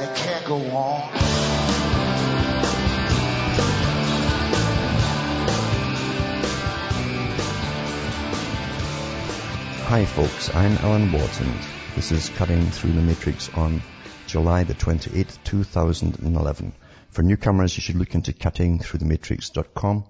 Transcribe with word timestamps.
and 0.00 0.08
it 0.08 0.16
can't 0.16 0.44
go 0.44 0.56
on. 0.56 1.00
Hi 9.88 10.04
folks, 10.04 10.54
I'm 10.54 10.76
Alan 10.78 11.10
Watson. 11.12 11.52
This 11.96 12.12
is 12.12 12.28
Cutting 12.28 12.66
Through 12.66 12.92
the 12.92 13.00
Matrix 13.00 13.48
on 13.54 13.82
July 14.26 14.64
the 14.64 14.74
28th, 14.74 15.38
2011. 15.44 16.72
For 17.08 17.22
newcomers, 17.22 17.76
you 17.76 17.80
should 17.80 17.96
look 17.96 18.14
into 18.14 18.32
cuttingthroughthematrix.com 18.32 20.04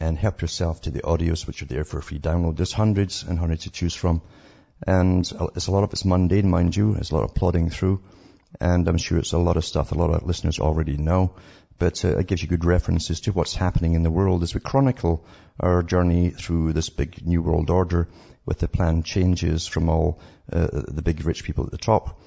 and 0.00 0.18
help 0.18 0.42
yourself 0.42 0.82
to 0.82 0.90
the 0.90 1.00
audios 1.00 1.46
which 1.46 1.62
are 1.62 1.66
there 1.66 1.84
for 1.84 2.00
free 2.00 2.20
download. 2.20 2.56
There's 2.56 2.72
hundreds 2.72 3.24
and 3.24 3.38
hundreds 3.38 3.64
to 3.64 3.70
choose 3.70 3.94
from. 3.94 4.22
And 4.86 5.28
uh, 5.36 5.48
it's 5.56 5.66
a 5.66 5.72
lot 5.72 5.82
of 5.82 5.92
it's 5.92 6.04
mundane, 6.04 6.48
mind 6.48 6.76
you. 6.76 6.94
There's 6.94 7.10
a 7.10 7.16
lot 7.16 7.24
of 7.24 7.34
plodding 7.34 7.70
through. 7.70 8.00
And 8.60 8.88
I'm 8.88 8.98
sure 8.98 9.18
it's 9.18 9.32
a 9.32 9.38
lot 9.38 9.56
of 9.56 9.64
stuff 9.64 9.92
a 9.92 9.94
lot 9.94 10.10
of 10.10 10.26
listeners 10.26 10.58
already 10.58 10.96
know. 10.96 11.34
But 11.78 12.04
uh, 12.04 12.18
it 12.18 12.26
gives 12.26 12.42
you 12.42 12.48
good 12.48 12.64
references 12.64 13.20
to 13.20 13.32
what's 13.32 13.54
happening 13.54 13.94
in 13.94 14.02
the 14.02 14.10
world 14.10 14.42
as 14.42 14.54
we 14.54 14.60
chronicle 14.60 15.24
our 15.60 15.82
journey 15.82 16.30
through 16.30 16.72
this 16.72 16.90
big 16.90 17.24
new 17.26 17.42
world 17.42 17.70
order 17.70 18.08
with 18.44 18.58
the 18.58 18.68
planned 18.68 19.04
changes 19.04 19.66
from 19.66 19.88
all 19.88 20.18
uh, 20.52 20.68
the 20.72 21.02
big 21.02 21.24
rich 21.24 21.44
people 21.44 21.64
at 21.64 21.70
the 21.70 21.78
top 21.78 22.18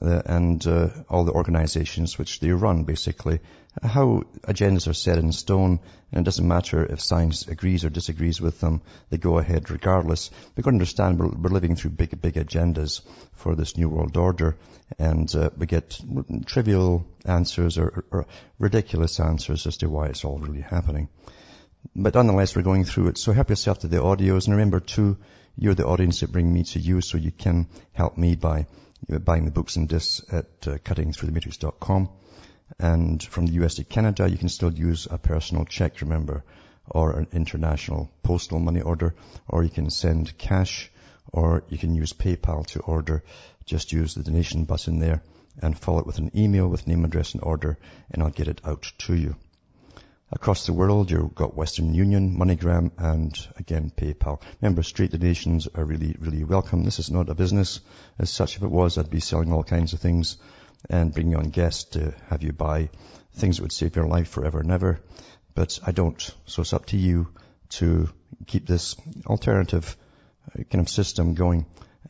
uh, 0.00 0.22
and 0.26 0.66
uh, 0.66 0.88
all 1.08 1.24
the 1.24 1.32
organizations 1.32 2.18
which 2.18 2.40
they 2.40 2.50
run, 2.50 2.84
basically. 2.84 3.40
How 3.80 4.24
agendas 4.42 4.86
are 4.86 4.92
set 4.92 5.16
in 5.16 5.32
stone, 5.32 5.80
and 6.10 6.20
it 6.20 6.24
doesn't 6.24 6.46
matter 6.46 6.84
if 6.84 7.00
science 7.00 7.48
agrees 7.48 7.86
or 7.86 7.88
disagrees 7.88 8.38
with 8.38 8.60
them, 8.60 8.82
they 9.08 9.16
go 9.16 9.38
ahead 9.38 9.70
regardless. 9.70 10.30
We've 10.54 10.62
got 10.62 10.72
to 10.72 10.74
understand 10.74 11.18
we're, 11.18 11.28
we're 11.28 11.48
living 11.48 11.74
through 11.74 11.92
big, 11.92 12.20
big 12.20 12.34
agendas 12.34 13.00
for 13.32 13.54
this 13.54 13.78
New 13.78 13.88
World 13.88 14.18
Order, 14.18 14.58
and 14.98 15.34
uh, 15.34 15.48
we 15.56 15.64
get 15.64 15.98
trivial 16.44 17.06
answers 17.24 17.78
or, 17.78 18.04
or 18.10 18.26
ridiculous 18.58 19.18
answers 19.20 19.66
as 19.66 19.78
to 19.78 19.88
why 19.88 20.08
it's 20.08 20.24
all 20.26 20.38
really 20.38 20.60
happening. 20.60 21.08
But 21.96 22.14
nonetheless, 22.14 22.54
we're 22.54 22.62
going 22.62 22.84
through 22.84 23.08
it. 23.08 23.18
So 23.18 23.32
help 23.32 23.48
yourself 23.48 23.78
to 23.80 23.88
the 23.88 24.02
audios, 24.02 24.46
and 24.46 24.56
remember 24.56 24.80
too, 24.80 25.16
you're 25.56 25.74
the 25.74 25.86
audience 25.86 26.20
that 26.20 26.30
bring 26.30 26.52
me 26.52 26.64
to 26.64 26.78
you, 26.78 27.00
so 27.00 27.16
you 27.16 27.32
can 27.32 27.68
help 27.94 28.18
me 28.18 28.36
by 28.36 28.66
buying 29.08 29.46
the 29.46 29.50
books 29.50 29.76
and 29.76 29.88
discs 29.88 30.22
at 30.30 30.46
uh, 30.66 30.76
cuttingthroughthematrix.com. 30.78 32.10
And 32.78 33.22
from 33.22 33.46
the 33.46 33.64
US 33.64 33.74
to 33.76 33.84
Canada, 33.84 34.28
you 34.28 34.38
can 34.38 34.48
still 34.48 34.72
use 34.72 35.06
a 35.10 35.18
personal 35.18 35.64
check, 35.64 36.00
remember, 36.00 36.44
or 36.88 37.18
an 37.18 37.28
international 37.32 38.10
postal 38.22 38.58
money 38.58 38.80
order, 38.80 39.14
or 39.48 39.62
you 39.62 39.70
can 39.70 39.90
send 39.90 40.36
cash, 40.38 40.90
or 41.32 41.64
you 41.68 41.78
can 41.78 41.94
use 41.94 42.12
PayPal 42.12 42.66
to 42.68 42.80
order. 42.80 43.22
Just 43.64 43.92
use 43.92 44.14
the 44.14 44.22
donation 44.22 44.64
button 44.64 44.98
there 44.98 45.22
and 45.60 45.78
follow 45.78 46.00
it 46.00 46.06
with 46.06 46.18
an 46.18 46.30
email 46.34 46.68
with 46.68 46.86
name, 46.86 47.04
address, 47.04 47.34
and 47.34 47.42
order, 47.42 47.78
and 48.10 48.22
I'll 48.22 48.30
get 48.30 48.48
it 48.48 48.60
out 48.64 48.90
to 48.98 49.14
you. 49.14 49.36
Across 50.34 50.64
the 50.64 50.72
world, 50.72 51.10
you've 51.10 51.34
got 51.34 51.54
Western 51.54 51.92
Union, 51.92 52.38
MoneyGram, 52.38 52.92
and 52.96 53.38
again, 53.58 53.92
PayPal. 53.94 54.40
Remember, 54.62 54.82
straight 54.82 55.10
donations 55.10 55.68
are 55.74 55.84
really, 55.84 56.16
really 56.18 56.42
welcome. 56.42 56.84
This 56.84 56.98
is 56.98 57.10
not 57.10 57.28
a 57.28 57.34
business 57.34 57.80
as 58.18 58.30
such. 58.30 58.56
If 58.56 58.62
it 58.62 58.70
was, 58.70 58.96
I'd 58.96 59.10
be 59.10 59.20
selling 59.20 59.52
all 59.52 59.62
kinds 59.62 59.92
of 59.92 60.00
things 60.00 60.38
and 60.88 61.12
bringing 61.12 61.36
on 61.36 61.50
guests 61.50 61.84
to 61.90 62.14
have 62.28 62.42
you 62.42 62.52
buy 62.52 62.90
things 63.34 63.56
that 63.56 63.62
would 63.62 63.72
save 63.72 63.96
your 63.96 64.06
life 64.06 64.28
forever 64.28 64.60
and 64.60 64.70
ever. 64.70 65.00
But 65.54 65.78
I 65.86 65.92
don't. 65.92 66.20
So 66.46 66.62
it's 66.62 66.72
up 66.72 66.86
to 66.86 66.96
you 66.96 67.28
to 67.70 68.08
keep 68.46 68.66
this 68.66 68.96
alternative 69.26 69.96
uh, 70.48 70.62
kind 70.64 70.80
of 70.80 70.88
system 70.88 71.34
going 71.34 71.66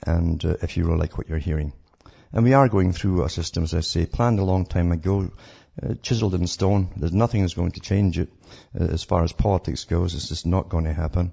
and 0.07 0.45
uh, 0.45 0.57
if 0.63 0.77
you 0.77 0.85
really 0.85 0.99
like 0.99 1.19
what 1.19 1.29
you're 1.29 1.39
hearing. 1.39 1.73
And 2.33 2.45
we 2.45 2.55
are 2.55 2.69
going 2.69 2.93
through 2.93 3.25
a 3.25 3.29
system, 3.29 3.65
as 3.65 3.75
I 3.75 3.81
say, 3.81 4.07
planned 4.07 4.39
a 4.39 4.45
long 4.45 4.65
time 4.65 4.91
ago 4.91 5.31
uh, 5.83 5.95
chiseled 6.03 6.35
in 6.35 6.47
stone. 6.47 6.89
There's 6.97 7.13
nothing 7.13 7.43
that's 7.43 7.55
going 7.55 7.73
to 7.73 7.81
change 7.81 8.19
it 8.19 8.31
uh, 8.79 8.85
as 8.85 9.05
far 9.05 9.23
as 9.23 9.33
politics 9.33 9.85
goes. 9.85 10.15
It's 10.15 10.29
just 10.29 10.47
not 10.47 10.69
going 10.69 10.85
to 10.85 10.93
happen. 10.93 11.33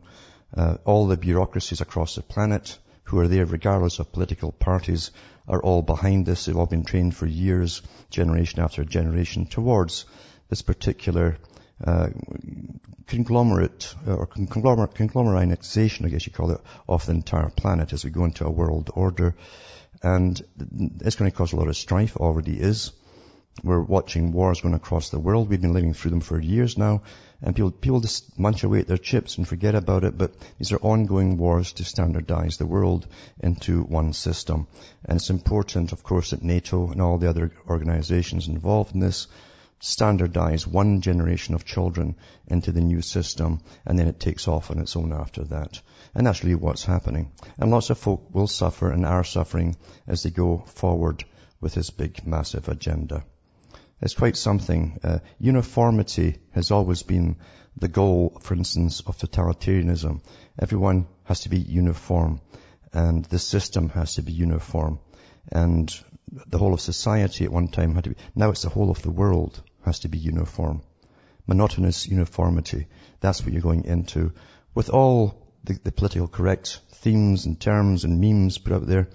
Uh, 0.55 0.77
all 0.85 1.07
the 1.07 1.17
bureaucracies 1.17 1.81
across 1.81 2.15
the 2.15 2.21
planet 2.21 2.77
who 3.03 3.19
are 3.19 3.27
there 3.27 3.45
regardless 3.45 3.99
of 3.99 4.11
political 4.11 4.51
parties 4.51 5.11
are 5.49 5.61
all 5.61 5.81
behind 5.81 6.25
this. 6.25 6.45
They've 6.45 6.55
all 6.55 6.65
been 6.65 6.85
trained 6.85 7.15
for 7.15 7.25
years, 7.25 7.81
generation 8.09 8.61
after 8.61 8.85
generation, 8.85 9.47
towards 9.47 10.05
this 10.49 10.61
particular 10.61 11.37
uh, 11.83 12.09
conglomerate 13.07 13.95
or 14.05 14.27
conglomerate, 14.27 14.93
conglomerization, 14.93 16.05
I 16.05 16.09
guess 16.09 16.25
you 16.25 16.31
call 16.31 16.51
it, 16.51 16.61
of 16.87 17.05
the 17.05 17.13
entire 17.13 17.49
planet 17.49 17.93
as 17.93 18.05
we 18.05 18.11
go 18.11 18.25
into 18.25 18.45
a 18.45 18.51
world 18.51 18.91
order. 18.93 19.35
And 20.01 20.39
it's 21.01 21.15
going 21.15 21.29
to 21.29 21.35
cause 21.35 21.51
a 21.51 21.57
lot 21.57 21.67
of 21.67 21.75
strife, 21.75 22.15
already 22.15 22.59
is. 22.59 22.91
We're 23.61 23.81
watching 23.81 24.31
wars 24.31 24.61
going 24.61 24.73
across 24.73 25.09
the 25.09 25.19
world. 25.19 25.49
We've 25.49 25.59
been 25.59 25.73
living 25.73 25.93
through 25.93 26.11
them 26.11 26.21
for 26.21 26.39
years 26.39 26.77
now. 26.77 27.01
And 27.41 27.55
people, 27.55 27.71
people 27.71 27.99
just 27.99 28.39
munch 28.39 28.63
away 28.63 28.79
at 28.79 28.87
their 28.87 28.97
chips 28.97 29.37
and 29.37 29.45
forget 29.45 29.75
about 29.75 30.05
it. 30.05 30.17
But 30.17 30.33
these 30.57 30.71
are 30.71 30.77
ongoing 30.77 31.37
wars 31.37 31.73
to 31.73 31.83
standardize 31.83 32.57
the 32.57 32.65
world 32.65 33.05
into 33.41 33.83
one 33.83 34.13
system. 34.13 34.67
And 35.03 35.17
it's 35.17 35.29
important, 35.29 35.91
of 35.91 36.03
course, 36.03 36.29
that 36.29 36.41
NATO 36.41 36.89
and 36.89 37.01
all 37.01 37.17
the 37.17 37.29
other 37.29 37.51
organizations 37.67 38.47
involved 38.47 38.93
in 38.93 39.01
this 39.01 39.27
standardize 39.81 40.67
one 40.67 41.01
generation 41.01 41.55
of 41.55 41.65
children 41.65 42.15
into 42.47 42.71
the 42.71 42.81
new 42.81 43.01
system 43.01 43.61
and 43.85 43.97
then 43.97 44.07
it 44.07 44.19
takes 44.19 44.47
off 44.47 44.71
on 44.71 44.79
its 44.79 44.95
own 44.95 45.13
after 45.13 45.43
that. 45.45 45.81
And 46.13 46.27
that's 46.27 46.43
really 46.43 46.55
what's 46.55 46.83
happening. 46.83 47.31
And 47.57 47.71
lots 47.71 47.89
of 47.89 47.97
folk 47.97 48.33
will 48.33 48.47
suffer 48.47 48.91
and 48.91 49.05
are 49.05 49.23
suffering 49.23 49.75
as 50.07 50.23
they 50.23 50.29
go 50.29 50.63
forward 50.65 51.23
with 51.61 51.75
this 51.75 51.89
big, 51.89 52.25
massive 52.25 52.67
agenda. 52.67 53.23
It's 54.01 54.13
quite 54.13 54.37
something. 54.37 54.99
Uh, 55.03 55.19
uniformity 55.39 56.37
has 56.51 56.71
always 56.71 57.03
been 57.03 57.37
the 57.77 57.87
goal, 57.87 58.37
for 58.41 58.53
instance, 58.53 59.01
of 59.01 59.17
totalitarianism. 59.17 60.21
Everyone 60.57 61.07
has 61.25 61.41
to 61.41 61.49
be 61.49 61.57
uniform 61.57 62.41
and 62.93 63.25
the 63.25 63.39
system 63.39 63.89
has 63.89 64.15
to 64.15 64.21
be 64.21 64.31
uniform. 64.31 64.99
And 65.51 65.93
the 66.47 66.57
whole 66.57 66.73
of 66.73 66.81
society 66.81 67.45
at 67.45 67.51
one 67.51 67.67
time 67.67 67.95
had 67.95 68.05
to 68.05 68.11
be, 68.11 68.15
now 68.35 68.49
it's 68.49 68.63
the 68.63 68.69
whole 68.69 68.89
of 68.89 69.01
the 69.01 69.11
world 69.11 69.61
has 69.85 69.99
to 69.99 70.07
be 70.07 70.17
uniform. 70.17 70.81
Monotonous 71.47 72.07
uniformity. 72.07 72.87
That's 73.19 73.43
what 73.43 73.53
you're 73.53 73.61
going 73.61 73.85
into. 73.85 74.33
With 74.75 74.89
all 74.89 75.47
the, 75.63 75.79
the 75.83 75.91
political 75.91 76.27
correct 76.27 76.79
themes 76.91 77.45
and 77.45 77.59
terms 77.59 78.03
and 78.03 78.21
memes 78.21 78.57
put 78.57 78.73
out 78.73 78.87
there, 78.87 79.09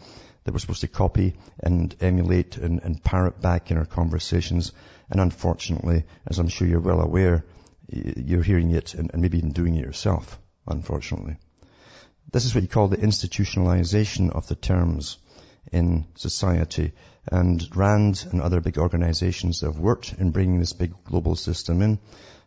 that 0.45 0.53
we're 0.53 0.59
supposed 0.59 0.83
to 0.83 0.89
copy 0.89 1.35
and 1.61 1.95
emulate 2.01 2.57
and, 2.57 2.83
and 2.83 3.03
parrot 3.03 3.41
back 3.41 3.71
in 3.71 3.79
our 3.79 3.87
conversations. 3.87 4.73
And 5.11 5.21
unfortunately, 5.21 6.05
as 6.27 6.39
I'm 6.39 6.49
sure 6.49 6.69
you're 6.69 6.81
well 6.81 7.01
aware, 7.01 7.45
you're 7.89 8.43
hearing 8.43 8.71
it 8.71 8.95
and, 8.95 9.11
and 9.13 9.23
maybe 9.23 9.39
even 9.39 9.53
doing 9.53 9.77
it 9.77 9.85
yourself, 9.85 10.39
unfortunately. 10.67 11.37
This 12.31 12.45
is 12.45 12.55
what 12.55 12.63
you 12.63 12.69
call 12.69 12.89
the 12.89 12.97
institutionalization 12.97 14.31
of 14.31 14.47
the 14.49 14.55
terms 14.55 15.19
in 15.73 16.07
society. 16.17 16.93
And 17.31 17.65
RAND 17.75 18.27
and 18.31 18.41
other 18.41 18.61
big 18.61 18.79
organizations 18.79 19.61
that 19.61 19.67
have 19.67 19.79
worked 19.79 20.15
in 20.19 20.31
bringing 20.31 20.61
this 20.61 20.73
big 20.73 20.93
global 21.05 21.37
system 21.37 21.81
in 21.81 21.99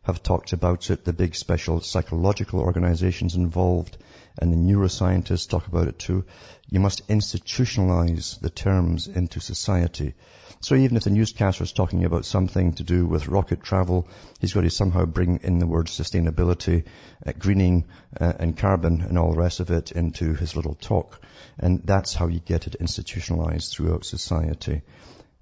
have 0.04 0.22
talked 0.22 0.54
about 0.54 0.90
it. 0.92 1.04
The 1.04 1.14
big 1.14 1.36
special 1.36 1.82
psychological 1.82 2.60
organizations 2.60 3.36
involved 3.36 3.98
and 4.38 4.52
the 4.52 4.58
neuroscientists 4.58 5.50
talk 5.50 5.68
about 5.68 5.88
it 5.88 6.00
too. 6.00 6.26
You 6.70 6.80
must 6.80 7.08
institutionalize 7.08 8.40
the 8.40 8.50
terms 8.50 9.08
into 9.08 9.40
society. 9.40 10.14
So 10.60 10.76
even 10.76 10.98
if 10.98 11.04
the 11.04 11.12
newscaster 11.12 11.64
is 11.64 11.72
talking 11.72 12.04
about 12.04 12.26
something 12.26 12.74
to 12.74 12.84
do 12.84 13.06
with 13.06 13.28
rocket 13.28 13.64
travel, 13.64 14.08
he's 14.40 14.54
got 14.54 14.62
to 14.62 14.70
somehow 14.70 15.06
bring 15.06 15.40
in 15.44 15.60
the 15.60 15.68
word 15.68 15.86
sustainability, 15.86 16.86
uh, 17.26 17.34
greening, 17.38 17.86
uh, 18.20 18.34
and 18.40 18.58
carbon 18.58 19.02
and 19.02 19.18
all 19.18 19.32
the 19.32 19.40
rest 19.40 19.60
of 19.60 19.70
it 19.70 19.92
into 19.92 20.34
his 20.34 20.56
little 20.56 20.76
talk. 20.76 21.22
And 21.60 21.82
that's 21.86 22.14
how 22.14 22.28
you 22.28 22.40
get 22.40 22.68
it 22.68 22.76
institutionalized 22.76 23.72
throughout 23.72 24.06
society. 24.06 24.82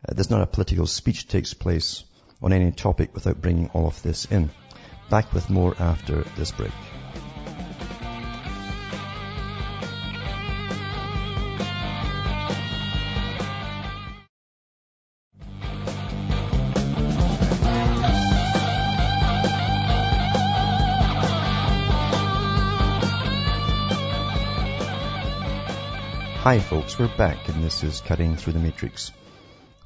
Uh, 0.07 0.13
there's 0.13 0.29
not 0.29 0.41
a 0.41 0.47
political 0.47 0.85
speech 0.85 1.27
takes 1.27 1.53
place 1.53 2.03
on 2.41 2.51
any 2.51 2.71
topic 2.71 3.13
without 3.13 3.41
bringing 3.41 3.69
all 3.69 3.87
of 3.87 4.01
this 4.03 4.25
in. 4.25 4.49
Back 5.09 5.33
with 5.33 5.49
more 5.49 5.75
after 5.79 6.23
this 6.35 6.51
break. 6.51 6.71
Hi 26.45 26.59
folks, 26.59 26.99
we're 26.99 27.07
back 27.07 27.49
and 27.49 27.63
this 27.63 27.83
is 27.83 28.01
Cutting 28.01 28.35
Through 28.35 28.53
the 28.53 28.59
Matrix. 28.59 29.11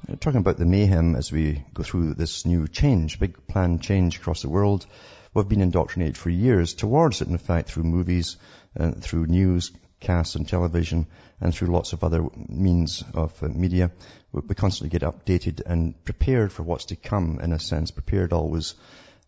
We're 0.06 0.18
talking 0.18 0.42
about 0.42 0.58
the 0.58 0.66
mayhem 0.66 1.16
as 1.16 1.32
we 1.32 1.64
go 1.74 1.84
through 1.84 2.16
this 2.16 2.46
new 2.46 2.68
change, 2.68 3.18
big 3.18 3.48
planned 3.48 3.82
change 3.82 4.18
across 4.18 4.42
the 4.42 4.50
world. 4.50 4.86
We've 5.34 5.48
been 5.48 5.62
indoctrinated 5.62 6.18
for 6.18 6.30
years 6.30 6.74
towards 6.74 7.22
it, 7.22 7.30
in 7.30 7.38
fact, 7.38 7.70
through 7.70 7.84
movies, 7.84 8.36
uh, 8.78 8.92
through 8.92 9.28
news, 9.28 9.72
casts 10.02 10.36
and 10.36 10.46
television, 10.46 11.08
and 11.40 11.56
through 11.56 11.70
lots 11.70 11.94
of 11.94 12.04
other 12.04 12.28
means 12.50 13.06
of 13.14 13.42
uh, 13.42 13.48
media. 13.48 13.92
We, 14.34 14.42
constantly 14.54 14.90
get 14.90 15.10
updated 15.10 15.62
and 15.66 16.04
prepared 16.04 16.52
for 16.52 16.64
what's 16.64 16.88
to 16.88 16.98
come, 16.98 17.40
in 17.42 17.54
a 17.54 17.60
sense, 17.60 17.92
prepared 17.92 18.34
always 18.34 18.76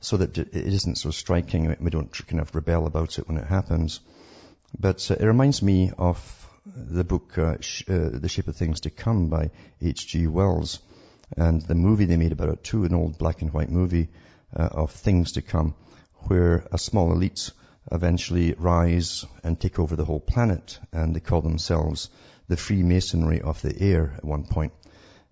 so 0.01 0.17
that 0.17 0.37
it 0.37 0.53
isn't 0.53 0.97
so 0.97 1.11
striking. 1.11 1.73
We 1.79 1.91
don't 1.91 2.11
kind 2.27 2.41
of 2.41 2.53
rebel 2.53 2.87
about 2.87 3.19
it 3.19 3.27
when 3.29 3.37
it 3.37 3.47
happens. 3.47 4.01
But 4.77 5.09
uh, 5.09 5.15
it 5.17 5.25
reminds 5.25 5.61
me 5.61 5.93
of 5.97 6.40
the 6.65 7.03
book 7.03 7.37
uh, 7.37 7.57
Sh- 7.59 7.83
uh, 7.89 8.09
The 8.13 8.29
Shape 8.29 8.47
of 8.47 8.55
Things 8.55 8.81
to 8.81 8.91
Come 8.91 9.29
by 9.29 9.49
H.G. 9.81 10.27
Wells 10.27 10.79
and 11.35 11.61
the 11.61 11.75
movie 11.75 12.05
they 12.05 12.17
made 12.17 12.31
about 12.31 12.49
it 12.49 12.63
too, 12.63 12.83
an 12.85 12.93
old 12.93 13.17
black 13.17 13.41
and 13.41 13.51
white 13.51 13.71
movie 13.71 14.09
uh, 14.55 14.69
of 14.71 14.91
things 14.91 15.33
to 15.33 15.41
come 15.41 15.73
where 16.27 16.67
a 16.71 16.77
small 16.77 17.11
elite 17.13 17.51
eventually 17.91 18.53
rise 18.53 19.25
and 19.43 19.59
take 19.59 19.79
over 19.79 19.95
the 19.95 20.05
whole 20.05 20.19
planet 20.19 20.79
and 20.91 21.15
they 21.15 21.19
call 21.19 21.41
themselves 21.41 22.09
the 22.47 22.57
Freemasonry 22.57 23.41
of 23.41 23.61
the 23.61 23.81
air 23.81 24.13
at 24.17 24.25
one 24.25 24.43
point. 24.43 24.73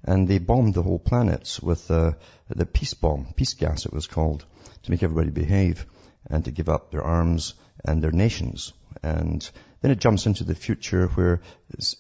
And 0.03 0.27
they 0.27 0.39
bombed 0.39 0.73
the 0.73 0.83
whole 0.83 0.99
planet 0.99 1.59
with 1.61 1.91
uh, 1.91 2.13
the 2.47 2.65
peace 2.65 2.93
bomb, 2.93 3.33
peace 3.35 3.53
gas 3.53 3.85
it 3.85 3.93
was 3.93 4.07
called, 4.07 4.45
to 4.83 4.91
make 4.91 5.03
everybody 5.03 5.29
behave 5.29 5.85
and 6.27 6.45
to 6.45 6.51
give 6.51 6.69
up 6.69 6.89
their 6.89 7.03
arms 7.03 7.53
and 7.85 8.01
their 8.01 8.11
nations. 8.11 8.73
And 9.03 9.47
then 9.81 9.91
it 9.91 9.99
jumps 9.99 10.25
into 10.25 10.43
the 10.43 10.55
future 10.55 11.07
where, 11.07 11.41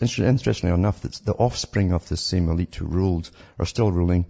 interestingly 0.01 0.73
enough, 0.73 1.01
the 1.01 1.33
offspring 1.33 1.93
of 1.93 2.07
this 2.09 2.21
same 2.21 2.49
elite 2.49 2.75
who 2.75 2.85
ruled 2.85 3.29
are 3.57 3.65
still 3.65 3.91
ruling, 3.91 4.25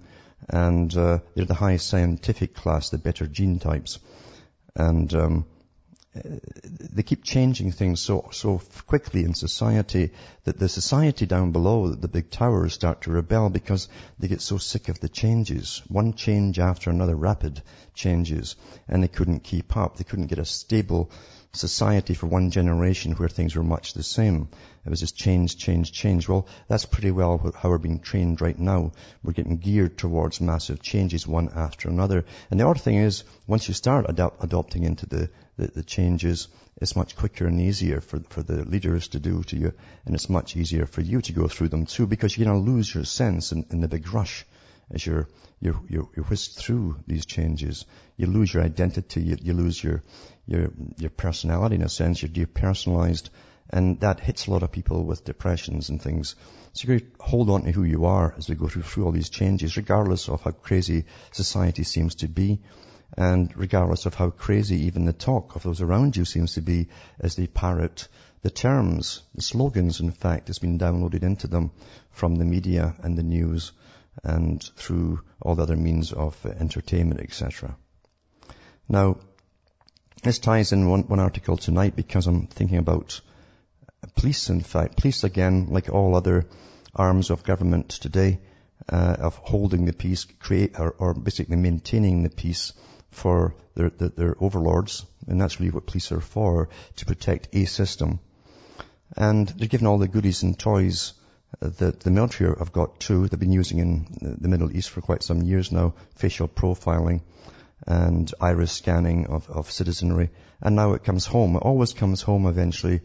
and 0.48 0.96
uh, 0.96 1.20
they're 1.36 1.46
the 1.46 1.54
high 1.54 1.78
scientific 1.78 2.54
class, 2.54 2.90
the 2.90 2.98
better 2.98 3.28
gene 3.28 3.60
types, 3.60 4.00
and 4.76 5.14
um, 5.14 5.46
they 6.14 7.04
keep 7.04 7.24
changing 7.24 7.72
things 7.72 8.02
so 8.02 8.30
so 8.32 8.62
quickly 8.88 9.24
in 9.24 9.34
society 9.34 10.12
that 10.44 10.58
the 10.58 10.68
society 10.68 11.26
down 11.26 11.52
below, 11.52 11.90
the 11.90 12.08
big 12.08 12.32
towers, 12.32 12.74
start 12.74 13.02
to 13.02 13.12
rebel 13.12 13.50
because 13.50 13.88
they 14.18 14.28
get 14.28 14.42
so 14.42 14.58
sick 14.58 14.90
of 14.90 15.00
the 15.00 15.10
changes. 15.10 15.84
One 15.88 16.14
change 16.14 16.60
after 16.60 16.90
another, 16.90 17.16
rapid 17.16 17.62
changes, 17.94 18.56
and 18.88 19.04
they 19.04 19.08
couldn't 19.08 19.42
keep 19.42 19.78
up. 19.78 19.98
They 19.98 20.04
couldn't 20.04 20.28
get 20.28 20.40
a 20.40 20.46
stable 20.46 21.12
society 21.54 22.14
for 22.14 22.28
one 22.28 22.52
generation 22.52 23.14
where 23.14 23.28
things 23.28 23.56
were 23.56 23.64
much 23.64 23.94
the 23.94 24.04
same. 24.04 24.48
It 24.86 24.90
was 24.90 25.00
just 25.00 25.18
change, 25.18 25.58
change, 25.58 25.92
change. 25.92 26.30
Well, 26.30 26.48
that's 26.68 26.86
pretty 26.86 27.12
well 27.12 27.54
how 27.58 27.70
we're 27.70 27.80
being 27.80 28.00
trained 28.00 28.40
right 28.40 28.58
now. 28.58 28.92
We're 29.24 29.34
getting 29.34 29.58
geared 29.58 29.98
towards 29.98 30.42
massive 30.42 30.82
changes 30.82 31.26
one 31.26 31.50
after 31.56 31.90
another. 31.90 32.24
And 32.52 32.60
the 32.60 32.68
other 32.68 32.80
thing 32.80 32.96
is, 32.98 33.24
once 33.48 33.68
you 33.68 33.74
start 33.74 34.06
adopting 34.10 34.84
into 34.84 35.08
the, 35.08 35.30
the, 35.58 35.68
the, 35.68 35.84
changes, 35.84 36.48
it's 36.78 36.96
much 36.96 37.16
quicker 37.16 37.48
and 37.48 37.60
easier 37.60 38.00
for, 38.00 38.20
for 38.30 38.44
the 38.44 38.64
leaders 38.64 39.08
to 39.10 39.20
do 39.20 39.44
to 39.46 39.58
you. 39.58 39.74
And 40.06 40.14
it's 40.14 40.30
much 40.30 40.56
easier 40.56 40.86
for 40.86 41.02
you 41.02 41.22
to 41.22 41.34
go 41.34 41.48
through 41.48 41.70
them 41.70 41.88
too 41.88 42.06
because 42.06 42.38
you're 42.38 42.46
going 42.46 42.64
to 42.64 42.72
lose 42.72 42.94
your 42.94 43.06
sense 43.06 43.52
in, 43.52 43.66
in 43.72 43.82
the 43.82 43.88
big 43.88 44.14
rush 44.14 44.46
as 44.92 45.06
you're, 45.06 45.28
you're, 45.60 45.80
you're, 45.88 46.10
you're 46.16 46.26
whisked 46.26 46.58
through 46.58 46.98
these 47.06 47.26
changes. 47.26 47.86
You 48.18 48.28
lose 48.28 48.54
your 48.54 48.64
identity, 48.64 49.22
you, 49.22 49.38
you 49.42 49.54
lose 49.54 49.84
your, 49.84 50.04
your, 50.48 50.72
your 50.98 51.10
personality 51.10 51.76
in 51.76 51.84
a 51.84 51.90
sense, 51.90 52.22
you're 52.22 52.30
depersonalized, 52.30 53.30
and 53.70 54.00
that 54.00 54.20
hits 54.20 54.48
a 54.48 54.52
lot 54.52 54.64
of 54.64 54.72
people 54.72 55.04
with 55.04 55.26
depressions 55.26 55.90
and 55.90 56.02
things. 56.02 56.36
So 56.74 56.92
you 56.92 57.02
hold 57.20 57.50
on 57.50 57.64
to 57.64 57.72
who 57.72 57.84
you 57.84 58.06
are 58.06 58.34
as 58.38 58.50
we 58.50 58.56
go 58.56 58.68
through, 58.68 58.84
through 58.84 59.06
all 59.06 59.12
these 59.12 59.30
changes, 59.30 59.78
regardless 59.78 60.28
of 60.28 60.42
how 60.42 60.52
crazy 60.52 61.06
society 61.32 61.84
seems 61.84 62.16
to 62.16 62.28
be, 62.28 62.60
and 63.18 63.56
regardless 63.56 64.06
of 64.06 64.16
how 64.16 64.30
crazy 64.30 64.86
even 64.86 65.06
the 65.06 65.14
talk 65.14 65.56
of 65.56 65.64
those 65.64 65.82
around 65.82 66.16
you 66.16 66.26
seems 66.26 66.54
to 66.54 66.62
be 66.62 66.88
as 67.20 67.36
they 67.36 67.48
parrot 67.48 68.08
the 68.42 68.50
terms, 68.50 69.22
the 69.36 69.42
slogans, 69.42 70.00
in 70.00 70.12
fact, 70.12 70.48
has 70.48 70.60
been 70.60 70.80
downloaded 70.80 71.24
into 71.24 71.48
them 71.48 71.72
from 72.12 72.36
the 72.36 72.46
media 72.46 72.96
and 73.04 73.18
the 73.18 73.24
news 73.24 73.74
and 74.24 74.62
through 74.76 75.22
all 75.42 75.56
the 75.56 75.64
other 75.64 75.76
means 75.76 76.14
of 76.14 76.36
entertainment, 76.46 77.22
etc. 77.22 77.76
Now, 78.88 79.18
this 80.24 80.40
ties 80.40 80.74
in 80.74 80.90
one, 80.90 81.04
one 81.04 81.20
article 81.20 81.58
tonight 81.58 81.96
because 81.96 82.28
I'm 82.28 82.48
thinking 82.48 82.78
about 82.78 83.22
police, 84.16 84.50
in 84.50 84.62
fact. 84.62 84.98
Police, 84.98 85.24
again, 85.24 85.68
like 85.70 85.90
all 85.90 86.16
other 86.16 86.48
arms 86.96 87.30
of 87.30 87.44
government 87.44 87.90
today, 87.90 88.40
uh, 88.92 89.16
of 89.20 89.36
holding 89.36 89.86
the 89.86 89.94
peace, 89.94 90.26
create, 90.40 90.80
or, 90.80 90.92
or, 90.98 91.14
basically 91.14 91.56
maintaining 91.56 92.24
the 92.24 92.30
peace 92.30 92.74
for 93.12 93.56
their, 93.76 93.90
their, 93.90 94.10
their 94.10 94.36
overlords. 94.40 95.06
And 95.28 95.40
that's 95.40 95.60
really 95.60 95.72
what 95.72 95.86
police 95.86 96.12
are 96.12 96.22
for, 96.22 96.70
to 96.98 97.06
protect 97.06 97.50
a 97.54 97.66
system. 97.66 98.20
And 99.16 99.48
they're 99.48 99.68
given 99.68 99.88
all 99.88 99.98
the 99.98 100.08
goodies 100.08 100.44
and 100.44 100.58
toys 100.58 101.14
that 101.60 102.00
the 102.00 102.12
military 102.12 102.56
have 102.58 102.72
got 102.72 103.00
too. 103.00 103.28
They've 103.28 103.40
been 103.40 103.52
using 103.52 103.80
in 103.80 104.38
the 104.40 104.48
Middle 104.48 104.76
East 104.76 104.90
for 104.90 105.02
quite 105.02 105.24
some 105.24 105.42
years 105.42 105.72
now, 105.72 105.94
facial 106.16 106.48
profiling 106.48 107.22
and 107.88 108.32
iris 108.40 108.72
scanning 108.72 109.28
of, 109.28 109.50
of 109.50 109.72
citizenry. 109.72 110.30
And 110.62 110.76
now 110.76 110.94
it 110.94 111.04
comes 111.04 111.26
home. 111.26 111.56
It 111.56 111.64
always 111.64 111.94
comes 111.94 112.22
home 112.22 112.46
eventually, 112.46 113.02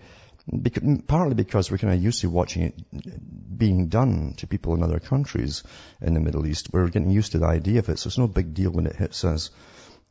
because, 0.62 0.82
partly 1.06 1.35
because 1.35 1.70
we're 1.70 1.79
kind 1.79 1.94
of 1.94 2.02
used 2.02 2.20
to 2.20 2.31
watching 2.31 2.62
it 2.62 3.58
being 3.58 3.88
done 3.88 4.35
to 4.38 4.46
people 4.46 4.75
in 4.75 4.82
other 4.82 5.00
countries 5.00 5.62
in 6.00 6.14
the 6.14 6.20
Middle 6.20 6.46
East. 6.46 6.69
We're 6.73 6.88
getting 6.88 7.11
used 7.11 7.32
to 7.32 7.38
the 7.38 7.46
idea 7.46 7.79
of 7.79 7.88
it, 7.88 7.99
so 7.99 8.08
it's 8.08 8.19
no 8.19 8.29
big 8.29 8.52
deal 8.55 8.70
when 8.70 8.87
it 8.87 8.96
hits 8.96 9.25
us. 9.25 9.50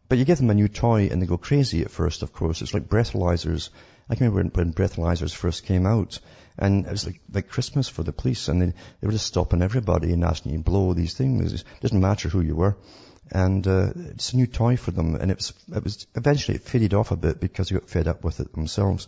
But 0.10 0.18
you 0.18 0.26
give 0.26 0.38
them 0.38 0.50
a 0.50 0.54
new 0.54 0.68
toy 0.68 1.08
and 1.12 1.22
they 1.22 1.26
go 1.26 1.38
crazy 1.38 1.82
at 1.82 1.92
first, 1.92 2.24
of 2.24 2.34
course. 2.34 2.62
It's 2.62 2.74
like 2.74 2.88
breathalyzers. 2.88 3.70
I 4.14 4.16
can 4.16 4.28
remember 4.32 4.60
when, 4.60 4.68
when 4.68 4.74
breathalyzers 4.76 5.34
first 5.34 5.66
came 5.66 5.88
out. 5.88 6.20
And 6.56 6.86
it 6.86 6.92
was 6.92 7.08
like, 7.08 7.20
like 7.34 7.50
Christmas 7.50 7.90
for 7.90 8.04
the 8.04 8.14
police 8.14 8.48
and 8.48 8.62
they, 8.62 8.66
they 8.68 9.08
were 9.08 9.12
just 9.12 9.26
stopping 9.26 9.64
everybody 9.64 10.14
and 10.14 10.24
asking 10.24 10.52
you 10.52 10.60
to 10.60 10.64
blow 10.64 10.94
these 10.94 11.16
things. 11.16 11.52
It 11.52 11.64
doesn't 11.82 12.00
matter 12.00 12.30
who 12.30 12.42
you 12.42 12.56
were. 12.56 12.78
And, 13.32 13.66
uh, 13.66 13.90
it's 14.12 14.34
a 14.34 14.36
new 14.36 14.46
toy 14.46 14.78
for 14.78 14.92
them 14.92 15.16
and 15.16 15.32
it 15.32 15.38
was, 15.38 15.54
it 15.76 15.84
was, 15.84 16.06
eventually 16.14 16.58
it 16.58 16.62
faded 16.62 16.94
off 16.94 17.10
a 17.10 17.16
bit 17.16 17.40
because 17.40 17.70
they 17.70 17.74
got 17.74 17.90
fed 17.90 18.08
up 18.08 18.24
with 18.24 18.40
it 18.40 18.54
themselves. 18.54 19.08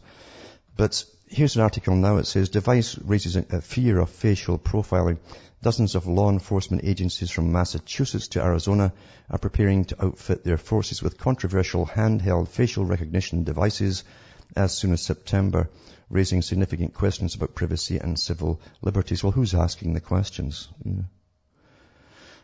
But 0.76 1.06
here's 1.28 1.56
an 1.56 1.62
article 1.62 1.96
now. 1.96 2.18
It 2.18 2.26
says 2.26 2.50
device 2.50 2.98
raises 2.98 3.36
a 3.36 3.62
fear 3.62 4.00
of 4.00 4.10
facial 4.10 4.58
profiling. 4.58 5.20
Dozens 5.62 5.94
of 5.94 6.08
law 6.08 6.32
enforcement 6.32 6.84
agencies 6.84 7.30
from 7.30 7.52
Massachusetts 7.52 8.30
to 8.30 8.42
Arizona 8.42 8.92
are 9.30 9.38
preparing 9.38 9.86
to 9.86 10.04
outfit 10.04 10.44
their 10.44 10.58
forces 10.58 11.04
with 11.04 11.20
controversial 11.20 11.86
handheld 11.86 12.48
facial 12.48 12.86
recognition 12.86 13.44
devices 13.44 14.04
as 14.56 14.74
soon 14.74 14.94
as 14.94 15.02
September 15.02 15.70
raising 16.10 16.42
significant 16.42 16.94
questions 16.94 17.36
about 17.36 17.56
privacy 17.56 17.98
and 17.98 18.20
civil 18.20 18.62
liberties. 18.82 19.24
Well, 19.24 19.32
who's 19.32 19.56
asking 19.56 19.94
the 19.94 20.02
questions? 20.02 20.70
Yeah. 20.84 21.04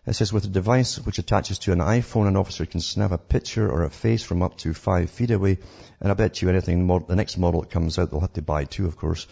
It 0.07 0.13
says 0.13 0.33
with 0.33 0.45
a 0.45 0.49
device 0.49 0.97
which 0.97 1.19
attaches 1.19 1.59
to 1.59 1.73
an 1.73 1.79
iPhone, 1.79 2.27
an 2.27 2.35
officer 2.35 2.65
can 2.65 2.79
snap 2.79 3.11
a 3.11 3.19
picture 3.19 3.69
or 3.69 3.83
a 3.83 3.89
face 3.91 4.23
from 4.23 4.41
up 4.41 4.57
to 4.57 4.73
five 4.73 5.11
feet 5.11 5.29
away. 5.29 5.59
And 5.99 6.11
I 6.11 6.15
bet 6.15 6.41
you 6.41 6.49
anything, 6.49 6.87
the 7.07 7.15
next 7.15 7.37
model 7.37 7.61
that 7.61 7.69
comes 7.69 7.99
out, 7.99 8.09
they'll 8.09 8.19
have 8.19 8.33
to 8.33 8.41
buy 8.41 8.65
two, 8.65 8.87
of 8.87 8.97
course, 8.97 9.27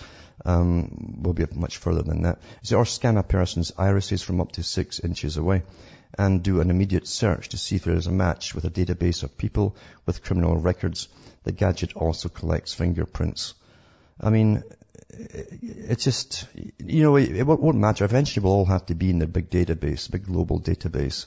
um, 0.46 1.22
will 1.24 1.34
be 1.34 1.46
much 1.56 1.78
further 1.78 2.04
than 2.04 2.22
that. 2.22 2.40
So, 2.62 2.78
or 2.78 2.86
scan 2.86 3.18
a 3.18 3.24
person's 3.24 3.72
irises 3.80 4.22
from 4.22 4.40
up 4.42 4.52
to 4.54 4.64
six 4.64 5.00
inches 5.00 5.38
away 5.38 5.64
and 6.18 6.44
do 6.44 6.62
an 6.62 6.70
immediate 6.70 7.08
search 7.08 7.50
to 7.50 7.58
see 7.58 7.76
if 7.76 7.84
there 7.84 7.96
is 7.96 8.08
a 8.08 8.12
match 8.12 8.56
with 8.56 8.66
a 8.66 8.70
database 8.70 9.24
of 9.24 9.38
people 9.38 9.76
with 10.06 10.24
criminal 10.24 10.58
records. 10.58 11.08
The 11.44 11.52
gadget 11.52 11.96
also 11.96 12.30
collects 12.30 12.74
fingerprints. 12.74 13.54
I 14.20 14.30
mean, 14.30 14.64
it's 15.12 16.04
just, 16.04 16.48
you 16.80 17.04
know, 17.04 17.16
it, 17.16 17.44
won't 17.44 17.78
matter. 17.78 18.06
Eventually 18.06 18.44
we'll 18.44 18.54
all 18.54 18.66
have 18.66 18.86
to 18.88 18.96
be 18.96 19.10
in 19.10 19.20
the 19.20 19.28
big 19.28 19.50
database, 19.50 20.10
big 20.10 20.26
global 20.26 20.60
database 20.60 21.26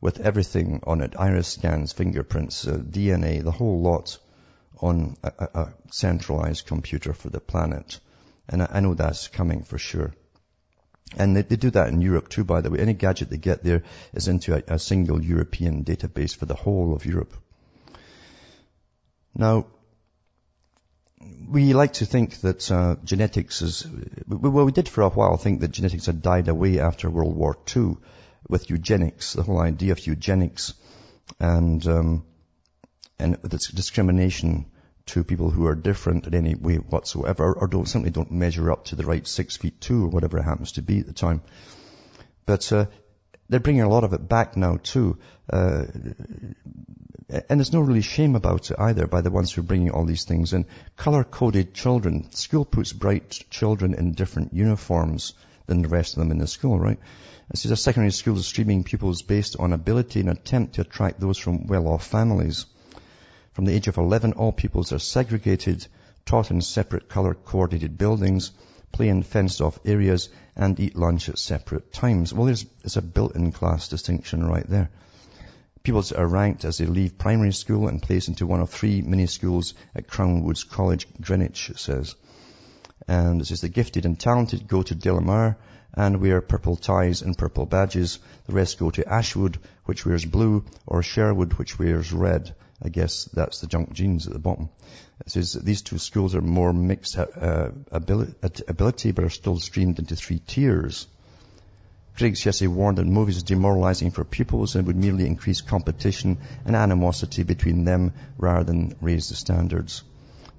with 0.00 0.20
everything 0.20 0.80
on 0.84 1.00
it. 1.00 1.14
Iris 1.18 1.48
scans, 1.48 1.92
fingerprints, 1.92 2.66
uh, 2.66 2.76
DNA, 2.76 3.42
the 3.42 3.52
whole 3.52 3.80
lot 3.80 4.18
on 4.80 5.16
a, 5.22 5.48
a, 5.54 5.72
centralized 5.90 6.66
computer 6.66 7.12
for 7.12 7.30
the 7.30 7.40
planet. 7.40 8.00
And 8.48 8.62
I, 8.62 8.68
I 8.72 8.80
know 8.80 8.94
that's 8.94 9.28
coming 9.28 9.62
for 9.62 9.78
sure. 9.78 10.12
And 11.16 11.36
they, 11.36 11.42
they, 11.42 11.56
do 11.56 11.70
that 11.70 11.88
in 11.88 12.00
Europe 12.00 12.28
too, 12.28 12.44
by 12.44 12.60
the 12.60 12.70
way. 12.70 12.78
Any 12.78 12.94
gadget 12.94 13.30
they 13.30 13.36
get 13.36 13.62
there 13.62 13.82
is 14.14 14.28
into 14.28 14.54
a, 14.54 14.74
a 14.74 14.78
single 14.78 15.22
European 15.22 15.84
database 15.84 16.34
for 16.34 16.46
the 16.46 16.54
whole 16.54 16.94
of 16.94 17.04
Europe. 17.04 17.34
Now, 19.34 19.66
we 21.48 21.72
like 21.74 21.94
to 21.94 22.06
think 22.06 22.40
that 22.40 22.70
uh, 22.70 22.96
genetics 23.04 23.62
is, 23.62 23.86
well, 24.26 24.64
we 24.64 24.72
did 24.72 24.88
for 24.88 25.02
a 25.02 25.08
while 25.08 25.36
think 25.36 25.60
that 25.60 25.70
genetics 25.70 26.06
had 26.06 26.22
died 26.22 26.48
away 26.48 26.80
after 26.80 27.10
World 27.10 27.36
War 27.36 27.56
II 27.76 27.96
with 28.48 28.70
eugenics, 28.70 29.34
the 29.34 29.42
whole 29.42 29.60
idea 29.60 29.92
of 29.92 30.06
eugenics 30.06 30.74
and, 31.38 31.86
um, 31.86 32.24
and 33.18 33.40
discrimination 33.42 34.66
to 35.06 35.24
people 35.24 35.50
who 35.50 35.66
are 35.66 35.74
different 35.74 36.26
in 36.26 36.34
any 36.34 36.54
way 36.54 36.76
whatsoever 36.76 37.52
or 37.52 37.66
don't 37.66 37.88
simply 37.88 38.10
don't 38.10 38.30
measure 38.30 38.70
up 38.70 38.84
to 38.86 38.96
the 38.96 39.04
right 39.04 39.26
six 39.26 39.56
feet 39.56 39.80
two 39.80 40.04
or 40.04 40.08
whatever 40.08 40.38
it 40.38 40.44
happens 40.44 40.72
to 40.72 40.82
be 40.82 41.00
at 41.00 41.06
the 41.06 41.12
time. 41.12 41.42
But 42.46 42.72
uh, 42.72 42.86
they're 43.48 43.60
bringing 43.60 43.82
a 43.82 43.88
lot 43.88 44.04
of 44.04 44.12
it 44.12 44.28
back 44.28 44.56
now 44.56 44.78
too. 44.82 45.18
Uh, 45.50 45.84
and 47.48 47.58
there's 47.58 47.72
no 47.72 47.80
really 47.80 48.02
shame 48.02 48.36
about 48.36 48.70
it 48.70 48.78
either 48.78 49.06
by 49.06 49.20
the 49.20 49.30
ones 49.30 49.52
who 49.52 49.60
are 49.60 49.64
bringing 49.64 49.90
all 49.90 50.04
these 50.04 50.24
things 50.24 50.52
in. 50.52 50.66
Color-coded 50.96 51.74
children. 51.74 52.30
School 52.32 52.64
puts 52.64 52.92
bright 52.92 53.44
children 53.50 53.94
in 53.94 54.12
different 54.12 54.52
uniforms 54.52 55.34
than 55.66 55.82
the 55.82 55.88
rest 55.88 56.14
of 56.14 56.18
them 56.18 56.30
in 56.30 56.38
the 56.38 56.46
school, 56.46 56.78
right? 56.78 56.98
This 57.50 57.64
is 57.64 57.70
a 57.70 57.76
secondary 57.76 58.12
school 58.12 58.36
is 58.36 58.46
streaming 58.46 58.84
pupils 58.84 59.22
based 59.22 59.56
on 59.58 59.72
ability 59.72 60.20
in 60.20 60.28
an 60.28 60.36
attempt 60.36 60.74
to 60.74 60.82
attract 60.82 61.20
those 61.20 61.38
from 61.38 61.66
well-off 61.66 62.06
families. 62.06 62.66
From 63.52 63.66
the 63.66 63.74
age 63.74 63.86
of 63.86 63.98
11, 63.98 64.32
all 64.32 64.50
pupils 64.50 64.92
are 64.92 64.98
segregated, 64.98 65.86
taught 66.24 66.50
in 66.50 66.62
separate 66.62 67.08
color-coordinated 67.10 67.98
buildings, 67.98 68.50
play 68.92 69.08
in 69.08 69.22
fenced-off 69.22 69.78
areas, 69.84 70.30
and 70.56 70.80
eat 70.80 70.96
lunch 70.96 71.28
at 71.28 71.38
separate 71.38 71.92
times. 71.92 72.32
Well, 72.32 72.46
there's, 72.46 72.64
there's 72.82 72.96
a 72.96 73.02
built-in 73.02 73.52
class 73.52 73.88
distinction 73.88 74.46
right 74.46 74.66
there. 74.66 74.90
Pupils 75.82 76.12
are 76.12 76.26
ranked 76.26 76.64
as 76.64 76.78
they 76.78 76.86
leave 76.86 77.18
primary 77.18 77.52
school 77.52 77.88
and 77.88 78.00
placed 78.00 78.28
into 78.28 78.46
one 78.46 78.60
of 78.60 78.70
three 78.70 79.02
mini 79.02 79.26
schools 79.26 79.74
at 79.94 80.08
Crown 80.08 80.44
Woods 80.44 80.64
College, 80.64 81.06
Greenwich, 81.20 81.68
it 81.68 81.78
says. 81.78 82.14
And 83.06 83.42
it 83.42 83.46
says 83.46 83.60
the 83.60 83.68
gifted 83.68 84.06
and 84.06 84.18
talented 84.18 84.66
go 84.66 84.82
to 84.82 84.94
De 84.94 85.56
and 85.94 86.20
wear 86.22 86.40
purple 86.40 86.76
ties 86.76 87.20
and 87.20 87.36
purple 87.36 87.66
badges. 87.66 88.18
The 88.46 88.54
rest 88.54 88.78
go 88.78 88.90
to 88.90 89.06
Ashwood, 89.06 89.58
which 89.84 90.06
wears 90.06 90.24
blue, 90.24 90.64
or 90.86 91.02
Sherwood, 91.02 91.54
which 91.54 91.78
wears 91.78 92.12
red. 92.12 92.54
I 92.84 92.88
guess 92.88 93.24
that's 93.26 93.60
the 93.60 93.68
junk 93.68 93.92
genes 93.92 94.26
at 94.26 94.32
the 94.32 94.38
bottom. 94.38 94.68
It 95.24 95.30
says 95.30 95.52
these 95.52 95.82
two 95.82 95.98
schools 95.98 96.34
are 96.34 96.40
more 96.40 96.72
mixed 96.72 97.16
uh, 97.16 97.70
ability, 97.90 99.12
but 99.12 99.24
are 99.24 99.30
still 99.30 99.58
streamed 99.58 100.00
into 100.00 100.16
three 100.16 100.40
tiers. 100.40 101.06
Critics 102.16 102.44
yesterday 102.44 102.68
warned 102.68 102.98
that 102.98 103.06
movies 103.06 103.38
is 103.38 103.42
demoralizing 103.44 104.10
for 104.10 104.24
pupils 104.24 104.74
and 104.74 104.86
would 104.86 104.96
merely 104.96 105.26
increase 105.26 105.60
competition 105.60 106.38
and 106.64 106.76
animosity 106.76 107.42
between 107.42 107.84
them 107.84 108.12
rather 108.36 108.64
than 108.64 108.96
raise 109.00 109.28
the 109.28 109.36
standards. 109.36 110.02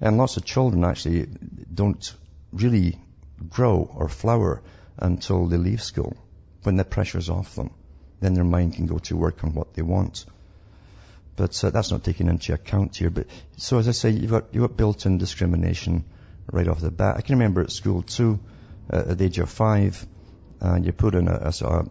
And 0.00 0.18
lots 0.18 0.36
of 0.36 0.44
children 0.44 0.84
actually 0.84 1.28
don't 1.72 2.14
really 2.54 2.98
grow 3.48 3.90
or 3.94 4.08
flower 4.08 4.62
until 4.96 5.46
they 5.46 5.56
leave 5.56 5.82
school, 5.82 6.16
when 6.62 6.76
the 6.76 6.84
pressure's 6.84 7.28
off 7.28 7.54
them. 7.54 7.70
Then 8.20 8.34
their 8.34 8.44
mind 8.44 8.74
can 8.74 8.86
go 8.86 8.98
to 8.98 9.16
work 9.16 9.44
on 9.44 9.54
what 9.54 9.74
they 9.74 9.82
want. 9.82 10.24
But 11.36 11.62
uh, 11.64 11.70
that's 11.70 11.90
not 11.90 12.04
taken 12.04 12.28
into 12.28 12.54
account 12.54 12.96
here. 12.96 13.10
But 13.10 13.26
so 13.56 13.78
as 13.78 13.88
I 13.88 13.92
say, 13.92 14.10
you've 14.10 14.30
got, 14.30 14.44
you've 14.52 14.62
got 14.62 14.76
built-in 14.76 15.18
discrimination 15.18 16.04
right 16.50 16.68
off 16.68 16.80
the 16.80 16.90
bat. 16.90 17.16
I 17.16 17.22
can 17.22 17.36
remember 17.36 17.60
at 17.62 17.72
school 17.72 18.02
too, 18.02 18.38
uh, 18.92 19.04
at 19.08 19.18
the 19.18 19.24
age 19.24 19.38
of 19.38 19.50
five, 19.50 20.06
uh, 20.62 20.78
you 20.80 20.92
put 20.92 21.14
in 21.14 21.28
a, 21.28 21.52
a, 21.60 21.66
a, 21.66 21.84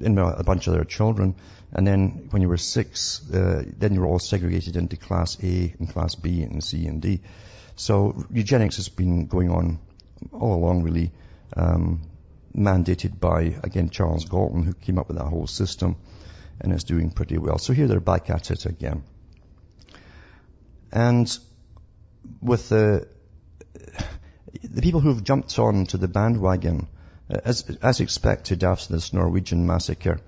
in 0.00 0.18
a 0.18 0.44
bunch 0.44 0.66
of 0.66 0.74
other 0.74 0.84
children, 0.84 1.36
and 1.72 1.86
then 1.86 2.28
when 2.30 2.42
you 2.42 2.48
were 2.48 2.58
six, 2.58 3.22
uh, 3.32 3.62
then 3.78 3.94
you 3.94 4.00
were 4.00 4.06
all 4.06 4.18
segregated 4.18 4.76
into 4.76 4.96
class 4.96 5.38
A 5.42 5.74
and 5.78 5.88
class 5.88 6.14
B 6.14 6.42
and 6.42 6.62
C 6.62 6.86
and 6.86 7.00
D. 7.00 7.20
So 7.76 8.26
eugenics 8.30 8.76
has 8.76 8.88
been 8.88 9.26
going 9.26 9.50
on 9.50 9.78
all 10.32 10.54
along 10.54 10.82
really, 10.82 11.10
um, 11.56 12.02
mandated 12.54 13.18
by, 13.18 13.56
again, 13.62 13.90
Charles 13.90 14.24
Galton, 14.24 14.62
who 14.62 14.74
came 14.74 14.98
up 14.98 15.08
with 15.08 15.16
that 15.16 15.26
whole 15.26 15.46
system, 15.46 15.96
and 16.60 16.72
is 16.72 16.84
doing 16.84 17.10
pretty 17.10 17.38
well. 17.38 17.58
So 17.58 17.72
here 17.72 17.88
they're 17.88 18.00
back 18.00 18.30
at 18.30 18.50
it 18.50 18.66
again. 18.66 19.02
And 20.92 21.38
with 22.40 22.68
the, 22.68 23.08
the 24.62 24.82
people 24.82 25.00
who've 25.00 25.24
jumped 25.24 25.58
on 25.58 25.86
to 25.86 25.96
the 25.96 26.08
bandwagon, 26.08 26.86
uh, 27.30 27.38
as, 27.44 27.64
as 27.82 28.00
expected 28.00 28.62
after 28.62 28.92
this 28.92 29.12
Norwegian 29.12 29.66
massacre, 29.66 30.20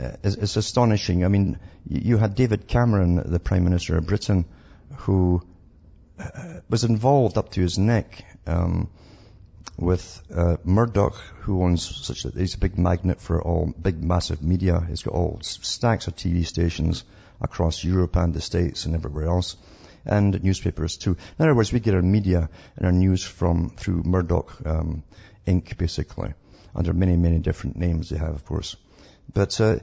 uh, 0.00 0.12
is, 0.22 0.36
is 0.36 0.56
astonishing. 0.56 1.24
I 1.24 1.28
mean, 1.28 1.58
you 1.86 2.16
had 2.16 2.34
David 2.34 2.66
Cameron, 2.66 3.22
the 3.30 3.38
Prime 3.38 3.64
Minister 3.64 3.98
of 3.98 4.06
Britain, 4.06 4.46
who 4.96 5.42
was 6.68 6.84
involved 6.84 7.38
up 7.38 7.50
to 7.50 7.60
his 7.60 7.78
neck 7.78 8.24
um, 8.46 8.90
with 9.76 10.22
uh, 10.34 10.56
Murdoch, 10.64 11.16
who 11.40 11.62
owns 11.62 11.84
such 12.06 12.24
a, 12.24 12.30
he's 12.30 12.54
a 12.54 12.58
big 12.58 12.78
magnet 12.78 13.20
for 13.20 13.42
all 13.42 13.72
big 13.80 14.02
massive 14.02 14.42
media. 14.42 14.84
He's 14.88 15.02
got 15.02 15.14
all 15.14 15.38
stacks 15.42 16.06
of 16.06 16.16
TV 16.16 16.46
stations 16.46 17.04
across 17.40 17.82
Europe 17.82 18.16
and 18.16 18.32
the 18.32 18.40
States 18.40 18.86
and 18.86 18.94
everywhere 18.94 19.26
else, 19.26 19.56
and 20.06 20.42
newspapers 20.42 20.96
too. 20.96 21.16
In 21.38 21.44
other 21.44 21.54
words, 21.54 21.72
we 21.72 21.80
get 21.80 21.94
our 21.94 22.02
media 22.02 22.48
and 22.76 22.86
our 22.86 22.92
news 22.92 23.24
from 23.24 23.70
through 23.70 24.02
Murdoch 24.04 24.56
um, 24.64 25.02
Inc. 25.46 25.76
basically, 25.76 26.32
under 26.74 26.92
many 26.92 27.16
many 27.16 27.38
different 27.38 27.76
names 27.76 28.10
they 28.10 28.18
have, 28.18 28.34
of 28.34 28.44
course. 28.44 28.76
But 29.34 29.60
uh, 29.60 29.80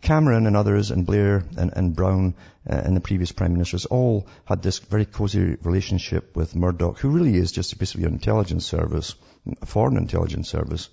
Cameron 0.00 0.46
and 0.46 0.56
others 0.56 0.90
and 0.90 1.04
Blair 1.04 1.44
and, 1.56 1.70
and 1.76 1.94
Brown 1.94 2.34
uh, 2.68 2.74
and 2.74 2.96
the 2.96 3.00
previous 3.00 3.30
prime 3.30 3.52
ministers 3.52 3.84
all 3.84 4.26
had 4.46 4.62
this 4.62 4.78
very 4.78 5.04
cozy 5.04 5.56
relationship 5.62 6.34
with 6.34 6.56
Murdoch, 6.56 6.98
who 6.98 7.10
really 7.10 7.36
is 7.36 7.52
just 7.52 7.78
basically 7.78 8.06
an 8.06 8.14
intelligence 8.14 8.64
service, 8.64 9.14
a 9.60 9.66
foreign 9.66 9.98
intelligence 9.98 10.48
service, 10.48 10.88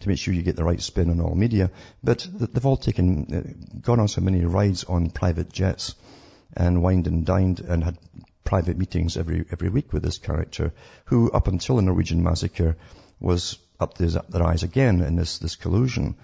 to 0.00 0.08
make 0.08 0.18
sure 0.18 0.34
you 0.34 0.42
get 0.42 0.56
the 0.56 0.64
right 0.64 0.82
spin 0.82 1.10
on 1.10 1.20
all 1.20 1.36
media. 1.36 1.70
But 2.02 2.26
they've 2.32 2.66
all 2.66 2.76
taken, 2.76 3.26
uh, 3.32 3.80
gone 3.80 4.00
on 4.00 4.08
so 4.08 4.20
many 4.20 4.44
rides 4.44 4.82
on 4.84 5.10
private 5.10 5.52
jets 5.52 5.94
and 6.56 6.82
wined 6.82 7.06
and 7.06 7.24
dined 7.24 7.60
and 7.60 7.84
had 7.84 7.96
private 8.42 8.76
meetings 8.76 9.16
every 9.16 9.44
every 9.52 9.68
week 9.68 9.92
with 9.92 10.02
this 10.02 10.18
character, 10.18 10.72
who 11.04 11.30
up 11.30 11.46
until 11.46 11.76
the 11.76 11.82
Norwegian 11.82 12.24
massacre 12.24 12.76
was 13.20 13.58
up 13.78 13.94
to 13.94 14.06
their 14.06 14.42
eyes 14.42 14.64
again 14.64 15.00
in 15.00 15.14
this 15.14 15.38
this 15.38 15.54
collusion. 15.54 16.16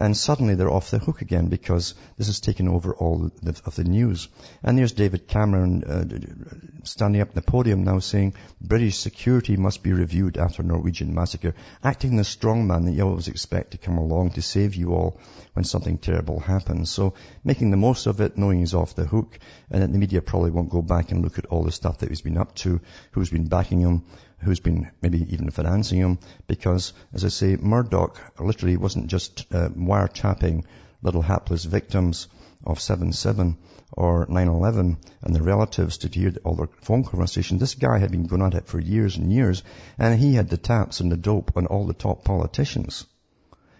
And 0.00 0.16
suddenly 0.16 0.54
they're 0.54 0.72
off 0.72 0.90
the 0.90 0.98
hook 0.98 1.20
again 1.20 1.48
because 1.48 1.92
this 2.16 2.28
has 2.28 2.40
taken 2.40 2.68
over 2.68 2.94
all 2.94 3.30
of 3.44 3.74
the 3.76 3.84
news. 3.84 4.28
And 4.62 4.78
there's 4.78 4.92
David 4.92 5.28
Cameron 5.28 5.84
uh, 5.84 6.84
standing 6.84 7.20
up 7.20 7.28
in 7.28 7.34
the 7.34 7.42
podium 7.42 7.84
now 7.84 7.98
saying 7.98 8.32
British 8.62 8.96
security 8.96 9.58
must 9.58 9.82
be 9.82 9.92
reviewed 9.92 10.38
after 10.38 10.62
Norwegian 10.62 11.14
massacre, 11.14 11.54
acting 11.84 12.16
the 12.16 12.24
strong 12.24 12.66
man 12.66 12.86
that 12.86 12.92
you 12.92 13.02
always 13.02 13.28
expect 13.28 13.72
to 13.72 13.78
come 13.78 13.98
along 13.98 14.30
to 14.30 14.42
save 14.42 14.74
you 14.74 14.94
all 14.94 15.20
when 15.52 15.64
something 15.64 15.98
terrible 15.98 16.40
happens. 16.40 16.88
So 16.88 17.12
making 17.44 17.70
the 17.70 17.76
most 17.76 18.06
of 18.06 18.22
it, 18.22 18.38
knowing 18.38 18.60
he's 18.60 18.72
off 18.72 18.94
the 18.94 19.04
hook, 19.04 19.38
and 19.70 19.82
that 19.82 19.92
the 19.92 19.98
media 19.98 20.22
probably 20.22 20.50
won't 20.50 20.70
go 20.70 20.80
back 20.80 21.10
and 21.10 21.22
look 21.22 21.38
at 21.38 21.46
all 21.46 21.64
the 21.64 21.72
stuff 21.72 21.98
that 21.98 22.08
he's 22.08 22.22
been 22.22 22.38
up 22.38 22.54
to, 22.56 22.80
who's 23.10 23.28
been 23.28 23.48
backing 23.48 23.80
him, 23.80 24.04
who's 24.42 24.60
been 24.60 24.90
maybe 25.02 25.26
even 25.32 25.50
financing 25.50 25.98
him, 25.98 26.18
because, 26.46 26.92
as 27.12 27.24
I 27.24 27.28
say, 27.28 27.56
Murdoch 27.56 28.18
literally 28.38 28.76
wasn't 28.76 29.08
just 29.08 29.46
uh, 29.52 29.68
wiretapping 29.68 30.64
little 31.02 31.22
hapless 31.22 31.64
victims 31.64 32.28
of 32.64 32.78
7-7 32.78 33.56
or 33.92 34.26
9-11 34.26 34.96
and 35.22 35.34
their 35.34 35.42
relatives 35.42 35.98
to 35.98 36.08
hear 36.08 36.32
all 36.44 36.54
their 36.54 36.68
phone 36.82 37.04
conversations. 37.04 37.60
This 37.60 37.74
guy 37.74 37.98
had 37.98 38.10
been 38.10 38.26
going 38.26 38.42
at 38.42 38.54
it 38.54 38.66
for 38.66 38.78
years 38.78 39.16
and 39.16 39.32
years, 39.32 39.62
and 39.98 40.18
he 40.18 40.34
had 40.34 40.48
the 40.48 40.56
taps 40.56 41.00
and 41.00 41.10
the 41.10 41.16
dope 41.16 41.56
on 41.56 41.66
all 41.66 41.86
the 41.86 41.94
top 41.94 42.24
politicians. 42.24 43.06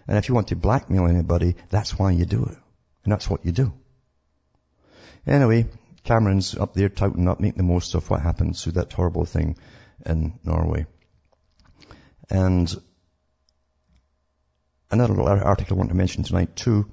And 0.07 0.17
if 0.17 0.29
you 0.29 0.35
want 0.35 0.47
to 0.49 0.55
blackmail 0.55 1.07
anybody, 1.07 1.55
that's 1.69 1.97
why 1.97 2.11
you 2.11 2.25
do 2.25 2.43
it. 2.45 2.57
And 3.03 3.11
that's 3.11 3.29
what 3.29 3.45
you 3.45 3.51
do. 3.51 3.73
Anyway, 5.25 5.67
Cameron's 6.03 6.55
up 6.55 6.73
there 6.73 6.89
touting 6.89 7.27
up, 7.27 7.39
making 7.39 7.57
the 7.57 7.63
most 7.63 7.93
of 7.93 8.09
what 8.09 8.21
happened 8.21 8.57
through 8.57 8.73
that 8.73 8.91
horrible 8.91 9.25
thing 9.25 9.55
in 10.05 10.39
Norway. 10.43 10.85
And 12.29 12.73
another 14.89 15.21
article 15.21 15.75
I 15.75 15.77
want 15.77 15.89
to 15.89 15.95
mention 15.95 16.23
tonight 16.23 16.55
too 16.55 16.89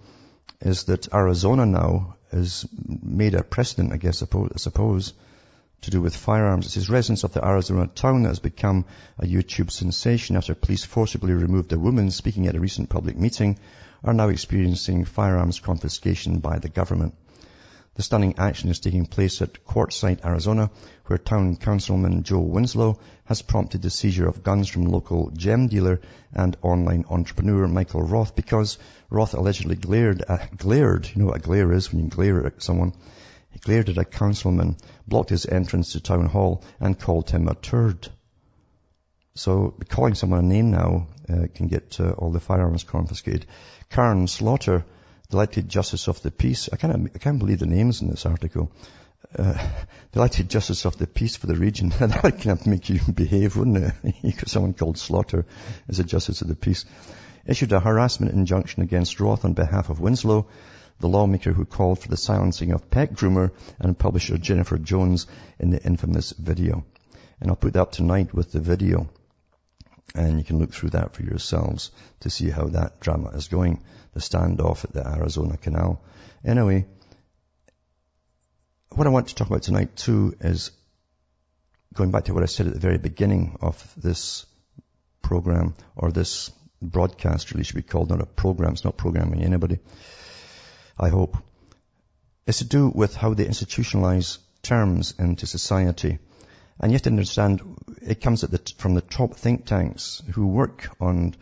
is 0.61 0.85
that 0.85 1.12
Arizona 1.12 1.67
now 1.67 2.17
has 2.33 2.67
made 2.87 3.35
a 3.35 3.43
precedent, 3.43 3.93
I 3.93 3.97
guess, 3.97 4.23
I 4.23 4.27
suppose, 4.57 5.15
to 5.83 5.91
do 5.91 6.00
with 6.00 6.17
firearms. 6.17 6.67
It 6.67 6.71
says 6.71 6.91
residents 6.91 7.25
of 7.25 7.33
the 7.33 7.45
Arizona 7.45 7.87
town 7.87 8.23
that 8.23 8.31
has 8.31 8.41
become 8.41 8.85
a 9.19 9.25
YouTube 9.25 9.71
sensation 9.71 10.37
after 10.37 10.55
police 10.55 10.85
forcibly 10.85 11.33
removed 11.33 11.73
a 11.73 11.79
woman 11.79 12.11
speaking 12.11 12.49
at 12.49 12.57
a 12.57 12.61
recent 12.61 12.88
public 12.88 13.17
meeting 13.17 13.59
are 14.05 14.15
now 14.15 14.29
experiencing 14.29 15.05
firearms 15.05 15.61
confiscation 15.61 16.41
by 16.41 16.59
the 16.59 16.69
government. 16.69 17.15
The 17.99 18.05
stunning 18.05 18.38
action 18.38 18.71
is 18.71 18.78
taking 18.78 19.07
place 19.07 19.43
at 19.43 19.64
Quartzsite, 19.64 20.25
Arizona, 20.25 20.71
where 21.07 21.19
town 21.19 21.57
councilman 21.57 22.23
Joe 22.23 22.38
Winslow 22.38 23.00
has 23.25 23.43
prompted 23.43 23.83
the 23.83 23.90
seizure 23.90 24.28
of 24.28 24.45
guns 24.45 24.69
from 24.69 24.85
local 24.85 25.33
gem 25.33 25.67
dealer 25.67 26.00
and 26.33 26.57
online 26.62 27.07
entrepreneur 27.11 27.67
Michael 27.67 28.02
Roth 28.02 28.37
because 28.37 28.78
Roth 29.11 29.35
allegedly 29.35 29.75
glared 29.75 30.23
at, 30.23 30.57
glared, 30.57 31.09
you 31.09 31.21
know 31.21 31.26
what 31.26 31.38
a 31.38 31.40
glare 31.40 31.73
is 31.73 31.93
when 31.93 32.05
you 32.05 32.09
glare 32.09 32.47
at 32.47 32.62
someone, 32.62 32.93
he 33.50 33.59
glared 33.59 33.88
at 33.88 33.99
a 33.99 34.05
councilman, 34.05 34.76
blocked 35.09 35.31
his 35.31 35.47
entrance 35.47 35.90
to 35.95 36.00
town 36.00 36.26
hall 36.26 36.62
and 36.78 37.00
called 37.00 37.28
him 37.28 37.49
a 37.49 37.57
turd. 37.57 38.07
So 39.35 39.75
calling 39.88 40.14
someone 40.14 40.38
a 40.38 40.43
name 40.43 40.71
now 40.71 41.09
uh, 41.28 41.49
can 41.52 41.67
get 41.67 41.99
uh, 41.99 42.11
all 42.11 42.31
the 42.31 42.38
firearms 42.38 42.85
confiscated. 42.85 43.47
Karen 43.90 44.28
Slaughter, 44.28 44.85
elected 45.32 45.68
justice 45.68 46.08
of 46.08 46.23
the 46.23 46.30
peace. 46.30 46.70
I 46.73 46.76
can't, 46.76 47.11
I 47.14 47.18
can't 47.18 47.38
believe 47.38 47.58
the 47.58 47.66
names 47.66 48.00
in 48.00 48.08
this 48.08 48.25
article. 48.25 48.73
Uh, 49.37 49.58
elected 50.14 50.49
justice 50.49 50.87
of 50.87 50.97
the 50.97 51.06
peace 51.06 51.37
for 51.37 51.47
the 51.47 51.54
region. 51.54 51.90
that 51.99 52.23
would 52.23 52.40
kind 52.40 52.58
of 52.58 52.66
make 52.66 52.88
you 52.88 53.00
behave, 53.12 53.56
wouldn't 53.56 53.92
it? 54.04 54.49
Someone 54.49 54.73
called 54.73 54.97
Slaughter 54.97 55.44
as 55.87 55.99
a 55.99 56.04
justice 56.04 56.40
of 56.40 56.49
the 56.49 56.56
peace. 56.56 56.87
Issued 57.44 57.73
a 57.73 57.80
harassment 57.80 58.32
injunction 58.32 58.82
against 58.82 59.20
Roth 59.20 59.44
on 59.44 59.52
behalf 59.52 59.90
of 59.90 60.00
Winslow, 60.00 60.47
the 61.00 61.08
lawmaker 61.08 61.52
who 61.52 61.64
called 61.64 61.99
for 61.99 62.08
the 62.08 62.16
silencing 62.16 62.73
of 62.73 62.90
pet 62.90 63.12
groomer 63.12 63.52
and 63.78 63.99
publisher 63.99 64.38
Jennifer 64.38 64.78
Jones 64.78 65.26
in 65.58 65.70
the 65.70 65.82
infamous 65.82 66.32
video. 66.32 66.85
And 67.40 67.50
I'll 67.50 67.56
put 67.56 67.75
that 67.75 67.82
up 67.82 67.92
tonight 67.92 68.35
with 68.35 68.52
the 68.52 68.61
video. 68.61 69.08
And 70.15 70.38
you 70.38 70.45
can 70.45 70.59
look 70.59 70.73
through 70.73 70.91
that 70.91 71.15
for 71.15 71.23
yourselves 71.23 71.91
to 72.21 72.31
see 72.31 72.50
how 72.50 72.67
that 72.69 73.00
drama 73.00 73.31
is 73.31 73.49
going 73.49 73.83
the 74.15 74.21
standoff 74.21 74.85
at 74.85 74.93
the 74.93 75.07
Arizona 75.07 75.57
Canal. 75.57 76.03
Anyway, 76.45 76.87
what 78.91 79.07
I 79.07 79.11
want 79.11 79.29
to 79.29 79.35
talk 79.35 79.49
about 79.49 79.62
tonight 79.62 79.97
too 79.97 80.35
is 80.41 80.71
going 81.95 82.11
back 82.11 82.25
to 82.25 82.35
what 82.35 82.43
I 82.43 82.47
said 82.47 82.67
at 82.67 82.75
the 82.75 82.81
very 82.81 82.99
beginning 82.99 83.59
of 83.61 83.95
this 83.97 84.47
program, 85.23 85.75
or 85.97 86.11
this 86.11 86.50
broadcast 86.81 87.53
really 87.53 87.65
should 87.65 87.77
be 87.77 87.83
called, 87.83 88.11
not 88.11 88.21
a 88.21 88.27
program, 88.27 88.73
it's 88.73 88.85
not 88.85 88.97
programming 88.97 89.43
anybody, 89.43 89.79
I 90.99 91.09
hope. 91.09 91.37
It's 92.47 92.59
to 92.59 92.65
do 92.65 92.88
with 92.88 93.15
how 93.15 93.35
they 93.35 93.45
institutionalize 93.45 94.38
terms 94.62 95.15
into 95.19 95.47
society. 95.47 96.19
And 96.80 96.92
you 96.92 96.97
have 96.97 97.02
to 97.02 97.11
understand, 97.11 97.61
it 98.02 98.20
comes 98.20 98.42
the, 98.42 98.73
from 98.78 98.94
the 98.94 99.00
top 99.00 99.35
think 99.35 99.66
tanks 99.66 100.23
who 100.32 100.47
work 100.47 100.88
on 101.00 101.35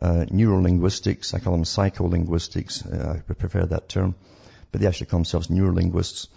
uh, 0.00 0.26
neurolinguistics. 0.28 1.34
I 1.34 1.40
call 1.40 1.52
them 1.54 1.64
psycholinguistics. 1.64 2.86
Uh, 2.86 3.14
I 3.14 3.32
prefer 3.32 3.66
that 3.66 3.88
term. 3.88 4.14
But 4.70 4.80
they 4.80 4.86
actually 4.86 5.06
call 5.06 5.20
themselves 5.20 5.48
neurolinguists. 5.48 6.28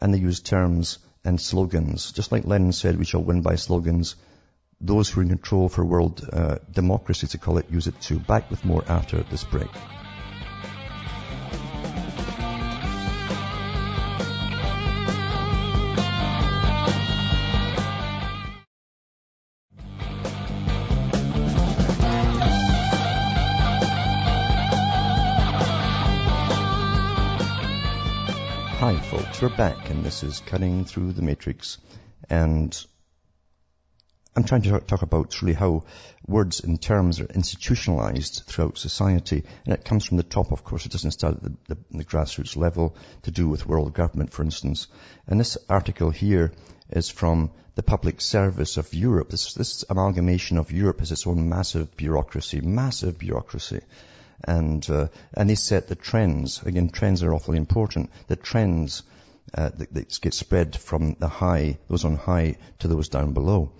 And 0.00 0.12
they 0.12 0.18
use 0.18 0.40
terms 0.40 0.98
and 1.24 1.40
slogans. 1.40 2.12
Just 2.12 2.30
like 2.30 2.44
Lenin 2.44 2.72
said, 2.72 2.98
we 2.98 3.06
shall 3.06 3.22
win 3.22 3.40
by 3.40 3.54
slogans. 3.54 4.16
Those 4.80 5.08
who 5.08 5.20
are 5.20 5.22
in 5.22 5.30
control 5.30 5.70
for 5.70 5.84
world 5.84 6.28
uh, 6.30 6.56
democracy, 6.70 7.26
to 7.28 7.38
call 7.38 7.56
it, 7.56 7.70
use 7.70 7.86
it 7.86 7.98
too. 8.02 8.18
Back 8.18 8.50
with 8.50 8.64
more 8.64 8.84
after 8.86 9.22
this 9.22 9.44
break. 9.44 9.70
We're 29.44 29.56
back 29.58 29.90
and 29.90 30.02
this 30.02 30.22
is 30.22 30.40
Cutting 30.40 30.86
Through 30.86 31.12
the 31.12 31.20
Matrix. 31.20 31.76
And 32.30 32.74
I'm 34.34 34.44
trying 34.44 34.62
to 34.62 34.80
talk 34.80 35.02
about 35.02 35.30
truly 35.30 35.52
how 35.52 35.84
words 36.26 36.60
and 36.60 36.80
terms 36.80 37.20
are 37.20 37.26
institutionalized 37.26 38.44
throughout 38.46 38.78
society. 38.78 39.44
And 39.66 39.74
it 39.74 39.84
comes 39.84 40.06
from 40.06 40.16
the 40.16 40.22
top, 40.22 40.50
of 40.50 40.64
course. 40.64 40.86
It 40.86 40.92
doesn't 40.92 41.10
start 41.10 41.34
at 41.34 41.42
the, 41.42 41.74
the, 41.74 41.78
the 41.90 42.04
grassroots 42.06 42.56
level 42.56 42.96
to 43.24 43.30
do 43.30 43.46
with 43.46 43.66
world 43.66 43.92
government, 43.92 44.32
for 44.32 44.42
instance. 44.42 44.86
And 45.26 45.38
this 45.38 45.58
article 45.68 46.08
here 46.08 46.52
is 46.88 47.10
from 47.10 47.50
the 47.74 47.82
public 47.82 48.22
service 48.22 48.78
of 48.78 48.94
Europe. 48.94 49.28
This, 49.28 49.52
this 49.52 49.84
amalgamation 49.90 50.56
of 50.56 50.72
Europe 50.72 51.00
has 51.00 51.12
its 51.12 51.26
own 51.26 51.50
massive 51.50 51.94
bureaucracy, 51.98 52.62
massive 52.62 53.18
bureaucracy 53.18 53.82
and 54.42 54.88
uh, 54.90 55.08
and 55.34 55.48
they 55.48 55.54
set 55.54 55.88
the 55.88 55.94
trends. 55.94 56.62
Again, 56.62 56.88
trends 56.88 57.22
are 57.22 57.32
awfully 57.32 57.58
important. 57.58 58.10
The 58.26 58.36
trends 58.36 59.02
uh, 59.52 59.70
that, 59.76 59.94
that 59.94 60.20
get 60.20 60.34
spread 60.34 60.76
from 60.76 61.16
the 61.18 61.28
high, 61.28 61.78
those 61.88 62.04
on 62.04 62.16
high, 62.16 62.56
to 62.78 62.88
those 62.88 63.08
down 63.08 63.32
below. 63.32 63.72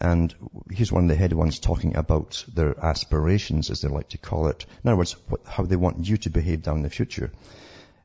And 0.00 0.34
here's 0.70 0.90
one 0.90 1.04
of 1.04 1.08
the 1.10 1.14
head 1.14 1.34
ones 1.34 1.58
talking 1.58 1.94
about 1.96 2.44
their 2.54 2.74
aspirations, 2.82 3.70
as 3.70 3.82
they 3.82 3.88
like 3.88 4.08
to 4.10 4.18
call 4.18 4.48
it. 4.48 4.64
In 4.82 4.88
other 4.88 4.96
words, 4.96 5.14
what, 5.28 5.42
how 5.46 5.64
they 5.64 5.76
want 5.76 6.06
you 6.06 6.16
to 6.18 6.30
behave 6.30 6.62
down 6.62 6.78
in 6.78 6.82
the 6.82 6.90
future. 6.90 7.30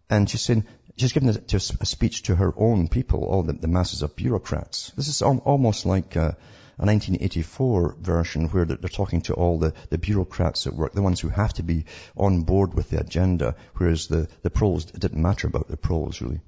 And 0.09 0.29
she's 0.29 0.41
saying, 0.41 0.65
she's 0.97 1.13
given 1.13 1.29
a, 1.29 1.55
a 1.55 1.85
speech 1.85 2.23
to 2.23 2.35
her 2.35 2.53
own 2.57 2.89
people, 2.89 3.23
all 3.23 3.43
the, 3.43 3.53
the 3.53 3.69
masses 3.69 4.01
of 4.01 4.15
bureaucrats. 4.15 4.91
This 4.97 5.07
is 5.07 5.21
al- 5.21 5.41
almost 5.45 5.85
like 5.85 6.17
a, 6.17 6.35
a 6.77 6.85
1984 6.85 7.95
version 8.01 8.49
where 8.49 8.65
they're, 8.65 8.77
they're 8.77 8.89
talking 8.89 9.21
to 9.21 9.33
all 9.33 9.57
the, 9.57 9.73
the 9.89 9.97
bureaucrats 9.97 10.67
at 10.67 10.73
work, 10.73 10.91
the 10.91 11.01
ones 11.01 11.21
who 11.21 11.29
have 11.29 11.53
to 11.53 11.63
be 11.63 11.85
on 12.17 12.41
board 12.41 12.73
with 12.73 12.89
the 12.89 12.99
agenda, 12.99 13.55
whereas 13.75 14.07
the, 14.07 14.27
the 14.41 14.49
proles, 14.49 14.85
it 14.85 14.99
didn't 14.99 15.21
matter 15.21 15.47
about 15.47 15.69
the 15.69 15.77
proles 15.77 16.21
really. 16.21 16.41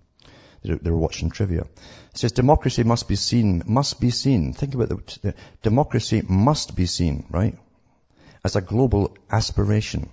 They 0.63 0.91
were 0.91 0.98
watching 0.98 1.30
trivia. 1.30 1.62
It 1.62 2.17
says 2.17 2.32
democracy 2.32 2.84
must 2.84 3.08
be 3.08 3.15
seen, 3.15 3.63
must 3.65 4.00
be 4.00 4.10
seen. 4.10 4.54
Think 4.54 4.74
about 4.74 4.89
the, 4.89 5.20
the 5.22 5.34
democracy 5.62 6.24
must 6.28 6.76
be 6.76 6.86
seen, 6.86 7.26
right? 7.30 7.58
As 8.43 8.56
a 8.56 8.62
global 8.62 9.15
aspiration 9.30 10.10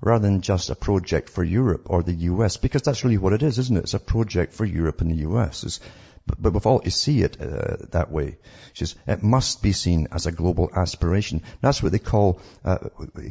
rather 0.00 0.26
than 0.26 0.42
just 0.42 0.70
a 0.70 0.74
project 0.74 1.30
for 1.30 1.42
Europe 1.42 1.86
or 1.86 2.02
the 2.02 2.12
US, 2.12 2.58
because 2.58 2.82
that's 2.82 3.04
really 3.04 3.18
what 3.18 3.32
it 3.32 3.42
is, 3.42 3.58
isn't 3.58 3.76
it? 3.76 3.84
It's 3.84 3.94
a 3.94 3.98
project 3.98 4.52
for 4.52 4.64
Europe 4.64 5.00
and 5.00 5.10
the 5.10 5.26
US. 5.28 5.64
It's, 5.64 5.80
but, 6.26 6.52
with 6.52 6.66
all, 6.66 6.82
see 6.88 7.22
it 7.22 7.40
uh, 7.40 7.76
that 7.90 8.10
way. 8.10 8.38
Says, 8.74 8.94
it 9.06 9.22
must 9.22 9.62
be 9.62 9.72
seen 9.72 10.08
as 10.10 10.26
a 10.26 10.32
global 10.32 10.70
aspiration. 10.74 11.42
That's 11.60 11.82
what 11.82 11.92
they 11.92 11.98
call 11.98 12.40
uh, 12.64 12.78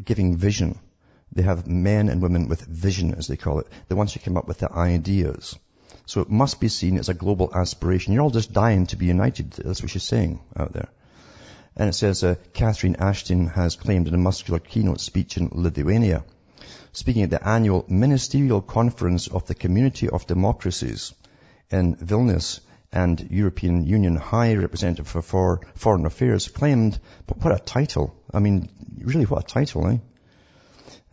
giving 0.03 0.37
vision. 0.37 0.79
They 1.31 1.41
have 1.41 1.67
men 1.67 2.09
and 2.09 2.21
women 2.21 2.47
with 2.47 2.61
vision, 2.61 3.15
as 3.15 3.27
they 3.27 3.37
call 3.37 3.59
it. 3.59 3.67
The 3.87 3.95
ones 3.95 4.13
who 4.13 4.19
come 4.19 4.37
up 4.37 4.47
with 4.47 4.59
the 4.59 4.71
ideas. 4.71 5.57
So 6.05 6.21
it 6.21 6.29
must 6.29 6.59
be 6.59 6.67
seen 6.67 6.97
as 6.97 7.09
a 7.09 7.13
global 7.13 7.51
aspiration. 7.53 8.13
You're 8.13 8.23
all 8.23 8.29
just 8.29 8.53
dying 8.53 8.87
to 8.87 8.97
be 8.97 9.05
united. 9.05 9.51
That's 9.51 9.81
what 9.81 9.91
she's 9.91 10.03
saying 10.03 10.41
out 10.57 10.73
there. 10.73 10.89
And 11.75 11.89
it 11.89 11.93
says, 11.93 12.23
uh, 12.23 12.35
Catherine 12.53 12.97
Ashton 12.97 13.47
has 13.47 13.75
claimed 13.75 14.07
in 14.07 14.13
a 14.13 14.17
muscular 14.17 14.59
keynote 14.59 14.99
speech 14.99 15.37
in 15.37 15.49
Lithuania, 15.51 16.23
speaking 16.91 17.23
at 17.23 17.29
the 17.29 17.47
annual 17.47 17.85
ministerial 17.87 18.61
conference 18.61 19.27
of 19.27 19.47
the 19.47 19.55
Community 19.55 20.09
of 20.09 20.27
Democracies 20.27 21.13
in 21.71 21.95
Vilnius 21.95 22.59
and 22.91 23.31
European 23.31 23.85
Union 23.85 24.15
High 24.15 24.53
Representative 24.53 25.07
for 25.07 25.61
Foreign 25.75 26.05
Affairs 26.05 26.47
claimed, 26.47 26.99
but 27.25 27.43
what 27.43 27.55
a 27.55 27.63
title. 27.63 28.13
I 28.31 28.39
mean, 28.39 28.69
really 28.99 29.25
what 29.25 29.43
a 29.43 29.47
title, 29.47 29.87
eh? 29.87 29.97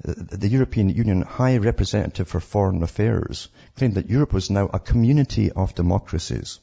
The 0.03 0.49
European 0.49 0.89
Union 0.89 1.23
High 1.23 1.59
Representative 1.59 2.29
for 2.29 2.41
Foreign 2.41 2.83
Affairs 2.83 3.49
claimed 3.77 3.95
that 3.95 4.09
Europe 4.09 4.33
was 4.33 4.49
now 4.49 4.71
a 4.73 4.79
community 4.79 5.53
of 5.53 5.75
democracies. 5.75 6.59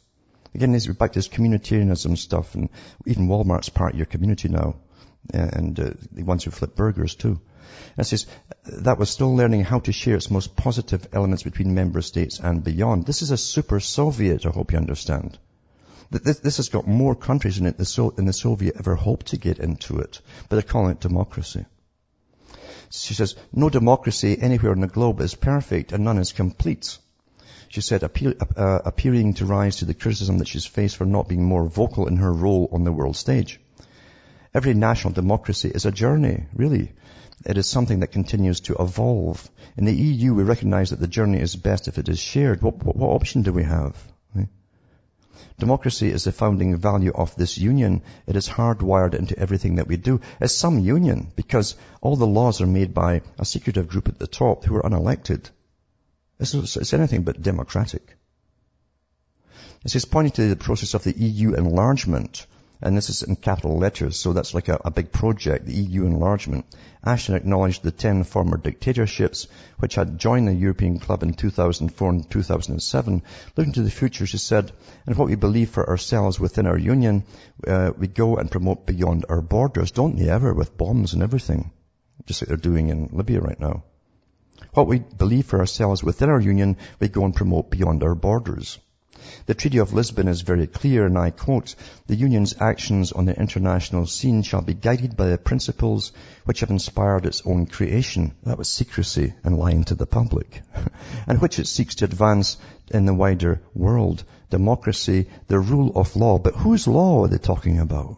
Again, 0.55 0.71
this 0.71 0.87
back 0.87 1.11
to 1.11 1.19
this 1.19 1.27
communitarianism 1.27 2.17
stuff, 2.17 2.55
and 2.55 2.69
even 3.05 3.27
Walmart's 3.27 3.69
part 3.69 3.93
of 3.93 3.99
your 3.99 4.07
community 4.07 4.49
now, 4.49 4.77
and 5.31 5.79
uh, 5.79 5.91
the 6.11 6.23
ones 6.23 6.45
who 6.45 6.51
flip 6.51 6.75
burgers 6.75 7.13
too. 7.13 7.39
And 7.95 8.07
says 8.07 8.25
that 8.65 8.97
was 8.97 9.09
still 9.09 9.35
learning 9.35 9.65
how 9.65 9.79
to 9.79 9.91
share 9.91 10.15
its 10.15 10.31
most 10.31 10.55
positive 10.55 11.07
elements 11.13 11.43
between 11.43 11.75
member 11.75 12.01
states 12.01 12.39
and 12.39 12.63
beyond. 12.63 13.05
This 13.05 13.21
is 13.21 13.29
a 13.29 13.37
super 13.37 13.79
Soviet, 13.79 14.45
I 14.45 14.49
hope 14.49 14.71
you 14.71 14.79
understand. 14.79 15.37
This, 16.09 16.39
this 16.39 16.57
has 16.57 16.69
got 16.69 16.87
more 16.87 17.13
countries 17.13 17.59
in 17.59 17.67
it 17.67 17.77
than 17.77 18.25
the 18.25 18.33
Soviet 18.33 18.77
ever 18.79 18.95
hoped 18.95 19.27
to 19.27 19.37
get 19.37 19.59
into 19.59 19.99
it, 19.99 20.21
but 20.47 20.55
they're 20.55 20.63
calling 20.63 20.91
it 20.91 21.01
democracy. 21.01 21.65
She 22.89 23.13
says, 23.13 23.35
no 23.51 23.69
democracy 23.69 24.37
anywhere 24.39 24.71
on 24.71 24.79
the 24.79 24.87
globe 24.87 25.21
is 25.21 25.35
perfect 25.35 25.91
and 25.91 26.03
none 26.03 26.17
is 26.17 26.31
complete. 26.31 26.97
She 27.69 27.81
said, 27.81 28.03
appeal, 28.03 28.33
uh, 28.55 28.79
appearing 28.85 29.33
to 29.35 29.45
rise 29.45 29.77
to 29.77 29.85
the 29.85 29.93
criticism 29.93 30.37
that 30.37 30.47
she's 30.47 30.65
faced 30.65 30.95
for 30.95 31.05
not 31.05 31.27
being 31.27 31.43
more 31.43 31.67
vocal 31.67 32.07
in 32.07 32.17
her 32.17 32.31
role 32.31 32.69
on 32.71 32.83
the 32.83 32.93
world 32.93 33.17
stage. 33.17 33.59
Every 34.53 34.73
national 34.73 35.13
democracy 35.13 35.69
is 35.69 35.85
a 35.85 35.91
journey, 35.91 36.45
really. 36.53 36.93
It 37.45 37.57
is 37.57 37.67
something 37.67 37.99
that 37.99 38.13
continues 38.13 38.61
to 38.61 38.75
evolve. 38.79 39.49
In 39.75 39.85
the 39.85 39.93
EU, 39.93 40.33
we 40.33 40.43
recognize 40.43 40.89
that 40.91 40.99
the 40.99 41.07
journey 41.07 41.39
is 41.39 41.55
best 41.55 41.87
if 41.87 41.97
it 41.97 42.09
is 42.09 42.19
shared. 42.19 42.61
What, 42.61 42.83
what, 42.83 42.95
what 42.95 43.09
option 43.09 43.41
do 43.41 43.51
we 43.51 43.63
have? 43.63 43.95
Democracy 45.59 46.09
is 46.09 46.23
the 46.23 46.31
founding 46.31 46.75
value 46.77 47.11
of 47.13 47.35
this 47.35 47.57
union. 47.57 48.01
It 48.25 48.35
is 48.35 48.47
hardwired 48.47 49.13
into 49.13 49.37
everything 49.37 49.75
that 49.75 49.87
we 49.87 49.97
do. 49.97 50.21
It's 50.39 50.53
some 50.53 50.79
union 50.79 51.31
because 51.35 51.75
all 52.01 52.15
the 52.15 52.27
laws 52.27 52.61
are 52.61 52.67
made 52.67 52.93
by 52.93 53.21
a 53.39 53.45
secretive 53.45 53.87
group 53.87 54.07
at 54.07 54.19
the 54.19 54.27
top 54.27 54.65
who 54.65 54.75
are 54.75 54.83
unelected. 54.83 55.49
It's, 56.39 56.53
it's 56.53 56.93
anything 56.93 57.23
but 57.23 57.41
democratic. 57.41 58.15
It 59.83 59.95
is 59.95 60.05
pointing 60.05 60.33
to 60.33 60.49
the 60.49 60.55
process 60.55 60.93
of 60.93 61.03
the 61.03 61.17
EU 61.17 61.53
enlargement 61.53 62.45
and 62.81 62.95
this 62.95 63.09
is 63.09 63.23
in 63.23 63.35
capital 63.35 63.77
letters, 63.77 64.17
so 64.17 64.33
that's 64.33 64.53
like 64.53 64.67
a, 64.67 64.79
a, 64.85 64.91
big 64.91 65.11
project, 65.11 65.65
the 65.65 65.73
EU 65.73 66.05
enlargement. 66.05 66.65
Ashton 67.03 67.35
acknowledged 67.35 67.81
the 67.81 67.91
10 67.91 68.23
former 68.23 68.57
dictatorships 68.57 69.47
which 69.79 69.95
had 69.95 70.19
joined 70.19 70.47
the 70.47 70.53
European 70.53 70.99
Club 70.99 71.23
in 71.23 71.33
2004 71.33 72.09
and 72.09 72.29
2007. 72.29 73.23
Looking 73.55 73.73
to 73.73 73.81
the 73.81 73.89
future, 73.89 74.27
she 74.27 74.37
said, 74.37 74.71
and 75.05 75.17
what 75.17 75.27
we 75.27 75.35
believe 75.35 75.69
for 75.69 75.89
ourselves 75.89 76.39
within 76.39 76.67
our 76.67 76.77
union, 76.77 77.23
uh, 77.65 77.91
we 77.97 78.07
go 78.07 78.37
and 78.37 78.51
promote 78.51 78.85
beyond 78.85 79.25
our 79.27 79.41
borders, 79.41 79.91
don't 79.91 80.17
they 80.17 80.29
ever, 80.29 80.53
with 80.53 80.77
bombs 80.77 81.13
and 81.13 81.23
everything, 81.23 81.71
just 82.25 82.41
like 82.41 82.49
they're 82.49 82.57
doing 82.57 82.89
in 82.89 83.09
Libya 83.11 83.41
right 83.41 83.59
now. 83.59 83.83
What 84.73 84.87
we 84.87 84.99
believe 84.99 85.47
for 85.47 85.59
ourselves 85.59 86.03
within 86.03 86.29
our 86.29 86.39
union, 86.39 86.77
we 86.99 87.07
go 87.07 87.25
and 87.25 87.35
promote 87.35 87.71
beyond 87.71 88.03
our 88.03 88.15
borders. 88.15 88.77
The 89.45 89.53
Treaty 89.53 89.77
of 89.77 89.93
Lisbon 89.93 90.27
is 90.27 90.41
very 90.41 90.67
clear, 90.67 91.05
and 91.05 91.17
I 91.17 91.31
quote, 91.31 91.75
the 92.07 92.15
Union's 92.15 92.55
actions 92.59 93.11
on 93.11 93.25
the 93.25 93.39
international 93.39 94.05
scene 94.05 94.43
shall 94.43 94.61
be 94.61 94.73
guided 94.73 95.17
by 95.17 95.27
the 95.27 95.37
principles 95.37 96.11
which 96.45 96.59
have 96.59 96.69
inspired 96.69 97.25
its 97.25 97.41
own 97.45 97.65
creation. 97.65 98.33
That 98.43 98.57
was 98.57 98.69
secrecy 98.69 99.33
and 99.43 99.57
lying 99.57 99.83
to 99.85 99.95
the 99.95 100.05
public. 100.05 100.61
and 101.27 101.41
which 101.41 101.59
it 101.59 101.67
seeks 101.67 101.95
to 101.95 102.05
advance 102.05 102.57
in 102.89 103.05
the 103.05 103.13
wider 103.13 103.61
world. 103.73 104.23
Democracy, 104.49 105.27
the 105.47 105.59
rule 105.59 105.91
of 105.95 106.15
law. 106.15 106.37
But 106.39 106.55
whose 106.55 106.87
law 106.87 107.23
are 107.23 107.27
they 107.27 107.37
talking 107.37 107.79
about? 107.79 108.17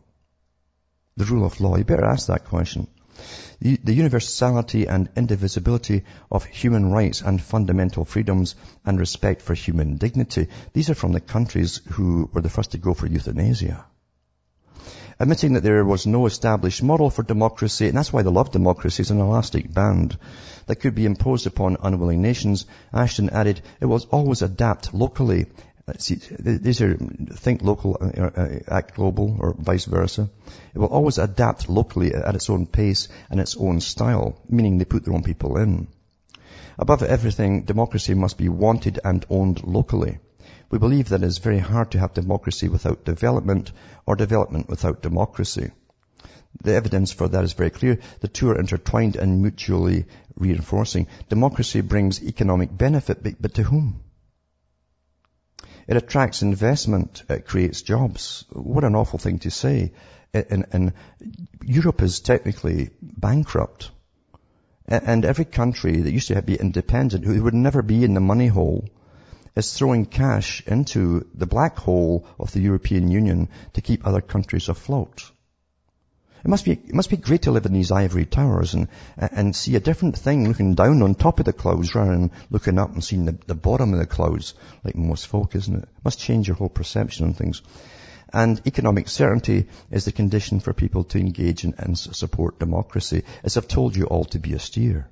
The 1.17 1.25
rule 1.25 1.45
of 1.45 1.59
law. 1.59 1.75
You 1.77 1.83
better 1.83 2.05
ask 2.05 2.27
that 2.27 2.45
question 2.45 2.87
the 3.61 3.93
universality 3.93 4.87
and 4.87 5.09
indivisibility 5.15 6.03
of 6.31 6.45
human 6.45 6.91
rights 6.91 7.21
and 7.21 7.41
fundamental 7.41 8.05
freedoms 8.05 8.55
and 8.85 8.99
respect 8.99 9.41
for 9.41 9.53
human 9.53 9.97
dignity. 9.97 10.47
These 10.73 10.89
are 10.89 10.95
from 10.95 11.11
the 11.11 11.19
countries 11.19 11.81
who 11.91 12.29
were 12.33 12.41
the 12.41 12.49
first 12.49 12.71
to 12.71 12.77
go 12.77 12.93
for 12.93 13.07
euthanasia. 13.07 13.85
Admitting 15.21 15.53
that 15.53 15.63
there 15.63 15.83
was 15.83 16.07
no 16.07 16.25
established 16.25 16.81
model 16.81 17.09
for 17.09 17.23
democracy, 17.23 17.89
and 17.89 17.97
that's 17.97 18.13
why 18.13 18.21
they 18.21 18.29
love 18.29 18.51
democracy, 18.51 19.01
is 19.01 19.11
an 19.11 19.19
elastic 19.19 19.73
band 19.73 20.17
that 20.67 20.77
could 20.77 20.95
be 20.95 21.05
imposed 21.05 21.45
upon 21.45 21.75
unwilling 21.83 22.21
nations, 22.21 22.65
Ashton 22.93 23.29
added, 23.29 23.61
it 23.81 23.85
will 23.87 24.01
always 24.11 24.41
adapt 24.41 24.93
locally 24.93 25.47
see, 25.97 26.15
these 26.15 26.81
are 26.81 26.95
think 26.97 27.61
local, 27.61 27.97
uh, 27.99 28.21
uh, 28.21 28.59
act 28.67 28.95
global, 28.95 29.37
or 29.39 29.53
vice 29.53 29.85
versa. 29.85 30.29
It 30.73 30.79
will 30.79 30.87
always 30.87 31.17
adapt 31.17 31.69
locally 31.69 32.13
at 32.13 32.35
its 32.35 32.49
own 32.49 32.65
pace 32.65 33.07
and 33.29 33.39
its 33.39 33.57
own 33.57 33.79
style, 33.81 34.41
meaning 34.49 34.77
they 34.77 34.85
put 34.85 35.05
their 35.05 35.13
own 35.13 35.23
people 35.23 35.57
in. 35.57 35.87
Above 36.77 37.03
everything, 37.03 37.63
democracy 37.63 38.13
must 38.13 38.37
be 38.37 38.49
wanted 38.49 38.99
and 39.03 39.25
owned 39.29 39.63
locally. 39.63 40.19
We 40.69 40.77
believe 40.77 41.09
that 41.09 41.23
it 41.23 41.27
is 41.27 41.39
very 41.39 41.59
hard 41.59 41.91
to 41.91 41.99
have 41.99 42.13
democracy 42.13 42.69
without 42.69 43.03
development 43.03 43.71
or 44.05 44.15
development 44.15 44.69
without 44.69 45.01
democracy. 45.01 45.71
The 46.63 46.73
evidence 46.73 47.11
for 47.11 47.27
that 47.27 47.43
is 47.43 47.53
very 47.53 47.69
clear. 47.69 47.99
The 48.21 48.27
two 48.27 48.49
are 48.49 48.59
intertwined 48.59 49.15
and 49.15 49.41
mutually 49.41 50.05
reinforcing. 50.35 51.07
Democracy 51.27 51.81
brings 51.81 52.23
economic 52.23 52.75
benefit, 52.75 53.41
but 53.41 53.53
to 53.55 53.63
whom? 53.63 53.99
It 55.89 55.97
attracts 55.97 56.43
investment. 56.43 57.23
It 57.29 57.47
creates 57.47 57.81
jobs. 57.81 58.45
What 58.51 58.83
an 58.83 58.93
awful 58.93 59.17
thing 59.17 59.39
to 59.39 59.49
say. 59.49 59.91
And, 60.35 60.67
and 60.71 60.93
Europe 61.63 62.03
is 62.03 62.19
technically 62.19 62.91
bankrupt. 63.01 63.89
And 64.87 65.25
every 65.25 65.45
country 65.45 65.99
that 66.01 66.11
used 66.11 66.27
to 66.27 66.39
be 66.43 66.53
independent, 66.53 67.25
who 67.25 67.41
would 67.41 67.55
never 67.55 67.81
be 67.81 68.03
in 68.03 68.13
the 68.13 68.19
money 68.19 68.45
hole, 68.45 68.85
is 69.55 69.73
throwing 69.73 70.05
cash 70.05 70.61
into 70.67 71.27
the 71.33 71.47
black 71.47 71.79
hole 71.79 72.27
of 72.37 72.51
the 72.51 72.61
European 72.61 73.09
Union 73.09 73.49
to 73.73 73.81
keep 73.81 74.05
other 74.05 74.21
countries 74.21 74.69
afloat. 74.69 75.31
It 76.43 76.47
must 76.47 76.65
be, 76.65 76.71
it 76.71 76.93
must 76.93 77.09
be 77.09 77.17
great 77.17 77.43
to 77.43 77.51
live 77.51 77.65
in 77.65 77.73
these 77.73 77.91
ivory 77.91 78.25
towers 78.25 78.73
and, 78.73 78.87
and 79.17 79.55
see 79.55 79.75
a 79.75 79.81
different 79.81 80.17
thing 80.17 80.47
looking 80.47 80.75
down 80.75 81.01
on 81.01 81.15
top 81.15 81.39
of 81.39 81.45
the 81.45 81.53
clouds 81.53 81.93
rather 81.95 82.11
than 82.11 82.31
looking 82.49 82.79
up 82.79 82.93
and 82.93 83.03
seeing 83.03 83.25
the, 83.25 83.37
the 83.47 83.55
bottom 83.55 83.93
of 83.93 83.99
the 83.99 84.05
clouds 84.05 84.53
like 84.83 84.95
most 84.95 85.27
folk, 85.27 85.55
isn't 85.55 85.75
it? 85.75 85.83
It 85.83 86.05
must 86.05 86.19
change 86.19 86.47
your 86.47 86.55
whole 86.55 86.69
perception 86.69 87.25
on 87.25 87.33
things. 87.33 87.61
And 88.31 88.61
economic 88.65 89.09
certainty 89.09 89.67
is 89.91 90.05
the 90.05 90.11
condition 90.11 90.59
for 90.59 90.71
people 90.73 91.03
to 91.05 91.19
engage 91.19 91.63
in 91.63 91.73
and 91.77 91.97
support 91.97 92.59
democracy, 92.59 93.23
as 93.43 93.57
I've 93.57 93.67
told 93.67 93.95
you 93.95 94.05
all 94.05 94.25
to 94.25 94.39
be 94.39 94.53
austere. 94.55 95.09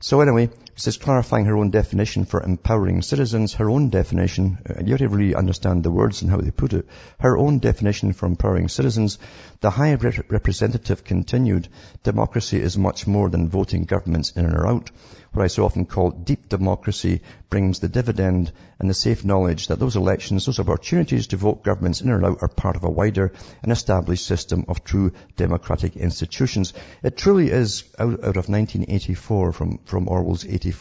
So 0.00 0.20
anyway, 0.20 0.50
says 0.82 0.96
clarifying 0.96 1.44
her 1.44 1.56
own 1.56 1.70
definition 1.70 2.24
for 2.24 2.42
empowering 2.42 3.02
citizens, 3.02 3.54
her 3.54 3.70
own 3.70 3.88
definition, 3.88 4.58
uh, 4.68 4.82
you 4.84 4.90
have 4.90 4.98
to 4.98 5.08
really 5.08 5.32
understand 5.32 5.84
the 5.84 5.92
words 5.92 6.22
and 6.22 6.30
how 6.30 6.38
they 6.38 6.50
put 6.50 6.72
it, 6.72 6.84
her 7.20 7.38
own 7.38 7.60
definition 7.60 8.12
for 8.12 8.26
empowering 8.26 8.66
citizens, 8.66 9.16
the 9.60 9.70
High 9.70 9.94
Representative 9.94 11.04
continued, 11.04 11.68
democracy 12.02 12.60
is 12.60 12.76
much 12.76 13.06
more 13.06 13.30
than 13.30 13.48
voting 13.48 13.84
governments 13.84 14.32
in 14.32 14.44
or 14.44 14.66
out 14.66 14.90
what 15.32 15.44
I 15.44 15.46
so 15.46 15.64
often 15.64 15.86
call 15.86 16.10
deep 16.10 16.48
democracy 16.48 17.22
brings 17.48 17.80
the 17.80 17.88
dividend 17.88 18.52
and 18.78 18.88
the 18.88 18.94
safe 18.94 19.24
knowledge 19.24 19.68
that 19.68 19.78
those 19.78 19.96
elections, 19.96 20.44
those 20.44 20.60
opportunities 20.60 21.28
to 21.28 21.36
vote 21.36 21.64
governments 21.64 22.02
in 22.02 22.10
or 22.10 22.24
out 22.24 22.38
are 22.42 22.48
part 22.48 22.76
of 22.76 22.84
a 22.84 22.90
wider 22.90 23.32
and 23.62 23.72
established 23.72 24.26
system 24.26 24.66
of 24.68 24.84
true 24.84 25.12
democratic 25.36 25.96
institutions. 25.96 26.74
It 27.02 27.16
truly 27.16 27.50
is 27.50 27.84
out, 27.98 28.12
out 28.12 28.36
of 28.36 28.48
1984 28.48 29.52
from, 29.52 29.78
from 29.84 30.08
Orwell's 30.08 30.44
84. 30.44 30.71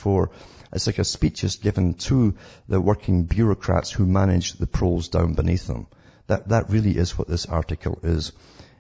It's 0.74 0.88
like 0.88 1.00
a 1.00 1.04
speech 1.04 1.44
is 1.44 1.58
given 1.58 1.96
to 2.06 2.36
the 2.68 2.80
working 2.80 3.24
bureaucrats 3.24 3.92
who 3.92 4.06
manage 4.06 4.54
the 4.54 4.68
proles 4.68 5.10
down 5.10 5.34
beneath 5.34 5.68
them. 5.68 5.88
That, 6.28 6.50
that 6.50 6.70
really 6.70 6.98
is 6.98 7.18
what 7.18 7.28
this 7.28 7.46
article 7.46 8.00
is. 8.04 8.32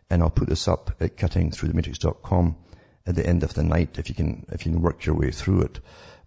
And 0.09 0.21
I'll 0.21 0.29
put 0.29 0.49
this 0.49 0.67
up 0.67 0.91
at 0.99 1.17
cuttingthroughthematrix.com 1.17 2.55
at 3.05 3.15
the 3.15 3.25
end 3.25 3.43
of 3.43 3.53
the 3.53 3.63
night 3.63 3.99
if 3.99 4.09
you 4.09 4.15
can, 4.15 4.45
if 4.51 4.65
you 4.65 4.71
can 4.71 4.81
work 4.81 5.05
your 5.05 5.15
way 5.15 5.31
through 5.31 5.61
it. 5.61 5.79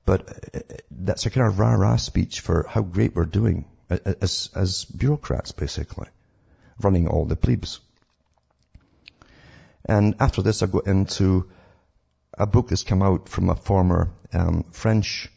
But 0.05 0.29
uh, 0.55 0.61
that's 0.91 1.27
a 1.27 1.31
kind 1.31 1.47
of 1.47 1.59
rah-rah 1.59 1.97
speech 1.97 2.41
for 2.41 2.67
how 2.69 2.83
great 2.83 3.15
we're 3.15 3.25
doing 3.25 3.65
as, 3.89 4.51
as 4.55 4.85
bureaucrats, 4.85 5.53
basically, 5.53 6.09
running 6.81 7.09
all 7.09 7.25
the 7.25 7.37
plebes. 7.37 7.81
And 9.87 10.17
after 10.21 10.43
this, 10.43 10.63
I 10.63 10.67
go 10.67 10.81
into 10.81 11.51
a 12.37 12.47
book 12.47 12.71
has 12.71 12.83
come 12.83 13.03
out 13.03 13.29
from 13.29 13.49
a 13.49 13.55
former 13.55 14.11
um, 14.33 14.65
French 14.73 15.29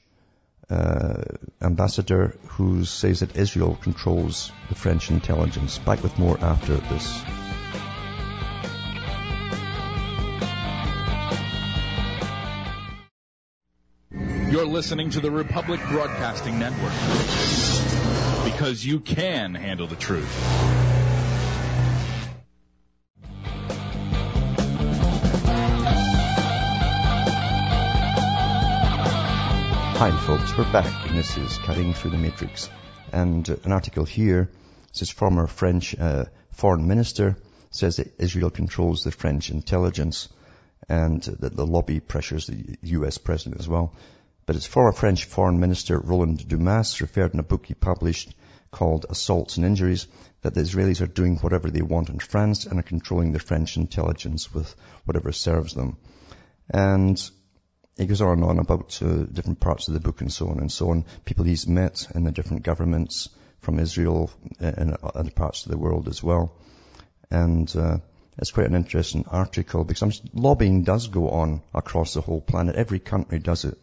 uh, 0.70 1.24
ambassador 1.62 2.36
who 2.48 2.84
says 2.84 3.22
that 3.22 3.38
Israel 3.38 3.78
controls 3.82 4.52
the 4.70 4.76
French 4.76 5.10
intelligence. 5.10 5.78
Back 5.78 6.04
with 6.04 6.18
more 6.18 6.38
after 6.40 6.76
this. 6.76 7.24
You're 14.52 14.66
listening 14.66 15.12
to 15.12 15.20
the 15.20 15.30
Republic 15.30 15.80
Broadcasting 15.90 16.58
Network 16.58 16.94
because 18.52 18.84
you 18.86 19.00
can 19.02 19.54
handle 19.54 19.88
the 19.88 19.96
truth. 19.96 21.07
Hi 29.98 30.12
folks, 30.12 30.56
we're 30.56 30.72
back 30.72 31.10
and 31.10 31.18
this 31.18 31.38
is 31.38 31.58
Cutting 31.58 31.92
Through 31.92 32.12
the 32.12 32.20
Matrix. 32.20 32.70
And 33.12 33.50
an 33.50 33.72
article 33.72 34.06
here 34.06 34.52
says 34.92 35.10
former 35.10 35.48
French 35.48 35.98
uh, 35.98 36.26
foreign 36.52 36.88
minister 36.88 37.36
says 37.72 37.96
that 37.96 38.14
Israel 38.20 38.52
controls 38.52 39.04
the 39.04 39.10
French 39.10 39.50
intelligence 39.50 40.30
and 40.88 41.24
that 41.24 41.56
the 41.56 41.66
lobby 41.66 42.00
pressures 42.00 42.46
the 42.46 42.78
US 42.84 43.18
president 43.18 43.60
as 43.60 43.68
well. 43.68 43.96
But 44.46 44.56
its 44.56 44.68
former 44.68 44.92
French 44.92 45.26
Foreign 45.26 45.60
Minister 45.60 45.98
Roland 45.98 46.48
Dumas 46.48 47.02
referred 47.02 47.34
in 47.34 47.40
a 47.40 47.44
book 47.52 47.66
he 47.66 47.74
published 47.74 48.36
called 48.70 49.08
Assaults 49.10 49.58
and 49.58 49.66
Injuries 49.66 50.06
that 50.44 50.54
the 50.54 50.62
Israelis 50.62 51.02
are 51.02 51.08
doing 51.08 51.38
whatever 51.38 51.72
they 51.72 51.82
want 51.82 52.10
in 52.10 52.20
France 52.20 52.68
and 52.68 52.80
are 52.80 52.84
controlling 52.84 53.32
the 53.32 53.40
French 53.40 53.78
intelligence 53.78 54.54
with 54.54 54.76
whatever 55.06 55.32
serves 55.32 55.74
them. 55.74 55.98
And 56.70 57.20
he 57.98 58.06
goes 58.06 58.22
on 58.22 58.34
and 58.34 58.44
on 58.44 58.60
about 58.60 59.02
uh, 59.02 59.24
different 59.24 59.60
parts 59.60 59.88
of 59.88 59.94
the 59.94 60.00
book 60.00 60.22
and 60.22 60.32
so 60.32 60.50
on 60.50 60.60
and 60.60 60.72
so 60.72 60.92
on. 60.92 61.06
People 61.26 61.46
he's 61.46 61.68
met 61.68 62.08
in 62.14 62.24
the 62.24 62.32
different 62.32 62.64
governments 62.64 63.30
from 63.60 63.80
Israel 63.80 64.30
and 64.60 64.96
other 65.04 65.32
parts 65.32 65.66
of 65.66 65.72
the 65.72 65.78
world 65.78 66.08
as 66.08 66.22
well. 66.22 66.54
And 67.32 67.76
uh, 67.76 67.98
it's 68.38 68.52
quite 68.52 68.68
an 68.68 68.76
interesting 68.76 69.26
article 69.28 69.84
because 69.84 70.22
lobbying 70.34 70.84
does 70.84 71.08
go 71.08 71.30
on 71.30 71.62
across 71.74 72.14
the 72.14 72.22
whole 72.22 72.40
planet. 72.42 72.76
Every 72.76 73.00
country 73.00 73.40
does 73.40 73.66
it. 73.66 73.78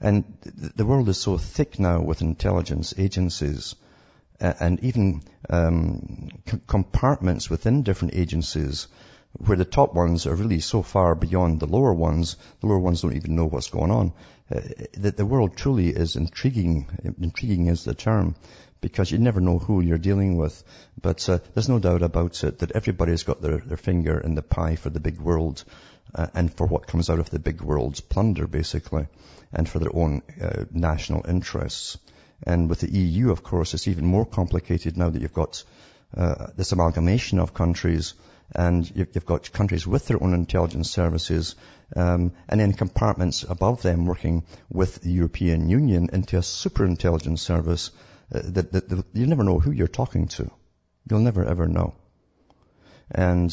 And 0.00 0.24
the 0.44 0.86
world 0.86 1.08
is 1.10 1.18
so 1.18 1.38
thick 1.38 1.78
now 1.78 2.00
with 2.02 2.22
intelligence 2.22 2.94
agencies 2.98 3.76
and 4.40 4.80
even 4.82 5.22
um, 5.48 6.30
compartments 6.66 7.48
within 7.48 7.82
different 7.82 8.14
agencies 8.14 8.88
where 9.38 9.56
the 9.56 9.64
top 9.64 9.94
ones 9.94 10.26
are 10.26 10.34
really 10.34 10.60
so 10.60 10.82
far 10.82 11.14
beyond 11.14 11.60
the 11.60 11.66
lower 11.66 11.92
ones, 11.92 12.36
the 12.60 12.66
lower 12.66 12.78
ones 12.78 13.02
don't 13.02 13.16
even 13.16 13.34
know 13.34 13.46
what's 13.46 13.70
going 13.70 13.90
on. 13.90 14.12
Uh, 14.54 14.60
that 14.98 15.16
the 15.16 15.26
world 15.26 15.56
truly 15.56 15.88
is 15.88 16.16
intriguing. 16.16 16.86
Intriguing 17.20 17.68
is 17.68 17.84
the 17.84 17.94
term 17.94 18.34
because 18.82 19.10
you 19.10 19.18
never 19.18 19.40
know 19.40 19.58
who 19.58 19.80
you're 19.80 19.96
dealing 19.96 20.36
with. 20.36 20.62
But 21.00 21.26
uh, 21.28 21.38
there's 21.54 21.68
no 21.68 21.78
doubt 21.78 22.02
about 22.02 22.44
it 22.44 22.58
that 22.58 22.72
everybody's 22.72 23.22
got 23.22 23.40
their, 23.40 23.58
their 23.58 23.76
finger 23.76 24.18
in 24.18 24.34
the 24.34 24.42
pie 24.42 24.76
for 24.76 24.90
the 24.90 25.00
big 25.00 25.18
world 25.20 25.64
uh, 26.14 26.26
and 26.34 26.52
for 26.52 26.66
what 26.66 26.86
comes 26.86 27.08
out 27.08 27.20
of 27.20 27.30
the 27.30 27.38
big 27.38 27.62
world's 27.62 28.00
plunder, 28.00 28.46
basically, 28.46 29.06
and 29.52 29.68
for 29.68 29.78
their 29.78 29.94
own 29.94 30.22
uh, 30.40 30.64
national 30.70 31.24
interests. 31.26 31.96
And 32.42 32.68
with 32.68 32.80
the 32.80 32.90
EU, 32.90 33.30
of 33.30 33.42
course, 33.42 33.72
it's 33.72 33.88
even 33.88 34.04
more 34.04 34.26
complicated 34.26 34.96
now 34.96 35.08
that 35.08 35.22
you've 35.22 35.32
got 35.32 35.62
uh, 36.14 36.48
this 36.56 36.72
amalgamation 36.72 37.38
of 37.38 37.54
countries 37.54 38.14
and 38.54 38.90
you've 38.94 39.26
got 39.26 39.52
countries 39.52 39.86
with 39.86 40.06
their 40.06 40.22
own 40.22 40.34
intelligence 40.34 40.90
services, 40.90 41.54
um, 41.96 42.32
and 42.48 42.60
then 42.60 42.72
compartments 42.72 43.44
above 43.48 43.82
them 43.82 44.06
working 44.06 44.44
with 44.70 44.96
the 44.96 45.10
European 45.10 45.68
Union 45.68 46.10
into 46.12 46.38
a 46.38 46.42
super 46.42 46.84
intelligence 46.84 47.42
service 47.42 47.90
uh, 48.34 48.40
that, 48.44 48.72
that, 48.72 48.88
that, 48.88 49.04
you 49.12 49.26
never 49.26 49.44
know 49.44 49.58
who 49.58 49.70
you're 49.70 49.88
talking 49.88 50.28
to. 50.28 50.50
You'll 51.08 51.20
never 51.20 51.44
ever 51.44 51.66
know. 51.66 51.94
And 53.10 53.50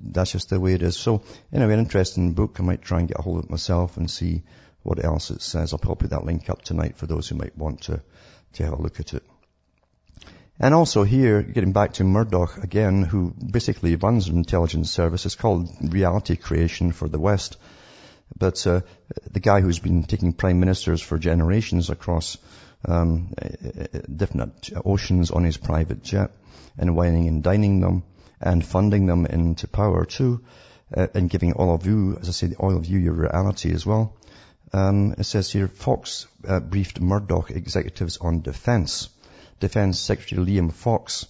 that's 0.00 0.32
just 0.32 0.48
the 0.48 0.60
way 0.60 0.72
it 0.72 0.82
is. 0.82 0.96
So, 0.96 1.22
anyway, 1.52 1.74
an 1.74 1.80
interesting 1.80 2.32
book. 2.32 2.56
I 2.58 2.62
might 2.62 2.82
try 2.82 3.00
and 3.00 3.08
get 3.08 3.18
a 3.18 3.22
hold 3.22 3.38
of 3.38 3.44
it 3.44 3.50
myself 3.50 3.96
and 3.96 4.10
see 4.10 4.42
what 4.82 5.04
else 5.04 5.30
it 5.30 5.42
says. 5.42 5.72
I'll 5.72 5.78
probably 5.78 6.08
put 6.08 6.10
that 6.10 6.24
link 6.24 6.48
up 6.48 6.62
tonight 6.62 6.96
for 6.96 7.06
those 7.06 7.28
who 7.28 7.36
might 7.36 7.56
want 7.56 7.82
to, 7.82 8.02
to 8.54 8.64
have 8.64 8.72
a 8.72 8.82
look 8.82 9.00
at 9.00 9.12
it. 9.12 9.22
And 10.60 10.74
also 10.74 11.02
here, 11.02 11.42
getting 11.42 11.72
back 11.72 11.94
to 11.94 12.04
Murdoch 12.04 12.58
again, 12.62 13.02
who 13.02 13.32
basically 13.32 13.96
runs 13.96 14.28
an 14.28 14.36
intelligence 14.36 14.90
service. 14.90 15.26
It's 15.26 15.34
called 15.34 15.68
reality 15.80 16.36
creation 16.36 16.92
for 16.92 17.08
the 17.08 17.18
West. 17.18 17.56
But 18.36 18.66
uh, 18.66 18.80
the 19.30 19.40
guy 19.40 19.60
who's 19.60 19.78
been 19.78 20.04
taking 20.04 20.32
prime 20.32 20.60
ministers 20.60 21.02
for 21.02 21.18
generations 21.18 21.90
across 21.90 22.38
um, 22.86 23.32
different 24.14 24.70
oceans 24.84 25.30
on 25.30 25.44
his 25.44 25.56
private 25.56 26.02
jet 26.02 26.30
and 26.78 26.96
wining 26.96 27.28
and 27.28 27.42
dining 27.42 27.80
them 27.80 28.02
and 28.40 28.64
funding 28.64 29.06
them 29.06 29.26
into 29.26 29.68
power 29.68 30.04
too, 30.04 30.40
uh, 30.96 31.06
and 31.14 31.30
giving 31.30 31.52
all 31.52 31.74
of 31.74 31.86
you, 31.86 32.18
as 32.20 32.28
I 32.28 32.32
say, 32.32 32.54
all 32.58 32.76
of 32.76 32.86
you 32.86 32.98
your 32.98 33.14
reality 33.14 33.72
as 33.72 33.86
well. 33.86 34.16
Um, 34.72 35.14
it 35.18 35.24
says 35.24 35.50
here, 35.50 35.68
Fox 35.68 36.26
uh, 36.46 36.58
briefed 36.60 37.00
Murdoch 37.00 37.50
executives 37.50 38.16
on 38.16 38.40
defense. 38.40 39.08
Defense 39.62 40.00
Secretary 40.00 40.44
Liam 40.44 40.72
Fox 40.72 41.24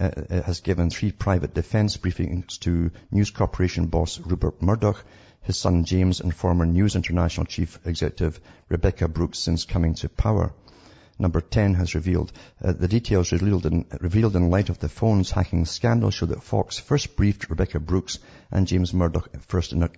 uh, 0.00 0.04
uh, 0.06 0.40
has 0.40 0.60
given 0.60 0.88
three 0.88 1.12
private 1.12 1.52
defense 1.52 1.98
briefings 1.98 2.58
to 2.60 2.90
News 3.10 3.30
Corporation 3.30 3.88
boss 3.88 4.18
Rupert 4.18 4.62
Murdoch, 4.62 5.04
his 5.42 5.58
son 5.58 5.84
James, 5.84 6.20
and 6.20 6.34
former 6.34 6.64
News 6.64 6.96
International 6.96 7.44
Chief 7.44 7.78
Executive 7.84 8.40
Rebekah 8.70 9.08
Brooks 9.08 9.38
since 9.38 9.66
coming 9.66 9.92
to 9.96 10.08
power 10.08 10.54
number 11.18 11.40
10 11.40 11.74
has 11.74 11.94
revealed. 11.94 12.32
Uh, 12.62 12.72
the 12.72 12.88
details 12.88 13.32
revealed 13.32 13.66
in, 13.66 13.86
revealed 14.00 14.36
in 14.36 14.50
light 14.50 14.68
of 14.68 14.78
the 14.78 14.88
phones 14.88 15.30
hacking 15.30 15.64
scandal 15.64 16.10
show 16.10 16.26
that 16.26 16.42
Fox 16.42 16.78
first 16.78 17.16
briefed 17.16 17.48
Rebekah 17.48 17.80
Brooks 17.80 18.18
and 18.50 18.66
James 18.66 18.92
Murdoch 18.92 19.28
first 19.46 19.72
in 19.72 19.82
uh, 19.82 19.88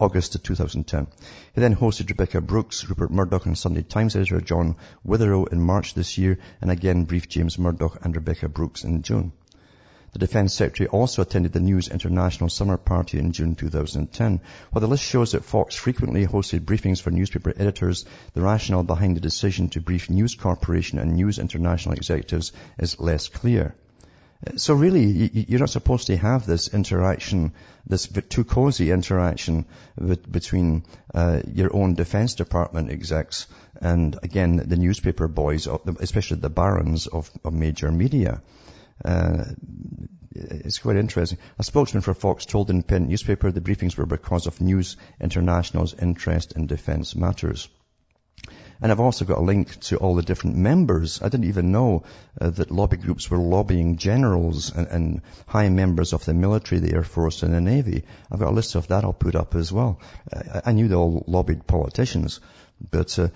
August 0.00 0.34
of 0.34 0.42
2010. 0.42 1.06
He 1.54 1.60
then 1.60 1.76
hosted 1.76 2.08
Rebekah 2.08 2.40
Brooks, 2.40 2.88
Rupert 2.88 3.10
Murdoch 3.10 3.46
and 3.46 3.56
Sunday 3.56 3.82
Times 3.82 4.16
editor 4.16 4.40
John 4.40 4.76
Witherow 5.06 5.50
in 5.52 5.60
March 5.60 5.94
this 5.94 6.18
year 6.18 6.38
and 6.60 6.70
again 6.70 7.04
briefed 7.04 7.30
James 7.30 7.58
Murdoch 7.58 7.98
and 8.02 8.14
Rebekah 8.14 8.48
Brooks 8.48 8.84
in 8.84 9.02
June. 9.02 9.32
The 10.14 10.20
Defense 10.20 10.54
Secretary 10.54 10.88
also 10.88 11.22
attended 11.22 11.52
the 11.52 11.58
News 11.58 11.88
International 11.88 12.48
Summer 12.48 12.76
Party 12.76 13.18
in 13.18 13.32
June 13.32 13.56
2010. 13.56 14.40
While 14.70 14.80
the 14.80 14.86
list 14.86 15.02
shows 15.02 15.32
that 15.32 15.44
Fox 15.44 15.74
frequently 15.74 16.24
hosted 16.24 16.60
briefings 16.60 17.02
for 17.02 17.10
newspaper 17.10 17.52
editors, 17.56 18.04
the 18.32 18.40
rationale 18.40 18.84
behind 18.84 19.16
the 19.16 19.20
decision 19.20 19.70
to 19.70 19.80
brief 19.80 20.08
News 20.08 20.36
Corporation 20.36 21.00
and 21.00 21.16
News 21.16 21.40
International 21.40 21.96
executives 21.96 22.52
is 22.78 23.00
less 23.00 23.26
clear. 23.26 23.74
So 24.54 24.74
really, 24.74 25.02
you're 25.02 25.58
not 25.58 25.70
supposed 25.70 26.06
to 26.06 26.16
have 26.16 26.46
this 26.46 26.68
interaction, 26.68 27.52
this 27.84 28.06
too 28.06 28.44
cozy 28.44 28.92
interaction 28.92 29.66
between 30.30 30.84
uh, 31.12 31.40
your 31.52 31.74
own 31.74 31.94
Defense 31.94 32.36
Department 32.36 32.88
execs 32.88 33.48
and, 33.80 34.16
again, 34.22 34.62
the 34.64 34.76
newspaper 34.76 35.26
boys, 35.26 35.66
especially 35.98 36.36
the 36.36 36.50
barons 36.50 37.08
of, 37.08 37.28
of 37.44 37.52
major 37.52 37.90
media. 37.90 38.42
Uh, 39.02 39.44
it's 40.34 40.78
quite 40.78 40.96
interesting. 40.96 41.38
A 41.58 41.62
spokesman 41.64 42.02
for 42.02 42.12
Fox 42.12 42.44
told 42.44 42.66
the 42.66 42.72
independent 42.74 43.10
newspaper 43.10 43.50
the 43.50 43.60
briefings 43.60 43.96
were 43.96 44.06
because 44.06 44.46
of 44.46 44.60
News 44.60 44.96
International's 45.20 45.94
interest 45.94 46.52
in 46.52 46.66
defense 46.66 47.14
matters. 47.14 47.68
And 48.82 48.90
I've 48.90 49.00
also 49.00 49.24
got 49.24 49.38
a 49.38 49.42
link 49.42 49.80
to 49.82 49.96
all 49.96 50.16
the 50.16 50.22
different 50.22 50.56
members. 50.56 51.22
I 51.22 51.28
didn't 51.28 51.46
even 51.46 51.70
know 51.70 52.02
uh, 52.40 52.50
that 52.50 52.70
lobby 52.70 52.96
groups 52.96 53.30
were 53.30 53.38
lobbying 53.38 53.96
generals 53.96 54.74
and, 54.74 54.88
and, 54.88 55.22
high 55.46 55.68
members 55.68 56.12
of 56.12 56.24
the 56.24 56.34
military, 56.34 56.80
the 56.80 56.94
Air 56.94 57.04
Force 57.04 57.44
and 57.44 57.54
the 57.54 57.60
Navy. 57.60 58.04
I've 58.30 58.40
got 58.40 58.50
a 58.50 58.54
list 58.54 58.74
of 58.74 58.88
that 58.88 59.04
I'll 59.04 59.12
put 59.12 59.36
up 59.36 59.54
as 59.54 59.72
well. 59.72 60.00
I, 60.32 60.62
I 60.66 60.72
knew 60.72 60.88
they 60.88 60.96
all 60.96 61.24
lobbied 61.26 61.66
politicians, 61.66 62.40
but 62.90 63.18
uh, 63.18 63.28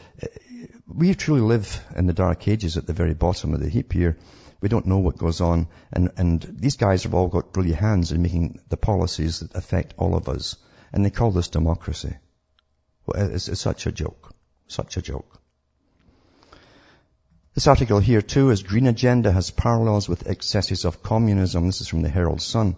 we 0.86 1.14
truly 1.14 1.40
live 1.40 1.82
in 1.96 2.06
the 2.06 2.12
dark 2.12 2.48
ages 2.48 2.76
at 2.76 2.86
the 2.86 2.92
very 2.92 3.14
bottom 3.14 3.54
of 3.54 3.60
the 3.60 3.70
heap 3.70 3.92
here. 3.92 4.18
We 4.60 4.68
don't 4.68 4.86
know 4.86 4.98
what 4.98 5.18
goes 5.18 5.40
on. 5.40 5.68
And, 5.92 6.10
and 6.16 6.42
these 6.42 6.76
guys 6.76 7.04
have 7.04 7.14
all 7.14 7.28
got 7.28 7.56
really 7.56 7.72
hands 7.72 8.12
in 8.12 8.22
making 8.22 8.60
the 8.68 8.76
policies 8.76 9.40
that 9.40 9.54
affect 9.54 9.94
all 9.96 10.16
of 10.16 10.28
us. 10.28 10.56
And 10.92 11.04
they 11.04 11.10
call 11.10 11.30
this 11.30 11.48
democracy. 11.48 12.16
Well, 13.06 13.30
it's, 13.30 13.48
it's 13.48 13.60
such 13.60 13.86
a 13.86 13.92
joke. 13.92 14.34
Such 14.66 14.96
a 14.96 15.02
joke. 15.02 15.40
This 17.54 17.66
article 17.66 17.98
here 17.98 18.22
too 18.22 18.50
is 18.50 18.62
Green 18.62 18.86
Agenda 18.86 19.32
has 19.32 19.50
parallels 19.50 20.08
with 20.08 20.28
excesses 20.28 20.84
of 20.84 21.02
communism. 21.02 21.66
This 21.66 21.80
is 21.80 21.88
from 21.88 22.02
the 22.02 22.08
Herald 22.08 22.40
Sun. 22.40 22.76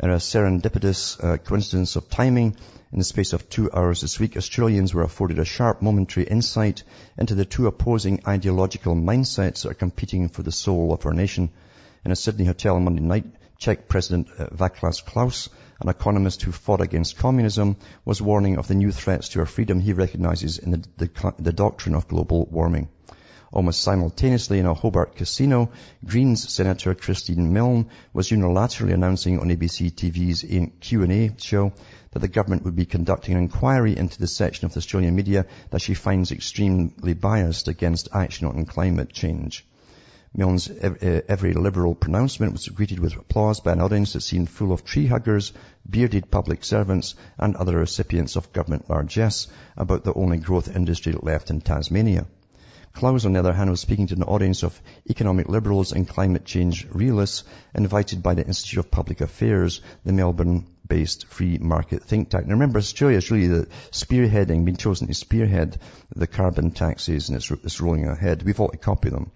a 0.00 0.06
serendipitous 0.06 1.22
uh, 1.22 1.38
coincidence 1.38 1.96
of 1.96 2.10
timing. 2.10 2.56
In 2.92 3.00
the 3.00 3.04
space 3.04 3.32
of 3.32 3.48
two 3.50 3.68
hours 3.72 4.00
this 4.00 4.20
week, 4.20 4.36
Australians 4.36 4.94
were 4.94 5.02
afforded 5.02 5.40
a 5.40 5.44
sharp 5.44 5.82
momentary 5.82 6.24
insight 6.24 6.84
into 7.18 7.34
the 7.34 7.44
two 7.44 7.66
opposing 7.66 8.22
ideological 8.28 8.94
mindsets 8.94 9.62
that 9.62 9.70
are 9.70 9.74
competing 9.74 10.28
for 10.28 10.44
the 10.44 10.52
soul 10.52 10.92
of 10.92 11.04
our 11.04 11.12
nation. 11.12 11.50
In 12.04 12.12
a 12.12 12.16
Sydney 12.16 12.44
hotel 12.44 12.76
on 12.76 12.84
Monday 12.84 13.02
night, 13.02 13.26
Czech 13.58 13.88
President 13.88 14.28
uh, 14.38 14.46
Václav 14.50 15.04
Klaus, 15.04 15.48
an 15.80 15.88
economist 15.88 16.42
who 16.42 16.52
fought 16.52 16.80
against 16.80 17.18
communism, 17.18 17.76
was 18.04 18.22
warning 18.22 18.56
of 18.56 18.68
the 18.68 18.76
new 18.76 18.92
threats 18.92 19.30
to 19.30 19.40
our 19.40 19.46
freedom 19.46 19.80
he 19.80 19.92
recognizes 19.92 20.58
in 20.58 20.70
the, 20.70 20.84
the, 20.96 21.34
the 21.40 21.52
doctrine 21.52 21.96
of 21.96 22.06
global 22.06 22.46
warming. 22.52 22.88
Almost 23.52 23.80
simultaneously 23.80 24.58
in 24.60 24.66
a 24.66 24.74
Hobart 24.74 25.16
casino, 25.16 25.70
Greens 26.04 26.52
Senator 26.52 26.94
Christine 26.94 27.52
Milne 27.52 27.88
was 28.12 28.30
unilaterally 28.30 28.92
announcing 28.92 29.40
on 29.40 29.48
ABC 29.48 29.90
TV's 29.90 30.44
Q&A 30.80 31.32
show 31.38 31.72
that 32.16 32.20
the 32.20 32.28
government 32.28 32.64
would 32.64 32.74
be 32.74 32.86
conducting 32.86 33.34
an 33.34 33.42
inquiry 33.42 33.94
into 33.94 34.18
the 34.18 34.26
section 34.26 34.64
of 34.64 34.72
the 34.72 34.78
Australian 34.78 35.14
media 35.14 35.44
that 35.68 35.82
she 35.82 35.92
finds 35.92 36.32
extremely 36.32 37.12
biased 37.12 37.68
against 37.68 38.08
action 38.10 38.46
on 38.46 38.64
climate 38.64 39.12
change. 39.12 39.66
Milne's 40.34 40.70
eh, 40.70 41.20
every 41.28 41.52
liberal 41.52 41.94
pronouncement 41.94 42.54
was 42.54 42.68
greeted 42.68 43.00
with 43.00 43.16
applause 43.16 43.60
by 43.60 43.72
an 43.72 43.82
audience 43.82 44.14
that 44.14 44.22
seemed 44.22 44.48
full 44.48 44.72
of 44.72 44.82
tree 44.82 45.06
huggers, 45.06 45.52
bearded 45.86 46.30
public 46.30 46.64
servants, 46.64 47.16
and 47.36 47.54
other 47.54 47.76
recipients 47.76 48.36
of 48.36 48.50
government 48.54 48.88
largesse 48.88 49.48
about 49.76 50.04
the 50.04 50.14
only 50.14 50.38
growth 50.38 50.74
industry 50.74 51.12
left 51.20 51.50
in 51.50 51.60
Tasmania. 51.60 52.26
Klaus, 52.96 53.26
on 53.26 53.34
the 53.34 53.38
other 53.40 53.52
hand, 53.52 53.68
was 53.68 53.80
speaking 53.80 54.06
to 54.06 54.14
an 54.14 54.22
audience 54.22 54.62
of 54.62 54.80
economic 55.10 55.50
liberals 55.50 55.92
and 55.92 56.08
climate 56.08 56.46
change 56.46 56.86
realists 56.90 57.44
invited 57.74 58.22
by 58.22 58.32
the 58.32 58.46
Institute 58.46 58.78
of 58.78 58.90
Public 58.90 59.20
Affairs, 59.20 59.82
the 60.06 60.14
Melbourne-based 60.14 61.26
free 61.26 61.58
market 61.58 62.04
think 62.04 62.30
tank. 62.30 62.46
Now 62.46 62.54
remember, 62.54 62.78
Australia 62.78 63.18
is 63.18 63.30
really 63.30 63.48
the 63.48 63.66
spearheading, 63.90 64.64
being 64.64 64.78
chosen 64.78 65.08
to 65.08 65.14
spearhead 65.14 65.78
the 66.14 66.26
carbon 66.26 66.70
taxes 66.70 67.28
and 67.28 67.36
it's, 67.36 67.50
it's 67.50 67.82
rolling 67.82 68.08
ahead. 68.08 68.42
We've 68.42 68.58
ought 68.58 68.72
to 68.72 68.78
copy 68.78 69.10
them. 69.10 69.30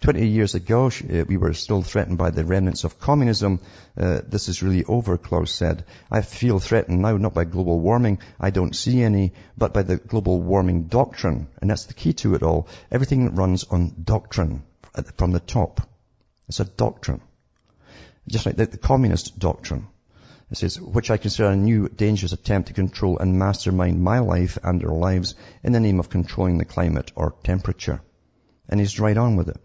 20 0.00 0.28
years 0.28 0.54
ago, 0.54 0.86
uh, 0.86 1.24
we 1.26 1.36
were 1.36 1.52
still 1.52 1.82
threatened 1.82 2.18
by 2.18 2.30
the 2.30 2.44
remnants 2.44 2.84
of 2.84 3.00
communism. 3.00 3.58
Uh, 3.96 4.20
this 4.24 4.48
is 4.48 4.62
really 4.62 4.84
over, 4.84 5.18
Klaus 5.18 5.50
said. 5.50 5.84
I 6.08 6.20
feel 6.22 6.60
threatened 6.60 7.02
now 7.02 7.16
not 7.16 7.34
by 7.34 7.44
global 7.44 7.80
warming, 7.80 8.20
I 8.38 8.50
don't 8.50 8.76
see 8.76 9.02
any, 9.02 9.32
but 9.56 9.74
by 9.74 9.82
the 9.82 9.96
global 9.96 10.40
warming 10.40 10.84
doctrine. 10.84 11.48
And 11.60 11.68
that's 11.68 11.86
the 11.86 11.94
key 11.94 12.12
to 12.14 12.36
it 12.36 12.44
all. 12.44 12.68
Everything 12.92 13.34
runs 13.34 13.64
on 13.64 13.92
doctrine 14.04 14.62
from 15.16 15.32
the 15.32 15.40
top. 15.40 15.80
It's 16.48 16.60
a 16.60 16.64
doctrine. 16.64 17.20
Just 18.28 18.46
like 18.46 18.56
the, 18.56 18.66
the 18.66 18.78
communist 18.78 19.38
doctrine. 19.38 19.88
It 20.50 20.58
says, 20.58 20.80
which 20.80 21.10
I 21.10 21.16
consider 21.16 21.50
a 21.50 21.56
new 21.56 21.88
dangerous 21.88 22.32
attempt 22.32 22.68
to 22.68 22.74
control 22.74 23.18
and 23.18 23.38
mastermind 23.38 24.00
my 24.00 24.20
life 24.20 24.58
and 24.62 24.82
our 24.84 24.94
lives 24.94 25.34
in 25.62 25.72
the 25.72 25.80
name 25.80 25.98
of 25.98 26.08
controlling 26.08 26.56
the 26.56 26.64
climate 26.64 27.10
or 27.16 27.34
temperature. 27.42 28.00
And 28.68 28.78
he's 28.78 29.00
right 29.00 29.16
on 29.16 29.36
with 29.36 29.48
it. 29.48 29.60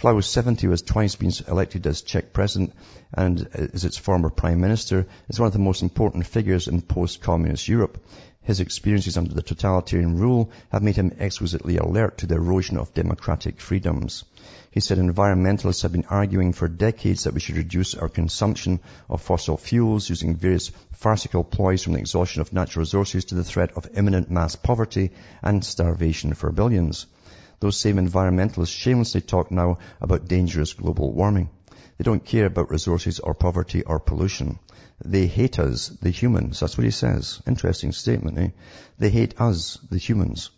Klaus, 0.00 0.30
70, 0.30 0.64
who 0.64 0.70
has 0.70 0.80
twice 0.80 1.14
been 1.14 1.30
elected 1.46 1.86
as 1.86 2.00
Czech 2.00 2.32
president 2.32 2.72
and 3.12 3.46
is 3.52 3.84
its 3.84 3.98
former 3.98 4.30
prime 4.30 4.58
minister, 4.58 5.06
is 5.28 5.38
one 5.38 5.48
of 5.48 5.52
the 5.52 5.58
most 5.58 5.82
important 5.82 6.26
figures 6.26 6.68
in 6.68 6.80
post-communist 6.80 7.68
Europe. 7.68 8.02
His 8.40 8.60
experiences 8.60 9.18
under 9.18 9.34
the 9.34 9.42
totalitarian 9.42 10.16
rule 10.16 10.52
have 10.72 10.82
made 10.82 10.96
him 10.96 11.12
exquisitely 11.18 11.76
alert 11.76 12.16
to 12.16 12.26
the 12.26 12.36
erosion 12.36 12.78
of 12.78 12.94
democratic 12.94 13.60
freedoms. 13.60 14.24
He 14.70 14.80
said 14.80 14.96
environmentalists 14.96 15.82
have 15.82 15.92
been 15.92 16.06
arguing 16.08 16.54
for 16.54 16.66
decades 16.66 17.24
that 17.24 17.34
we 17.34 17.40
should 17.40 17.58
reduce 17.58 17.94
our 17.94 18.08
consumption 18.08 18.80
of 19.10 19.20
fossil 19.20 19.58
fuels 19.58 20.08
using 20.08 20.34
various 20.34 20.70
farcical 20.92 21.44
ploys 21.44 21.82
from 21.82 21.92
the 21.92 21.98
exhaustion 21.98 22.40
of 22.40 22.54
natural 22.54 22.84
resources 22.84 23.26
to 23.26 23.34
the 23.34 23.44
threat 23.44 23.72
of 23.76 23.90
imminent 23.94 24.30
mass 24.30 24.56
poverty 24.56 25.10
and 25.42 25.62
starvation 25.62 26.32
for 26.32 26.50
billions. 26.50 27.04
Those 27.60 27.76
same 27.76 27.96
environmentalists 27.96 28.74
shamelessly 28.74 29.20
talk 29.20 29.50
now 29.50 29.78
about 30.00 30.28
dangerous 30.28 30.72
global 30.72 31.12
warming. 31.12 31.50
They 31.98 32.04
don't 32.04 32.24
care 32.24 32.46
about 32.46 32.70
resources 32.70 33.20
or 33.20 33.34
poverty 33.34 33.82
or 33.82 34.00
pollution. 34.00 34.58
They 35.04 35.26
hate 35.26 35.58
us, 35.58 35.88
the 35.88 36.10
humans. 36.10 36.60
That's 36.60 36.78
what 36.78 36.86
he 36.86 36.90
says. 36.90 37.42
Interesting 37.46 37.92
statement, 37.92 38.38
eh? 38.38 38.48
They 38.98 39.10
hate 39.10 39.38
us, 39.38 39.78
the 39.90 39.98
humans. 39.98 40.50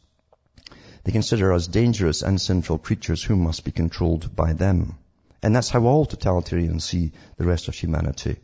They 1.04 1.10
consider 1.10 1.52
us 1.52 1.66
dangerous 1.66 2.22
and 2.22 2.40
sinful 2.40 2.78
creatures 2.78 3.24
who 3.24 3.34
must 3.34 3.64
be 3.64 3.72
controlled 3.72 4.36
by 4.36 4.52
them. 4.52 4.98
And 5.42 5.56
that's 5.56 5.70
how 5.70 5.84
all 5.84 6.06
totalitarians 6.06 6.82
see 6.82 7.10
the 7.36 7.46
rest 7.46 7.66
of 7.66 7.74
humanity. 7.74 8.36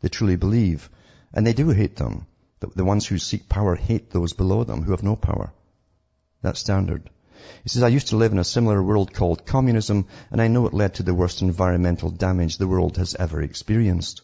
They 0.00 0.08
truly 0.08 0.36
believe. 0.36 0.88
And 1.32 1.44
they 1.44 1.52
do 1.52 1.70
hate 1.70 1.96
them. 1.96 2.26
The, 2.60 2.68
the 2.68 2.84
ones 2.84 3.06
who 3.06 3.18
seek 3.18 3.48
power 3.48 3.74
hate 3.74 4.10
those 4.10 4.32
below 4.32 4.62
them 4.62 4.82
who 4.82 4.92
have 4.92 5.02
no 5.02 5.16
power. 5.16 5.52
That's 6.42 6.60
standard. 6.60 7.10
He 7.62 7.68
says, 7.68 7.82
I 7.82 7.88
used 7.88 8.08
to 8.08 8.16
live 8.16 8.32
in 8.32 8.38
a 8.38 8.44
similar 8.44 8.82
world 8.82 9.12
called 9.12 9.46
communism, 9.46 10.06
and 10.30 10.40
I 10.40 10.48
know 10.48 10.66
it 10.66 10.74
led 10.74 10.94
to 10.94 11.02
the 11.02 11.14
worst 11.14 11.42
environmental 11.42 12.10
damage 12.10 12.58
the 12.58 12.68
world 12.68 12.96
has 12.96 13.14
ever 13.14 13.42
experienced. 13.42 14.22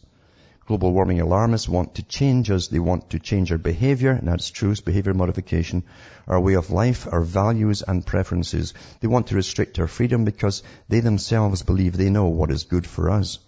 Global 0.67 0.93
warming 0.93 1.21
alarmists 1.21 1.69
want 1.69 1.97
to 1.97 2.03
change 2.05 2.51
us. 2.51 2.69
They 2.69 2.79
want 2.79 3.11
to 3.11 3.19
change 3.19 3.51
our 3.51 3.59
behavior, 3.59 4.13
and 4.13 4.29
that's 4.29 4.51
true, 4.51 4.71
it's 4.71 4.81
behavior 4.81 5.15
modification, 5.15 5.83
our 6.29 6.39
way 6.39 6.55
of 6.55 6.71
life, 6.71 7.09
our 7.11 7.23
values 7.23 7.83
and 7.83 8.07
preferences. 8.07 8.73
They 9.01 9.09
want 9.09 9.27
to 9.27 9.35
restrict 9.35 9.81
our 9.81 9.89
freedom 9.89 10.25
because 10.25 10.63
they 10.89 11.01
themselves 11.01 11.63
believe 11.63 11.97
they 11.97 12.09
know 12.09 12.27
what 12.27 12.53
is 12.53 12.63
good 12.63 12.87
for 12.87 13.11
us. 13.11 13.41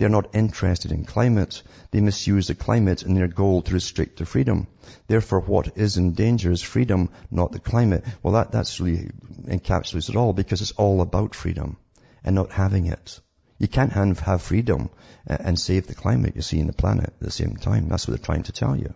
They're 0.00 0.08
not 0.08 0.34
interested 0.34 0.92
in 0.92 1.04
climate. 1.04 1.62
They 1.90 2.00
misuse 2.00 2.46
the 2.46 2.54
climate 2.54 3.02
in 3.02 3.12
their 3.12 3.28
goal 3.28 3.60
to 3.60 3.74
restrict 3.74 4.16
their 4.16 4.26
freedom. 4.26 4.66
Therefore, 5.08 5.40
what 5.40 5.76
is 5.76 5.98
in 5.98 6.14
danger 6.14 6.50
is 6.50 6.62
freedom, 6.62 7.10
not 7.30 7.52
the 7.52 7.58
climate. 7.58 8.06
Well, 8.22 8.32
that, 8.32 8.50
that's 8.50 8.80
really 8.80 9.10
encapsulates 9.42 10.08
it 10.08 10.16
all 10.16 10.32
because 10.32 10.62
it's 10.62 10.70
all 10.70 11.02
about 11.02 11.34
freedom 11.34 11.76
and 12.24 12.34
not 12.34 12.50
having 12.50 12.86
it. 12.86 13.20
You 13.58 13.68
can't 13.68 13.92
have, 13.92 14.40
freedom 14.40 14.88
and 15.26 15.60
save 15.60 15.86
the 15.86 15.94
climate 15.94 16.34
you 16.34 16.40
see 16.40 16.60
in 16.60 16.66
the 16.66 16.72
planet 16.72 17.04
at 17.04 17.20
the 17.20 17.30
same 17.30 17.56
time. 17.56 17.90
That's 17.90 18.08
what 18.08 18.16
they're 18.16 18.24
trying 18.24 18.44
to 18.44 18.52
tell 18.52 18.74
you. 18.74 18.94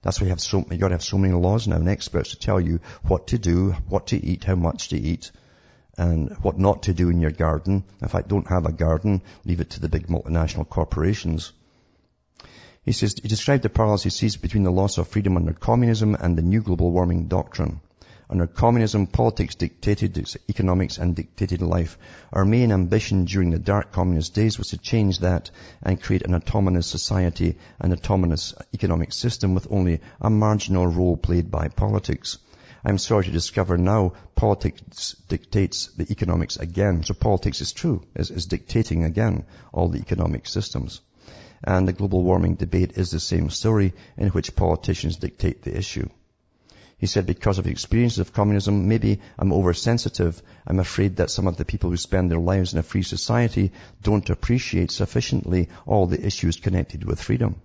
That's 0.00 0.22
why 0.22 0.28
you 0.28 0.30
have 0.30 0.40
so, 0.40 0.64
you 0.70 0.78
gotta 0.78 0.94
have 0.94 1.04
so 1.04 1.18
many 1.18 1.34
laws 1.34 1.68
now 1.68 1.76
and 1.76 1.86
experts 1.86 2.30
to 2.30 2.38
tell 2.38 2.58
you 2.58 2.80
what 3.02 3.26
to 3.26 3.38
do, 3.38 3.72
what 3.90 4.06
to 4.06 4.16
eat, 4.16 4.44
how 4.44 4.54
much 4.54 4.88
to 4.88 4.96
eat, 4.96 5.32
and 6.00 6.30
what 6.40 6.58
not 6.58 6.84
to 6.84 6.94
do 6.94 7.10
in 7.10 7.20
your 7.20 7.30
garden. 7.30 7.84
In 8.00 8.08
fact, 8.08 8.28
don't 8.28 8.48
have 8.48 8.64
a 8.64 8.72
garden. 8.72 9.20
Leave 9.44 9.60
it 9.60 9.70
to 9.70 9.80
the 9.80 9.88
big 9.90 10.06
multinational 10.06 10.66
corporations. 10.66 11.52
He 12.82 12.92
says, 12.92 13.16
he 13.22 13.28
described 13.28 13.62
the 13.62 13.68
parallels 13.68 14.02
he 14.02 14.08
sees 14.08 14.38
between 14.38 14.62
the 14.62 14.72
loss 14.72 14.96
of 14.96 15.08
freedom 15.08 15.36
under 15.36 15.52
communism 15.52 16.14
and 16.14 16.38
the 16.38 16.42
new 16.42 16.62
global 16.62 16.90
warming 16.90 17.28
doctrine. 17.28 17.82
Under 18.30 18.46
communism, 18.46 19.08
politics 19.08 19.56
dictated 19.56 20.26
economics 20.48 20.96
and 20.96 21.14
dictated 21.14 21.60
life. 21.60 21.98
Our 22.32 22.46
main 22.46 22.72
ambition 22.72 23.26
during 23.26 23.50
the 23.50 23.58
dark 23.58 23.92
communist 23.92 24.32
days 24.34 24.56
was 24.56 24.68
to 24.68 24.78
change 24.78 25.18
that 25.18 25.50
and 25.82 26.00
create 26.00 26.22
an 26.22 26.34
autonomous 26.34 26.86
society, 26.86 27.58
an 27.78 27.92
autonomous 27.92 28.54
economic 28.72 29.12
system 29.12 29.54
with 29.54 29.66
only 29.70 30.00
a 30.18 30.30
marginal 30.30 30.86
role 30.86 31.18
played 31.18 31.50
by 31.50 31.68
politics. 31.68 32.38
I'm 32.84 32.98
sorry 32.98 33.24
to 33.24 33.30
discover 33.30 33.76
now 33.76 34.14
politics 34.34 35.14
dictates 35.28 35.88
the 35.88 36.10
economics 36.10 36.56
again. 36.56 37.04
So 37.04 37.14
politics 37.14 37.60
is 37.60 37.72
true, 37.72 38.02
is, 38.14 38.30
is 38.30 38.46
dictating 38.46 39.04
again 39.04 39.44
all 39.72 39.88
the 39.88 39.98
economic 39.98 40.46
systems. 40.46 41.02
And 41.62 41.86
the 41.86 41.92
global 41.92 42.22
warming 42.22 42.54
debate 42.54 42.96
is 42.96 43.10
the 43.10 43.20
same 43.20 43.50
story 43.50 43.92
in 44.16 44.28
which 44.28 44.56
politicians 44.56 45.16
dictate 45.16 45.62
the 45.62 45.76
issue. 45.76 46.08
He 46.96 47.06
said, 47.06 47.26
because 47.26 47.58
of 47.58 47.64
the 47.64 47.70
experiences 47.70 48.18
of 48.18 48.32
communism, 48.32 48.88
maybe 48.88 49.20
I'm 49.38 49.52
oversensitive. 49.52 50.42
I'm 50.66 50.80
afraid 50.80 51.16
that 51.16 51.30
some 51.30 51.46
of 51.46 51.56
the 51.56 51.64
people 51.64 51.90
who 51.90 51.96
spend 51.96 52.30
their 52.30 52.38
lives 52.38 52.72
in 52.72 52.78
a 52.78 52.82
free 52.82 53.02
society 53.02 53.72
don't 54.02 54.28
appreciate 54.28 54.90
sufficiently 54.90 55.68
all 55.86 56.06
the 56.06 56.24
issues 56.26 56.56
connected 56.56 57.04
with 57.04 57.20
freedom. 57.22 57.56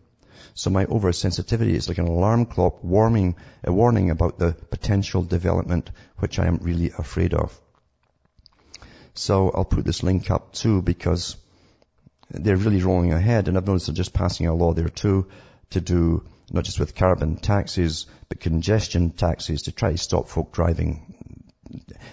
So 0.54 0.70
my 0.70 0.86
oversensitivity 0.86 1.74
is 1.74 1.88
like 1.88 1.98
an 1.98 2.08
alarm 2.08 2.46
clock 2.46 2.84
warning, 2.84 3.36
a 3.64 3.72
warning 3.72 4.10
about 4.10 4.40
the 4.40 4.54
potential 4.54 5.24
development 5.24 5.92
which 6.18 6.40
I 6.40 6.46
am 6.46 6.60
really 6.62 6.92
afraid 6.98 7.34
of. 7.34 7.60
So 9.14 9.50
I'll 9.52 9.66
put 9.66 9.86
this 9.86 10.04
link 10.04 10.30
up 10.30 10.54
too 10.54 10.82
because 10.82 11.38
they're 12.30 12.58
really 12.58 12.82
rolling 12.82 13.14
ahead 13.14 13.48
and 13.48 13.58
I've 13.58 13.68
noticed 13.68 13.88
they're 13.88 13.96
just 13.96 14.14
passing 14.14 14.48
a 14.48 14.54
law 14.54 14.74
there 14.74 14.90
too 14.90 15.28
to 15.72 15.82
do 15.82 16.26
not 16.52 16.64
just 16.64 16.80
with 16.80 16.96
carbon 16.96 17.38
taxes, 17.38 18.06
but 18.30 18.40
congestion 18.40 19.12
taxes 19.12 19.64
to 19.64 19.72
try 19.72 19.92
to 19.92 19.98
stop 19.98 20.30
folk 20.30 20.52
driving. 20.52 21.16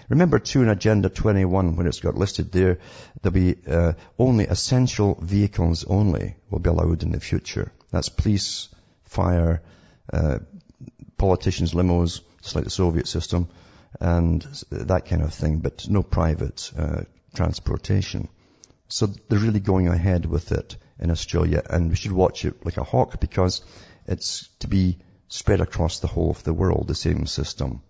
Remember 0.08 0.38
too 0.38 0.62
in 0.62 0.68
Agenda 0.68 1.08
21 1.08 1.76
when 1.76 1.86
it's 1.86 2.00
got 2.00 2.14
listed 2.14 2.50
there, 2.52 2.78
there'll 3.20 3.34
be 3.34 3.56
uh, 3.66 3.92
only 4.18 4.46
essential 4.46 5.18
vehicles 5.20 5.84
only 5.84 6.36
will 6.50 6.60
be 6.60 6.70
allowed 6.70 7.02
in 7.02 7.12
the 7.12 7.20
future. 7.20 7.72
That's 7.92 8.08
police, 8.08 8.68
fire, 9.04 9.62
uh, 10.12 10.38
politicians' 11.18 11.74
limos, 11.74 12.22
just 12.42 12.56
like 12.56 12.64
the 12.64 12.70
Soviet 12.70 13.06
system, 13.06 13.48
and 14.00 14.42
that 14.70 15.06
kind 15.06 15.22
of 15.22 15.32
thing, 15.32 15.58
but 15.58 15.88
no 15.88 16.02
private 16.02 16.72
uh, 16.76 17.02
transportation. 17.34 18.28
So 18.88 19.06
they're 19.06 19.38
really 19.38 19.60
going 19.60 19.88
ahead 19.88 20.26
with 20.26 20.52
it 20.52 20.76
in 20.98 21.10
Australia, 21.10 21.62
and 21.68 21.90
we 21.90 21.96
should 21.96 22.12
watch 22.12 22.44
it 22.44 22.64
like 22.64 22.78
a 22.78 22.84
hawk 22.84 23.20
because 23.20 23.62
it's 24.06 24.48
to 24.60 24.68
be 24.68 24.98
spread 25.28 25.60
across 25.60 26.00
the 26.00 26.08
whole 26.08 26.30
of 26.30 26.42
the 26.44 26.52
world, 26.52 26.88
the 26.88 26.94
same 26.94 27.26
system. 27.26 27.82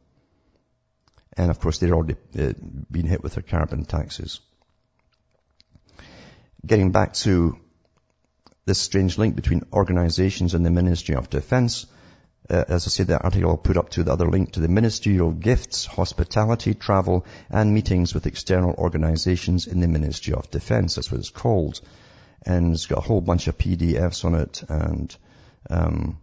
And 1.36 1.50
of 1.50 1.60
course, 1.60 1.78
they're 1.78 1.94
already 1.94 2.16
uh, 2.38 2.52
being 2.90 3.06
hit 3.06 3.22
with 3.22 3.34
their 3.34 3.42
carbon 3.42 3.84
taxes. 3.84 4.40
Getting 6.66 6.92
back 6.92 7.14
to 7.14 7.58
this 8.64 8.78
strange 8.78 9.18
link 9.18 9.36
between 9.36 9.62
organizations 9.72 10.54
and 10.54 10.64
the 10.64 10.70
Ministry 10.70 11.14
of 11.14 11.30
Defense. 11.30 11.86
Uh, 12.48 12.64
as 12.68 12.86
I 12.86 12.90
said, 12.90 13.06
the 13.06 13.20
article 13.20 13.50
I'll 13.50 13.56
put 13.56 13.76
up 13.76 13.90
to 13.90 14.04
the 14.04 14.12
other 14.12 14.28
link 14.28 14.52
to 14.52 14.60
the 14.60 14.68
ministerial 14.68 15.32
gifts, 15.32 15.86
hospitality, 15.86 16.74
travel, 16.74 17.24
and 17.50 17.72
meetings 17.72 18.14
with 18.14 18.26
external 18.26 18.74
organizations 18.74 19.66
in 19.66 19.80
the 19.80 19.88
Ministry 19.88 20.34
of 20.34 20.50
Defense. 20.50 20.94
That's 20.94 21.10
what 21.10 21.20
it's 21.20 21.30
called. 21.30 21.80
And 22.44 22.74
it's 22.74 22.86
got 22.86 22.98
a 22.98 23.02
whole 23.02 23.20
bunch 23.20 23.46
of 23.46 23.58
PDFs 23.58 24.24
on 24.24 24.34
it 24.34 24.62
and, 24.68 25.16
um, 25.70 26.18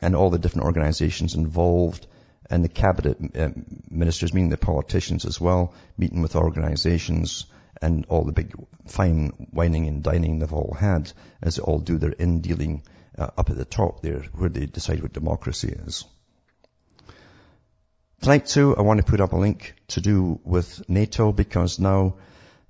and 0.00 0.16
all 0.16 0.30
the 0.30 0.38
different 0.38 0.64
organizations 0.64 1.34
involved 1.34 2.06
and 2.50 2.64
the 2.64 2.68
cabinet 2.68 3.18
uh, 3.36 3.48
ministers, 3.90 4.32
meaning 4.32 4.50
the 4.50 4.56
politicians 4.56 5.24
as 5.24 5.40
well, 5.40 5.74
meeting 5.96 6.22
with 6.22 6.36
organizations, 6.36 7.46
and 7.82 8.06
all 8.08 8.24
the 8.24 8.32
big 8.32 8.54
fine 8.86 9.48
wining 9.52 9.86
and 9.86 10.02
dining 10.02 10.38
they've 10.38 10.52
all 10.52 10.74
had 10.78 11.12
as 11.42 11.56
they 11.56 11.62
all 11.62 11.78
do 11.78 11.98
their 11.98 12.12
in 12.12 12.40
dealing 12.40 12.82
uh, 13.18 13.28
up 13.36 13.50
at 13.50 13.56
the 13.56 13.64
top 13.64 14.02
there 14.02 14.20
where 14.34 14.48
they 14.48 14.66
decide 14.66 15.02
what 15.02 15.12
democracy 15.12 15.68
is. 15.68 16.04
Tonight 18.22 18.46
too, 18.46 18.74
I 18.76 18.82
want 18.82 18.98
to 18.98 19.06
put 19.06 19.20
up 19.20 19.32
a 19.32 19.36
link 19.36 19.74
to 19.88 20.00
do 20.00 20.40
with 20.42 20.88
NATO 20.88 21.32
because 21.32 21.78
now 21.78 22.16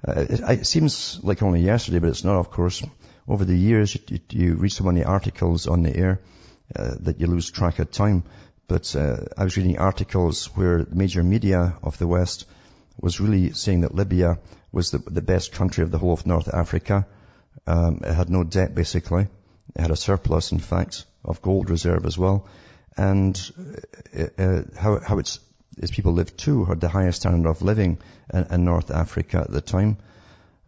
uh, 0.06 0.26
it, 0.28 0.40
it, 0.40 0.66
seems 0.66 1.20
like 1.22 1.42
only 1.42 1.60
yesterday, 1.60 1.98
but 1.98 2.10
it's 2.10 2.24
not, 2.24 2.36
of 2.36 2.50
course. 2.50 2.82
Over 3.28 3.44
the 3.44 3.56
years, 3.56 3.96
you, 4.08 4.20
you 4.30 4.54
read 4.54 4.70
so 4.70 4.84
many 4.84 5.04
articles 5.04 5.66
on 5.66 5.82
the 5.82 5.96
air 5.96 6.20
uh, 6.74 6.94
that 7.00 7.20
you 7.20 7.26
lose 7.26 7.50
track 7.50 7.78
of 7.78 7.90
time. 7.90 8.24
But 8.68 8.96
uh, 8.96 9.18
I 9.36 9.44
was 9.44 9.56
reading 9.56 9.78
articles 9.78 10.46
where 10.56 10.86
major 10.90 11.22
media 11.22 11.76
of 11.82 11.98
the 11.98 12.06
West 12.06 12.46
was 13.00 13.20
really 13.20 13.52
saying 13.52 13.82
that 13.82 13.94
Libya 13.94 14.38
was 14.72 14.90
the, 14.90 14.98
the 14.98 15.22
best 15.22 15.52
country 15.52 15.84
of 15.84 15.90
the 15.90 15.98
whole 15.98 16.12
of 16.12 16.26
North 16.26 16.52
Africa. 16.52 17.06
Um, 17.66 18.00
it 18.04 18.12
had 18.12 18.30
no 18.30 18.42
debt 18.44 18.74
basically. 18.74 19.28
It 19.74 19.80
had 19.80 19.90
a 19.90 19.96
surplus, 19.96 20.52
in 20.52 20.58
fact, 20.58 21.04
of 21.24 21.42
gold 21.42 21.70
reserve 21.70 22.06
as 22.06 22.18
well. 22.18 22.48
And 22.96 23.38
uh, 24.18 24.26
uh, 24.38 24.62
how, 24.76 25.00
how 25.00 25.18
its, 25.18 25.38
its 25.76 25.90
people 25.90 26.12
lived 26.12 26.38
too 26.38 26.64
had 26.64 26.80
the 26.80 26.88
highest 26.88 27.20
standard 27.20 27.48
of 27.48 27.62
living 27.62 27.98
in, 28.32 28.46
in 28.50 28.64
North 28.64 28.90
Africa 28.90 29.38
at 29.38 29.50
the 29.50 29.60
time. 29.60 29.98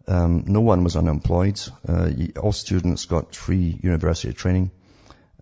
Um, 0.07 0.45
no 0.47 0.61
one 0.61 0.85
was 0.85 0.97
unemployed. 0.97 1.61
Uh, 1.87 2.11
all 2.41 2.53
students 2.53 3.07
got 3.07 3.35
free 3.35 3.79
university 3.83 4.33
training. 4.33 4.71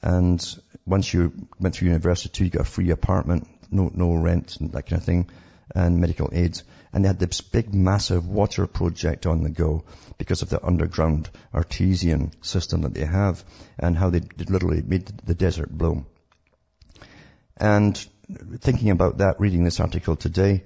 And 0.06 0.40
once 0.86 1.12
you 1.12 1.32
went 1.58 1.74
through 1.74 1.88
university, 1.88 2.44
you 2.44 2.50
got 2.50 2.62
a 2.62 2.64
free 2.64 2.90
apartment, 2.90 3.48
no, 3.72 3.90
no 3.92 4.14
rent 4.14 4.56
and 4.60 4.70
that 4.70 4.86
kind 4.86 5.00
of 5.02 5.04
thing 5.04 5.28
and 5.74 5.98
medical 5.98 6.30
aid. 6.32 6.62
And 6.92 7.02
they 7.02 7.08
had 7.08 7.18
this 7.18 7.40
big, 7.40 7.74
massive 7.74 8.28
water 8.28 8.68
project 8.68 9.26
on 9.26 9.42
the 9.42 9.50
go 9.50 9.82
because 10.16 10.42
of 10.42 10.48
the 10.48 10.64
underground 10.64 11.28
artesian 11.52 12.30
system 12.40 12.82
that 12.82 12.94
they 12.94 13.04
have 13.04 13.44
and 13.80 13.98
how 13.98 14.10
they 14.10 14.20
literally 14.48 14.80
made 14.80 15.06
the 15.24 15.34
desert 15.34 15.76
bloom. 15.76 16.06
And 17.56 17.96
thinking 18.60 18.90
about 18.90 19.18
that, 19.18 19.40
reading 19.40 19.64
this 19.64 19.80
article 19.80 20.14
today, 20.14 20.62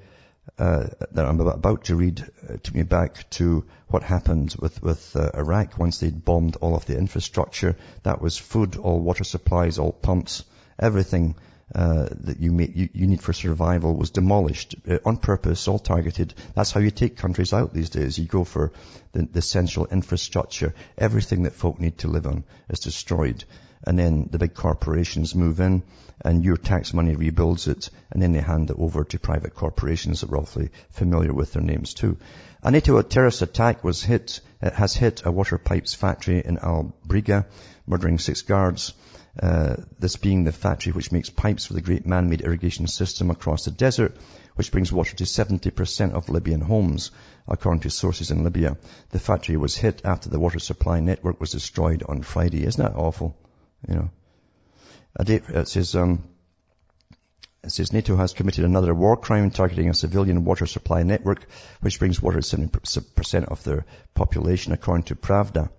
uh, 0.59 0.89
that 1.13 1.25
I'm 1.25 1.41
about 1.41 1.85
to 1.85 1.97
read 1.97 2.21
uh, 2.21 2.57
took 2.63 2.75
me 2.75 2.83
back 2.83 3.29
to 3.31 3.65
what 3.89 4.03
happened 4.03 4.55
with, 4.59 4.83
with 4.83 5.17
uh, 5.17 5.31
Iraq 5.35 5.79
once 5.79 5.99
they'd 5.99 6.25
bombed 6.25 6.57
all 6.57 6.77
of 6.77 6.87
the 6.87 6.97
infrastructure. 6.97 7.77
That 8.03 8.21
was 8.21 8.37
food, 8.37 8.77
all 8.77 9.01
water 9.01 9.25
supplies, 9.25 9.79
all 9.79 9.93
pumps, 9.93 10.45
everything 10.79 11.35
uh, 11.75 12.09
that 12.11 12.41
you, 12.41 12.59
you, 12.59 12.89
you, 12.93 13.07
need 13.07 13.23
for 13.23 13.33
survival 13.33 13.95
was 13.95 14.11
demolished 14.11 14.75
uh, 14.89 14.99
on 15.07 15.17
purpose, 15.17 15.69
all 15.69 15.79
targeted. 15.79 16.35
That's 16.55 16.73
how 16.73 16.81
you 16.81 16.91
take 16.91 17.17
countries 17.17 17.53
out 17.53 17.73
these 17.73 17.91
days. 17.91 18.19
You 18.19 18.27
go 18.27 18.43
for 18.43 18.73
the, 19.13 19.23
the 19.23 19.43
central 19.43 19.87
infrastructure. 19.87 20.75
Everything 20.99 21.45
that 21.45 21.53
folk 21.53 21.79
need 21.79 21.99
to 21.99 22.09
live 22.09 22.27
on 22.27 22.43
is 22.69 22.81
destroyed. 22.81 23.45
And 23.85 23.99
then 23.99 24.29
the 24.31 24.39
big 24.39 24.55
corporations 24.55 25.35
move 25.35 25.59
in 25.61 25.83
and 26.23 26.45
your 26.45 26.59
tax 26.59 26.93
money 26.93 27.17
rebuilds 27.17 27.67
it 27.67 27.89
and 28.11 28.21
then 28.21 28.33
they 28.33 28.41
hand 28.41 28.71
it 28.71 28.77
over 28.79 29.05
to 29.05 29.19
private 29.19 29.55
corporations 29.55 30.21
that 30.21 30.31
are 30.31 30.37
awfully 30.37 30.71
familiar 30.91 31.33
with 31.33 31.55
their 31.55 31.63
names 31.63 31.95
too. 31.95 32.19
A 32.63 32.71
NATO 32.71 33.01
terrorist 33.01 33.41
attack 33.41 33.83
was 33.83 34.03
hit, 34.03 34.41
has 34.61 34.95
hit 34.95 35.23
a 35.25 35.33
water 35.33 35.57
pipes 35.57 35.95
factory 35.95 36.43
in 36.45 36.59
Al 36.59 36.93
Brega, 37.07 37.47
murdering 37.87 38.19
six 38.19 38.43
guards. 38.43 38.93
Uh, 39.41 39.77
this 39.99 40.17
being 40.17 40.45
the 40.45 40.53
factory 40.53 40.93
which 40.93 41.13
makes 41.13 41.31
pipes 41.31 41.65
for 41.65 41.73
the 41.73 41.81
great 41.81 42.05
man-made 42.05 42.43
irrigation 42.43 42.87
system 42.87 43.31
across 43.31 43.65
the 43.65 43.71
desert, 43.71 44.15
which 44.57 44.73
brings 44.73 44.93
water 44.93 45.17
to 45.17 45.25
70% 45.25 46.13
of 46.13 46.29
Libyan 46.29 46.61
homes, 46.61 47.13
according 47.49 47.81
to 47.81 47.91
sources 47.91 48.31
in 48.31 48.45
Libya. 48.45 48.77
The 49.11 49.21
factory 49.21 49.57
was 49.57 49.77
hit 49.77 50.03
after 50.05 50.29
the 50.29 50.41
water 50.41 50.59
supply 50.59 51.01
network 51.01 51.41
was 51.41 51.53
destroyed 51.53 52.03
on 52.07 52.23
Friday. 52.23 52.67
Isn't 52.67 52.85
that 52.85 52.99
awful? 52.99 53.37
You 53.89 53.95
know. 53.95 54.11
It 55.19 55.69
says, 55.69 55.95
um, 55.97 56.25
it 57.65 57.73
says 57.73 57.93
NATO 57.93 58.17
has 58.17 58.33
committed 58.33 58.65
another 58.65 58.95
war 58.95 59.17
crime 59.17 59.51
targeting 59.51 59.89
a 59.89 59.95
civilian 59.95 60.45
water 60.45 60.67
supply 60.67 61.03
network, 61.03 61.47
which 61.81 61.99
brings 61.99 62.23
water 62.23 62.41
to 62.41 62.57
70% 62.57 63.45
of 63.47 63.65
their 63.65 63.85
population, 64.15 64.73
according 64.73 65.05
to 65.05 65.17
Pravda 65.17 65.71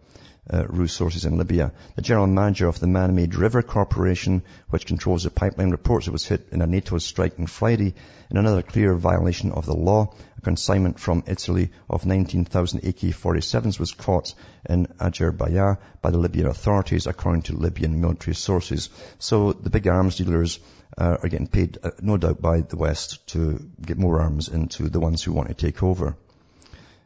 uh, 0.49 0.87
sources 0.87 1.25
in 1.25 1.37
Libya. 1.37 1.71
The 1.95 2.01
general 2.01 2.27
manager 2.27 2.67
of 2.67 2.79
the 2.79 2.87
Man-Made 2.87 3.35
River 3.35 3.61
Corporation, 3.61 4.43
which 4.69 4.85
controls 4.85 5.23
the 5.23 5.29
pipeline, 5.29 5.69
reports 5.69 6.07
it 6.07 6.11
was 6.11 6.25
hit 6.25 6.47
in 6.51 6.61
a 6.61 6.67
NATO 6.67 6.97
strike 6.97 7.39
on 7.39 7.45
Friday 7.45 7.93
in 8.29 8.37
another 8.37 8.61
clear 8.61 8.95
violation 8.95 9.51
of 9.51 9.65
the 9.65 9.75
law. 9.75 10.13
A 10.37 10.41
consignment 10.41 10.99
from 10.99 11.23
Italy 11.27 11.71
of 11.89 12.05
19,000 12.05 12.79
AK-47s 12.79 13.79
was 13.79 13.93
caught 13.93 14.33
in 14.67 14.87
Azerbaijan 14.99 15.77
by 16.01 16.09
the 16.09 16.17
Libyan 16.17 16.47
authorities, 16.47 17.07
according 17.07 17.43
to 17.43 17.55
Libyan 17.55 18.01
military 18.01 18.35
sources. 18.35 18.89
So 19.19 19.53
the 19.53 19.69
big 19.69 19.87
arms 19.87 20.17
dealers 20.17 20.59
uh, 20.97 21.17
are 21.21 21.29
getting 21.29 21.47
paid, 21.47 21.77
uh, 21.83 21.91
no 22.01 22.17
doubt, 22.17 22.41
by 22.41 22.61
the 22.61 22.77
West 22.77 23.27
to 23.27 23.59
get 23.81 23.97
more 23.97 24.21
arms 24.21 24.49
into 24.49 24.89
the 24.89 24.99
ones 24.99 25.23
who 25.23 25.33
want 25.33 25.49
to 25.49 25.53
take 25.53 25.83
over. 25.83 26.17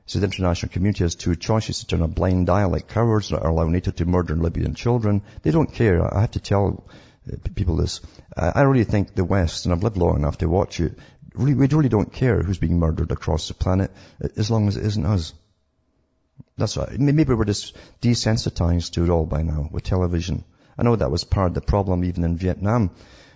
So 0.08 0.20
the 0.20 0.26
international 0.26 0.72
community 0.72 1.04
has 1.04 1.16
two 1.16 1.36
choices 1.36 1.80
to 1.80 1.88
turn 1.88 2.04
a 2.04 2.08
blind 2.08 2.50
eye 2.50 2.66
like 2.66 2.88
cowards 2.88 3.30
that 3.30 3.44
allow 3.44 3.68
NATO 3.68 3.92
to 3.92 4.06
murder 4.06 4.36
Libyan 4.36 4.76
children. 4.76 5.24
They 5.42 5.52
don't 5.52 5.74
care. 5.74 6.16
I 6.16 6.22
have 6.22 6.32
to 6.32 6.40
tell 6.40 6.88
uh, 7.32 7.38
people 7.56 7.78
this. 7.78 8.02
I 8.38 8.62
really 8.62 8.84
think 8.84 9.16
the 9.16 9.26
West, 9.26 9.66
and 9.66 9.74
I've 9.74 9.82
lived 9.82 9.98
long 9.98 10.18
enough 10.18 10.38
to 10.40 10.48
watch 10.48 10.80
it, 10.80 10.94
really, 11.34 11.56
we 11.56 11.68
really 11.68 11.90
don't 11.90 12.14
care 12.14 12.42
who's 12.44 12.60
being 12.60 12.78
murdered 12.78 13.12
across 13.12 13.48
the 13.48 13.56
planet 13.56 13.92
as 14.38 14.52
long 14.52 14.68
as 14.68 14.78
it 14.78 14.86
isn't 14.86 15.06
us. 15.06 15.34
That's 16.58 16.78
right. 16.78 17.00
Maybe 17.00 17.34
we're 17.34 17.46
just 17.46 17.76
desensitized 18.02 18.92
to 18.94 19.04
it 19.06 19.10
all 19.10 19.26
by 19.26 19.42
now 19.42 19.70
with 19.72 19.84
television. 19.84 20.44
I 20.78 20.84
know 20.84 20.96
that 20.96 21.12
was 21.12 21.24
part 21.24 21.48
of 21.48 21.54
the 21.56 21.62
problem 21.62 22.04
even 22.04 22.24
in 22.24 22.38
Vietnam, 22.38 22.92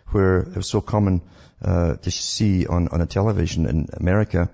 where 0.07 0.39
it 0.39 0.55
was 0.55 0.69
so 0.69 0.81
common 0.81 1.21
uh, 1.63 1.95
to 1.95 2.11
see 2.11 2.67
on, 2.67 2.89
on 2.89 3.01
a 3.01 3.05
television 3.05 3.65
in 3.65 3.87
America 3.93 4.49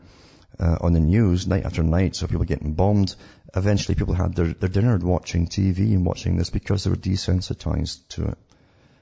uh, 0.59 0.77
on 0.81 0.93
the 0.93 0.99
news 0.99 1.47
night 1.47 1.65
after 1.65 1.83
night, 1.83 2.15
so 2.15 2.27
people 2.27 2.45
getting 2.45 2.73
bombed. 2.73 3.15
Eventually 3.55 3.95
people 3.95 4.13
had 4.13 4.35
their, 4.35 4.53
their 4.53 4.69
dinner 4.69 4.97
watching 4.97 5.47
TV 5.47 5.93
and 5.93 6.05
watching 6.05 6.37
this 6.37 6.49
because 6.49 6.83
they 6.83 6.89
were 6.89 6.95
desensitized 6.95 8.07
to 8.09 8.25
it. 8.25 8.37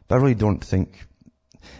But 0.07 0.15
I 0.15 0.17
really 0.19 0.35
don't 0.35 0.63
think, 0.63 1.05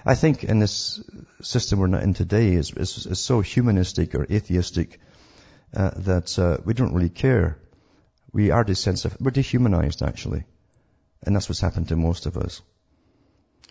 I 0.05 0.15
think 0.15 0.43
in 0.43 0.59
this 0.59 1.03
system 1.41 1.79
we're 1.79 1.87
not 1.87 2.03
in 2.03 2.13
today 2.13 2.53
is, 2.53 2.71
is, 2.71 3.05
is 3.05 3.19
so 3.19 3.41
humanistic 3.41 4.15
or 4.15 4.25
atheistic 4.29 4.99
uh, 5.75 5.91
that 5.97 6.37
uh, 6.39 6.57
we 6.65 6.73
don't 6.73 6.93
really 6.93 7.09
care. 7.09 7.57
We 8.31 8.51
are 8.51 8.65
desensitized, 8.65 9.21
we're 9.21 9.31
dehumanized 9.31 10.01
actually. 10.01 10.45
And 11.25 11.35
that's 11.35 11.47
what's 11.47 11.61
happened 11.61 11.89
to 11.89 11.95
most 11.95 12.25
of 12.25 12.37
us. 12.37 12.61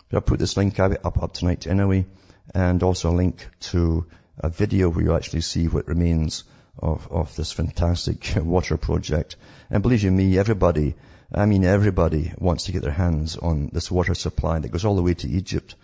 But 0.09 0.17
I'll 0.17 0.21
put 0.21 0.39
this 0.39 0.57
link 0.57 0.79
up, 0.79 1.05
up 1.05 1.33
tonight 1.33 1.67
anyway, 1.67 2.05
and 2.53 2.81
also 2.83 3.11
a 3.11 3.15
link 3.15 3.47
to 3.71 4.05
a 4.37 4.49
video 4.49 4.89
where 4.89 5.03
you 5.03 5.15
actually 5.15 5.41
see 5.41 5.67
what 5.67 5.87
remains 5.87 6.43
of, 6.79 7.11
of 7.11 7.35
this 7.35 7.51
fantastic 7.51 8.33
water 8.37 8.77
project. 8.77 9.35
And 9.69 9.83
believe 9.83 10.03
you 10.03 10.11
me, 10.11 10.37
everybody, 10.37 10.95
I 11.33 11.45
mean 11.45 11.63
everybody 11.63 12.33
wants 12.37 12.65
to 12.65 12.71
get 12.71 12.81
their 12.81 12.91
hands 12.91 13.37
on 13.37 13.69
this 13.71 13.91
water 13.91 14.15
supply 14.15 14.59
that 14.59 14.71
goes 14.71 14.85
all 14.85 14.95
the 14.95 15.03
way 15.03 15.13
to 15.15 15.29
Egypt. 15.29 15.75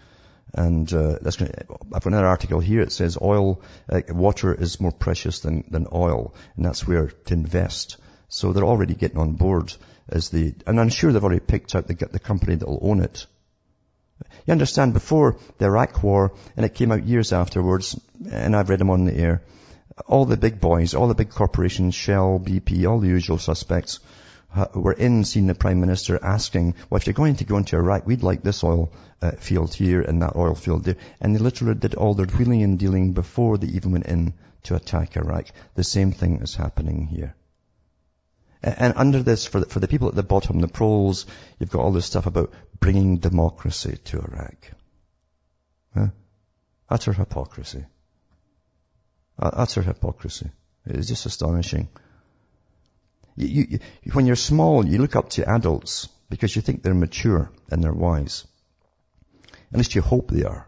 And 0.54 0.92
uh, 0.92 1.18
that's 1.22 1.38
gonna, 1.38 1.52
I've 1.94 2.04
got 2.04 2.08
another 2.08 2.28
article 2.28 2.60
here. 2.60 2.82
It 2.82 2.92
says 2.92 3.20
oil, 3.22 3.62
uh, 3.88 4.02
water 4.10 4.54
is 4.54 4.80
more 4.80 4.92
precious 4.92 5.42
than, 5.42 5.64
than 5.70 5.86
oil, 5.94 6.34
and 6.56 6.66
that's 6.66 6.88
where 6.88 7.08
to 7.08 7.34
invest. 7.34 7.98
So 8.30 8.52
they're 8.52 8.64
already 8.64 8.96
getting 8.96 9.20
on 9.20 9.34
board 9.34 9.74
as 10.08 10.30
the, 10.30 10.56
and 10.66 10.80
I'm 10.80 10.90
sure 10.90 11.12
they've 11.12 11.24
already 11.24 11.40
picked 11.40 11.76
out 11.76 11.88
the, 11.88 11.94
the 11.94 12.20
company 12.20 12.56
that 12.56 12.68
will 12.68 12.80
own 12.82 13.02
it. 13.02 13.28
You 14.46 14.52
understand, 14.52 14.94
before 14.94 15.38
the 15.58 15.66
Iraq 15.66 16.04
war, 16.04 16.34
and 16.56 16.66
it 16.66 16.76
came 16.76 16.92
out 16.92 17.06
years 17.06 17.34
afterwards, 17.34 18.00
and 18.32 18.56
I've 18.56 18.70
read 18.70 18.80
them 18.80 18.90
on 18.90 19.06
the 19.06 19.16
air, 19.16 19.42
all 20.08 20.26
the 20.26 20.38
big 20.38 20.60
boys, 20.60 20.94
all 20.94 21.08
the 21.08 21.16
big 21.16 21.30
corporations, 21.30 21.96
Shell, 21.96 22.42
BP, 22.44 22.90
all 22.90 23.00
the 23.00 23.08
usual 23.08 23.38
suspects, 23.38 24.00
were 24.74 24.94
in 24.94 25.24
seeing 25.24 25.48
the 25.48 25.56
Prime 25.56 25.80
Minister 25.80 26.20
asking, 26.24 26.76
well, 26.90 26.98
if 26.98 27.06
you're 27.06 27.14
going 27.14 27.36
to 27.36 27.46
go 27.46 27.58
into 27.58 27.76
Iraq, 27.76 28.08
we'd 28.08 28.24
like 28.24 28.42
this 28.42 28.64
oil 28.64 28.92
uh, 29.22 29.32
field 29.32 29.74
here 29.74 30.02
and 30.02 30.22
that 30.22 30.36
oil 30.36 30.56
field 30.56 30.86
there. 30.86 30.96
And 31.22 31.36
they 31.36 31.40
literally 31.40 31.76
did 31.76 31.96
all 31.96 32.14
their 32.14 32.26
wheeling 32.26 32.64
and 32.64 32.80
dealing 32.80 33.14
before 33.14 33.58
they 33.58 33.68
even 33.68 33.92
went 33.92 34.08
in 34.08 34.34
to 34.64 34.76
attack 34.76 35.18
Iraq. 35.18 35.48
The 35.76 35.84
same 35.84 36.12
thing 36.12 36.42
is 36.42 36.56
happening 36.56 37.08
here. 37.08 37.36
And 38.62 38.94
under 38.98 39.24
this, 39.24 39.46
for 39.46 39.62
the, 39.62 39.66
for 39.68 39.80
the 39.80 39.88
people 39.88 40.10
at 40.10 40.16
the 40.16 40.24
bottom, 40.24 40.60
the 40.60 40.68
proles, 40.68 41.26
you've 41.60 41.70
got 41.70 41.82
all 41.82 41.94
this 41.94 42.06
stuff 42.06 42.26
about 42.26 42.52
bringing 42.80 43.18
democracy 43.18 43.98
to 44.06 44.20
Iraq. 44.20 44.72
Huh? 45.94 46.08
Utter 46.90 47.14
hypocrisy. 47.14 47.86
Uh, 49.38 49.52
Utter 49.54 49.82
hypocrisy. 49.82 50.52
It's 50.86 51.08
just 51.08 51.26
astonishing. 51.26 51.88
You, 53.38 53.66
you, 53.70 53.80
when 54.12 54.26
you're 54.26 54.36
small, 54.36 54.86
you 54.86 54.98
look 54.98 55.16
up 55.16 55.30
to 55.32 55.50
adults 55.50 56.10
because 56.30 56.54
you 56.54 56.62
think 56.62 56.84
they're 56.84 56.94
mature 56.94 57.50
and 57.72 57.82
they're 57.82 57.94
wise. 57.94 58.46
At 59.72 59.78
least 59.78 59.96
you 59.96 60.02
hope 60.02 60.32
they 60.32 60.44
are. 60.44 60.68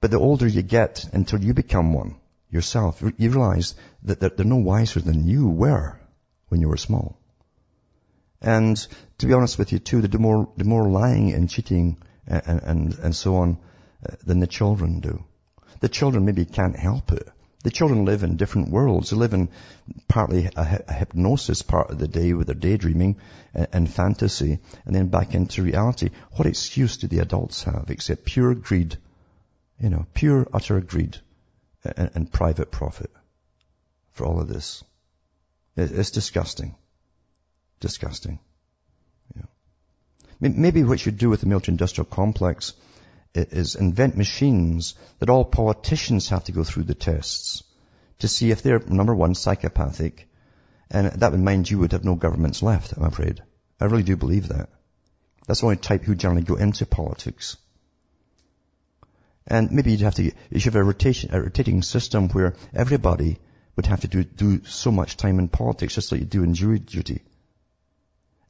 But 0.00 0.10
the 0.10 0.18
older 0.18 0.46
you 0.46 0.62
get 0.62 1.04
until 1.12 1.44
you 1.44 1.52
become 1.52 1.92
one 1.92 2.16
yourself, 2.48 3.02
you 3.02 3.30
realize 3.30 3.74
that 4.04 4.20
they're, 4.20 4.30
they're 4.30 4.46
no 4.46 4.56
wiser 4.56 5.00
than 5.00 5.26
you 5.26 5.48
were 5.48 6.00
when 6.48 6.60
you 6.60 6.68
were 6.68 6.76
small. 6.76 7.18
And 8.40 8.76
to 9.18 9.26
be 9.26 9.32
honest 9.32 9.58
with 9.58 9.72
you 9.72 9.78
too, 9.78 10.02
the 10.02 10.18
more, 10.18 10.48
the 10.56 10.64
more 10.64 10.88
lying 10.88 11.32
and 11.32 11.48
cheating 11.48 11.96
and, 12.26 12.62
and, 12.62 12.98
and 12.98 13.16
so 13.16 13.36
on 13.36 13.58
uh, 14.06 14.14
than 14.24 14.40
the 14.40 14.46
children 14.46 15.00
do. 15.00 15.24
The 15.80 15.88
children 15.88 16.24
maybe 16.24 16.44
can't 16.44 16.76
help 16.76 17.12
it. 17.12 17.28
The 17.62 17.70
children 17.70 18.04
live 18.04 18.22
in 18.22 18.36
different 18.36 18.70
worlds. 18.70 19.10
They 19.10 19.16
live 19.16 19.34
in 19.34 19.48
partly 20.06 20.46
a, 20.46 20.84
a 20.86 20.92
hypnosis 20.92 21.62
part 21.62 21.90
of 21.90 21.98
the 21.98 22.06
day 22.06 22.32
with 22.32 22.46
their 22.46 22.54
daydreaming 22.54 23.16
and, 23.54 23.66
and, 23.72 23.90
fantasy 23.90 24.60
and 24.84 24.94
then 24.94 25.08
back 25.08 25.34
into 25.34 25.64
reality. 25.64 26.10
What 26.32 26.46
excuse 26.46 26.96
do 26.98 27.08
the 27.08 27.18
adults 27.18 27.64
have 27.64 27.86
except 27.88 28.24
pure 28.24 28.54
greed? 28.54 28.96
You 29.80 29.90
know, 29.90 30.06
pure 30.14 30.46
utter 30.52 30.80
greed 30.80 31.18
and, 31.84 32.10
and 32.14 32.32
private 32.32 32.70
profit 32.70 33.10
for 34.12 34.26
all 34.26 34.40
of 34.40 34.48
this. 34.48 34.84
It's 35.76 36.10
disgusting. 36.10 36.74
Disgusting. 37.80 38.38
Yeah. 39.36 39.42
Maybe 40.40 40.82
what 40.82 41.04
you 41.04 41.12
do 41.12 41.28
with 41.28 41.40
the 41.40 41.46
military 41.46 41.74
industrial 41.74 42.06
complex 42.06 42.72
is 43.34 43.74
invent 43.74 44.16
machines 44.16 44.94
that 45.18 45.28
all 45.28 45.44
politicians 45.44 46.30
have 46.30 46.44
to 46.44 46.52
go 46.52 46.64
through 46.64 46.84
the 46.84 46.94
tests 46.94 47.62
to 48.20 48.28
see 48.28 48.50
if 48.50 48.62
they're, 48.62 48.78
number 48.78 49.14
one, 49.14 49.34
psychopathic, 49.34 50.28
and 50.90 51.08
that 51.08 51.32
would 51.32 51.40
mind 51.40 51.70
you 51.70 51.78
would 51.80 51.92
have 51.92 52.04
no 52.04 52.14
governments 52.14 52.62
left, 52.62 52.94
I'm 52.96 53.04
afraid. 53.04 53.42
I 53.78 53.84
really 53.86 54.02
do 54.02 54.16
believe 54.16 54.48
that. 54.48 54.70
That's 55.46 55.60
the 55.60 55.66
only 55.66 55.76
type 55.76 56.04
who 56.04 56.14
generally 56.14 56.42
go 56.42 56.54
into 56.54 56.86
politics. 56.86 57.56
And 59.46 59.70
maybe 59.70 59.92
you'd 59.92 60.00
have 60.00 60.14
to, 60.14 60.24
you 60.24 60.58
should 60.58 60.72
have 60.72 60.82
a 60.82 60.84
rotation, 60.84 61.34
a 61.34 61.40
rotating 61.40 61.82
system 61.82 62.28
where 62.30 62.54
everybody 62.74 63.38
would 63.76 63.86
have 63.86 64.00
to 64.00 64.08
do, 64.08 64.24
do 64.24 64.64
so 64.64 64.90
much 64.90 65.16
time 65.16 65.38
in 65.38 65.48
politics, 65.48 65.94
just 65.94 66.10
like 66.10 66.20
you 66.20 66.26
do 66.26 66.42
in 66.42 66.54
jury 66.54 66.78
duty. 66.78 67.22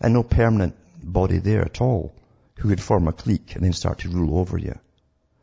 And 0.01 0.14
no 0.14 0.22
permanent 0.22 0.77
body 1.03 1.39
there 1.39 1.62
at 1.62 1.81
all 1.81 2.14
who 2.59 2.68
could 2.68 2.81
form 2.81 3.09
a 3.09 3.12
clique 3.12 3.55
and 3.55 3.64
then 3.64 3.72
start 3.72 3.99
to 4.01 4.09
rule 4.09 4.39
over 4.39 4.57
you. 4.57 4.79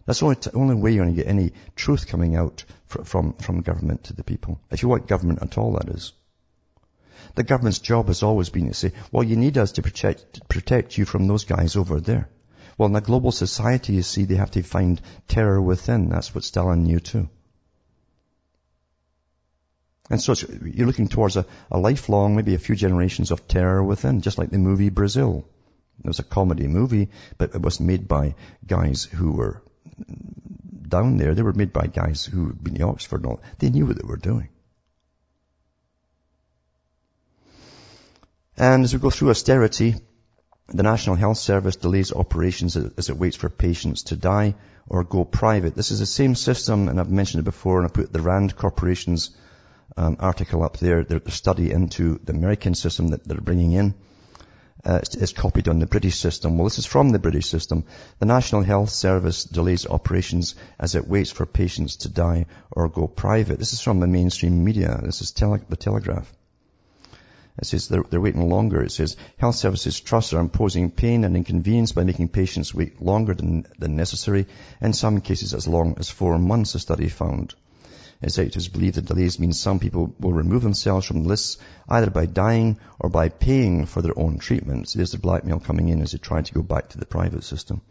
That's 0.06 0.20
the 0.20 0.26
only, 0.26 0.36
t- 0.36 0.50
only 0.54 0.76
way 0.76 0.92
you're 0.92 1.06
going 1.06 1.16
to 1.16 1.22
get 1.22 1.30
any 1.30 1.54
truth 1.76 2.08
coming 2.08 2.36
out 2.36 2.66
fr- 2.88 3.04
from, 3.04 3.34
from 3.34 3.62
government 3.62 4.06
to 4.06 4.14
the 4.14 4.24
people. 4.24 4.60
If 4.72 4.82
you 4.84 4.90
want 4.90 5.08
government 5.08 5.42
at 5.42 5.58
all, 5.58 5.74
that 5.74 5.90
is. 5.90 6.14
The 7.36 7.44
government's 7.44 7.80
job 7.80 8.08
has 8.08 8.22
always 8.22 8.50
been 8.50 8.68
to 8.68 8.74
say, 8.74 8.92
well, 9.12 9.24
you 9.24 9.36
need 9.36 9.58
us 9.58 9.74
to 9.74 9.82
protect, 9.82 10.34
to 10.34 10.42
protect 10.46 10.98
you 10.98 11.06
from 11.06 11.28
those 11.28 11.46
guys 11.46 11.76
over 11.76 12.00
there. 12.00 12.30
Well, 12.78 12.90
in 12.90 12.96
a 12.96 13.02
global 13.02 13.32
society, 13.32 13.94
you 13.94 14.02
see, 14.02 14.26
they 14.26 14.36
have 14.36 14.52
to 14.52 14.64
find 14.64 15.00
terror 15.28 15.62
within. 15.62 16.10
That's 16.10 16.34
what 16.34 16.44
Stalin 16.44 16.84
knew 16.84 17.00
too. 17.00 17.30
And 20.10 20.22
so 20.22 20.34
you're 20.66 20.88
looking 20.88 21.08
towards 21.08 21.38
a, 21.38 21.46
a 21.72 21.80
lifelong, 21.80 22.36
maybe 22.36 22.56
a 22.56 22.60
few 22.60 22.76
generations 22.76 23.32
of 23.32 23.48
terror 23.48 23.84
within, 23.84 24.22
just 24.22 24.38
like 24.38 24.50
the 24.50 24.58
movie 24.58 24.90
Brazil. 24.90 25.46
It 26.04 26.08
was 26.08 26.20
a 26.20 26.24
comedy 26.24 26.68
movie, 26.68 27.10
but 27.38 27.56
it 27.56 27.62
was 27.62 27.80
made 27.80 28.08
by 28.08 28.36
guys 28.66 29.04
who 29.04 29.32
were 29.32 29.64
down 30.88 31.18
there. 31.18 31.34
They 31.34 31.42
were 31.42 31.54
made 31.54 31.72
by 31.72 31.88
guys 31.88 32.26
who 32.26 32.48
had 32.48 32.64
been 32.64 32.76
in 32.76 32.84
Oxford 32.84 33.22
and 33.22 33.26
all. 33.28 33.42
They 33.60 33.70
knew 33.70 33.86
what 33.86 33.98
they 33.98 34.08
were 34.08 34.18
doing. 34.18 34.50
And 38.58 38.84
as 38.84 38.94
we 38.94 39.00
go 39.00 39.10
through 39.10 39.30
austerity, 39.30 39.96
the 40.68 40.84
National 40.84 41.16
Health 41.16 41.38
Service 41.38 41.78
delays 41.78 42.12
operations 42.12 42.76
as 42.76 43.10
it 43.10 43.18
waits 43.18 43.36
for 43.36 43.50
patients 43.50 44.04
to 44.04 44.16
die 44.16 44.56
or 44.88 45.04
go 45.04 45.24
private. 45.24 45.76
This 45.76 45.92
is 45.92 46.00
the 46.00 46.06
same 46.06 46.36
system, 46.36 46.88
and 46.90 47.00
I've 47.00 47.10
mentioned 47.10 47.42
it 47.42 47.46
before, 47.46 47.80
and 47.80 47.90
I 47.90 47.92
put 47.92 48.12
the 48.12 48.22
Rand 48.22 48.56
Corporation's 48.56 49.32
um, 49.98 50.18
article 50.20 50.64
up 50.64 50.78
there, 50.78 51.04
their 51.04 51.22
study 51.30 51.72
into 51.72 52.20
the 52.24 52.34
American 52.34 52.76
system 52.76 53.10
that 53.10 53.24
they're 53.24 53.42
bringing 53.42 53.74
in. 53.74 53.94
Uh, 54.86 55.00
is 55.14 55.32
copied 55.32 55.70
on 55.70 55.80
the 55.80 55.86
British 55.86 56.20
system. 56.20 56.58
Well, 56.58 56.66
this 56.66 56.78
is 56.78 56.86
from 56.86 57.12
the 57.12 57.20
British 57.20 57.48
system. 57.48 57.86
The 58.20 58.26
National 58.26 58.64
Health 58.64 58.90
Service 58.90 59.46
delays 59.46 59.88
operations 59.88 60.56
as 60.78 60.96
it 60.96 61.08
waits 61.08 61.32
for 61.32 61.46
patients 61.46 61.96
to 61.98 62.10
die 62.10 62.48
or 62.70 62.90
go 62.90 63.08
private. 63.08 63.60
This 63.60 63.72
is 63.72 63.80
from 63.80 64.02
the 64.02 64.08
mainstream 64.08 64.66
media. 64.66 65.00
This 65.02 65.22
is 65.22 65.32
tele- 65.32 65.62
the 65.70 65.78
Telegraph. 65.78 66.30
It 67.58 67.66
says 67.68 67.88
they're, 67.88 68.04
they're, 68.10 68.20
waiting 68.20 68.50
longer. 68.50 68.82
It 68.82 68.92
says 68.92 69.16
health 69.38 69.56
services 69.56 70.00
trusts 70.02 70.34
are 70.34 70.40
imposing 70.40 70.92
pain 70.92 71.24
and 71.24 71.38
inconvenience 71.38 71.92
by 71.92 72.04
making 72.04 72.30
patients 72.30 72.74
wait 72.74 73.02
longer 73.02 73.36
than, 73.36 73.66
than 73.78 73.96
necessary, 73.96 74.48
in 74.82 74.92
some 74.92 75.22
cases 75.22 75.54
as 75.54 75.68
long 75.68 75.96
as 76.00 76.10
four 76.10 76.38
months, 76.40 76.76
a 76.76 76.80
study 76.80 77.10
found. 77.10 77.54
Executives 78.24 78.70
believe 78.70 78.96
that 78.96 79.06
delays 79.06 79.38
mean 79.38 79.52
some 79.52 79.80
people 79.80 80.16
will 80.18 80.32
remove 80.32 80.62
themselves 80.64 81.06
from 81.06 81.24
the 81.24 81.28
lists 81.28 81.58
either 81.90 82.10
by 82.10 82.26
dying 82.26 82.80
or 82.98 83.10
by 83.10 83.28
paying 83.28 83.86
for 83.86 84.02
their 84.02 84.18
own 84.18 84.40
treatment. 84.40 84.88
So 84.88 85.00
there's 85.00 85.12
the 85.12 85.18
blackmail 85.18 85.60
coming 85.60 85.90
in 85.90 86.02
as 86.02 86.14
they 86.14 86.20
try 86.20 86.42
to 86.42 86.54
go 86.54 86.62
back 86.62 86.90
to 86.90 86.98
the 86.98 87.06
private 87.06 87.44
system. 87.44 87.82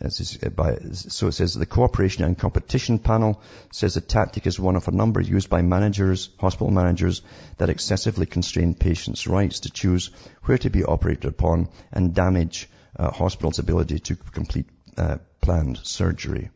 So 0.00 1.28
it 1.28 1.32
says 1.32 1.54
the 1.54 1.66
Cooperation 1.66 2.24
and 2.24 2.38
Competition 2.38 2.98
Panel 2.98 3.40
says 3.72 3.94
the 3.94 4.02
tactic 4.02 4.46
is 4.46 4.60
one 4.60 4.76
of 4.76 4.86
a 4.86 4.92
number 4.92 5.20
used 5.20 5.48
by 5.48 5.62
managers, 5.62 6.28
hospital 6.38 6.70
managers, 6.70 7.22
that 7.56 7.70
excessively 7.70 8.26
constrain 8.26 8.74
patients' 8.74 9.26
rights 9.26 9.60
to 9.60 9.70
choose 9.70 10.10
where 10.44 10.58
to 10.58 10.70
be 10.70 10.84
operated 10.84 11.24
upon 11.24 11.68
and 11.90 12.14
damage 12.14 12.68
uh, 12.96 13.10
hospitals' 13.10 13.58
ability 13.58 13.98
to 14.00 14.14
complete 14.14 14.66
uh, 14.98 15.16
planned 15.40 15.78
surgery 15.78 16.50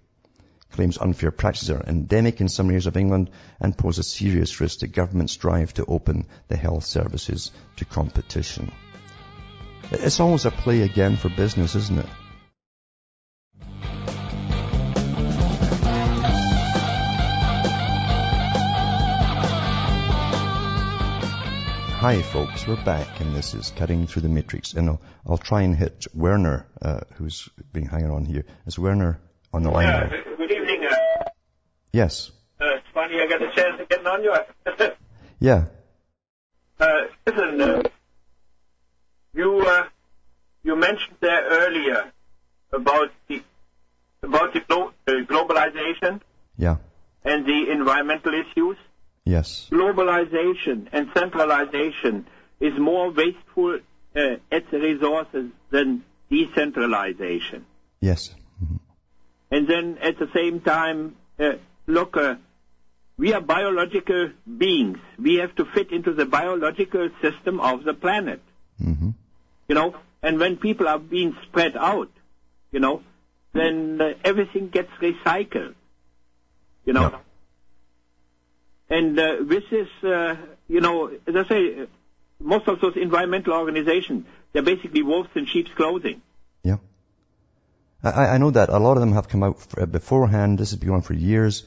claims 0.72 0.98
unfair 0.98 1.30
practices 1.30 1.70
are 1.70 1.82
endemic 1.86 2.40
in 2.40 2.48
some 2.48 2.68
areas 2.68 2.86
of 2.86 2.96
England 2.96 3.30
and 3.60 3.76
pose 3.76 3.98
a 3.98 4.02
serious 4.02 4.60
risk 4.60 4.80
to 4.80 4.86
government's 4.88 5.36
drive 5.36 5.72
to 5.74 5.84
open 5.84 6.26
the 6.48 6.56
health 6.56 6.84
services 6.84 7.52
to 7.76 7.84
competition. 7.84 8.72
It's 9.90 10.20
always 10.20 10.46
a 10.46 10.50
play 10.50 10.82
again 10.82 11.16
for 11.16 11.28
business, 11.28 11.74
isn't 11.74 11.98
it? 11.98 12.06
Hi 22.02 22.20
folks, 22.20 22.66
we're 22.66 22.82
back 22.84 23.20
and 23.20 23.32
this 23.32 23.54
is 23.54 23.72
Cutting 23.76 24.08
Through 24.08 24.22
the 24.22 24.28
Matrix 24.28 24.72
and 24.74 24.88
I'll, 24.88 25.00
I'll 25.24 25.38
try 25.38 25.62
and 25.62 25.76
hit 25.76 26.04
Werner, 26.12 26.66
uh, 26.80 27.00
who's 27.14 27.48
been 27.72 27.86
hanging 27.86 28.10
on 28.10 28.24
here. 28.24 28.44
Is 28.66 28.76
Werner 28.76 29.20
on 29.52 29.62
the 29.62 29.70
line 29.70 29.86
Yeah, 29.86 30.08
now? 30.10 30.36
good 30.36 30.50
evening. 30.50 30.84
Uh, 30.84 31.24
Yes. 31.92 32.30
uh, 32.60 32.64
it's 32.76 32.86
funny 32.94 33.20
I 33.20 33.26
got 33.28 33.42
a 33.42 33.50
chance 33.54 33.80
of 33.80 33.88
getting 33.88 34.06
on 34.06 34.22
you. 34.22 34.34
Yeah. 35.40 35.64
uh, 36.78 37.00
listen, 37.26 37.60
uh, 37.60 37.82
you 39.34 39.60
uh, 39.60 39.84
you 40.62 40.76
mentioned 40.76 41.16
there 41.20 41.42
earlier 41.50 42.12
about 42.72 43.08
the 43.28 43.42
about 44.22 44.52
the 44.54 44.60
glo- 44.60 44.92
uh, 45.08 45.12
globalization 45.28 46.20
Yeah. 46.56 46.76
and 47.24 47.44
the 47.44 47.70
environmental 47.72 48.32
issues. 48.34 48.76
Yes. 49.24 49.68
Globalization 49.72 50.88
and 50.92 51.08
centralization 51.14 52.26
is 52.60 52.78
more 52.78 53.10
wasteful 53.10 53.80
uh, 54.14 54.20
at 54.52 54.70
the 54.70 54.78
resources 54.78 55.50
than 55.70 56.04
decentralization. 56.30 57.66
Yes. 58.00 58.30
And 59.50 59.66
then 59.68 59.98
at 60.00 60.18
the 60.20 60.28
same 60.32 60.60
time, 60.60 61.16
uh, 61.40 61.54
look, 61.86 62.16
uh, 62.16 62.36
we 63.18 63.32
are 63.32 63.40
biological 63.40 64.30
beings. 64.58 64.98
We 65.18 65.36
have 65.36 65.54
to 65.56 65.64
fit 65.64 65.92
into 65.92 66.12
the 66.12 66.26
biological 66.26 67.10
system 67.20 67.60
of 67.60 67.84
the 67.84 67.94
planet. 67.94 68.40
hmm 68.78 69.10
You 69.68 69.74
know, 69.74 69.94
and 70.22 70.38
when 70.38 70.56
people 70.56 70.88
are 70.88 70.98
being 70.98 71.36
spread 71.44 71.76
out, 71.76 72.10
you 72.70 72.80
know, 72.80 73.02
then 73.52 74.00
uh, 74.00 74.14
everything 74.24 74.68
gets 74.68 74.90
recycled. 75.00 75.74
You 76.84 76.92
know. 76.92 77.10
Yeah. 77.10 77.18
And 78.98 79.18
uh, 79.18 79.36
this 79.42 79.64
is, 79.70 79.88
uh, 80.04 80.36
you 80.68 80.80
know, 80.80 81.08
as 81.08 81.34
I 81.34 81.48
say, 81.48 81.80
uh, 81.82 81.86
most 82.40 82.68
of 82.68 82.80
those 82.80 82.96
environmental 82.96 83.54
organizations, 83.54 84.26
they're 84.52 84.62
basically 84.62 85.02
wolves 85.02 85.30
in 85.34 85.46
sheep's 85.46 85.72
clothing. 85.74 86.20
I, 88.02 88.26
I 88.26 88.38
know 88.38 88.50
that 88.50 88.68
a 88.68 88.78
lot 88.78 88.96
of 88.96 89.00
them 89.00 89.12
have 89.12 89.28
come 89.28 89.42
out 89.42 89.58
uh, 89.78 89.86
beforehand. 89.86 90.58
This 90.58 90.70
has 90.70 90.78
been 90.78 90.90
on 90.90 91.02
for 91.02 91.14
years. 91.14 91.64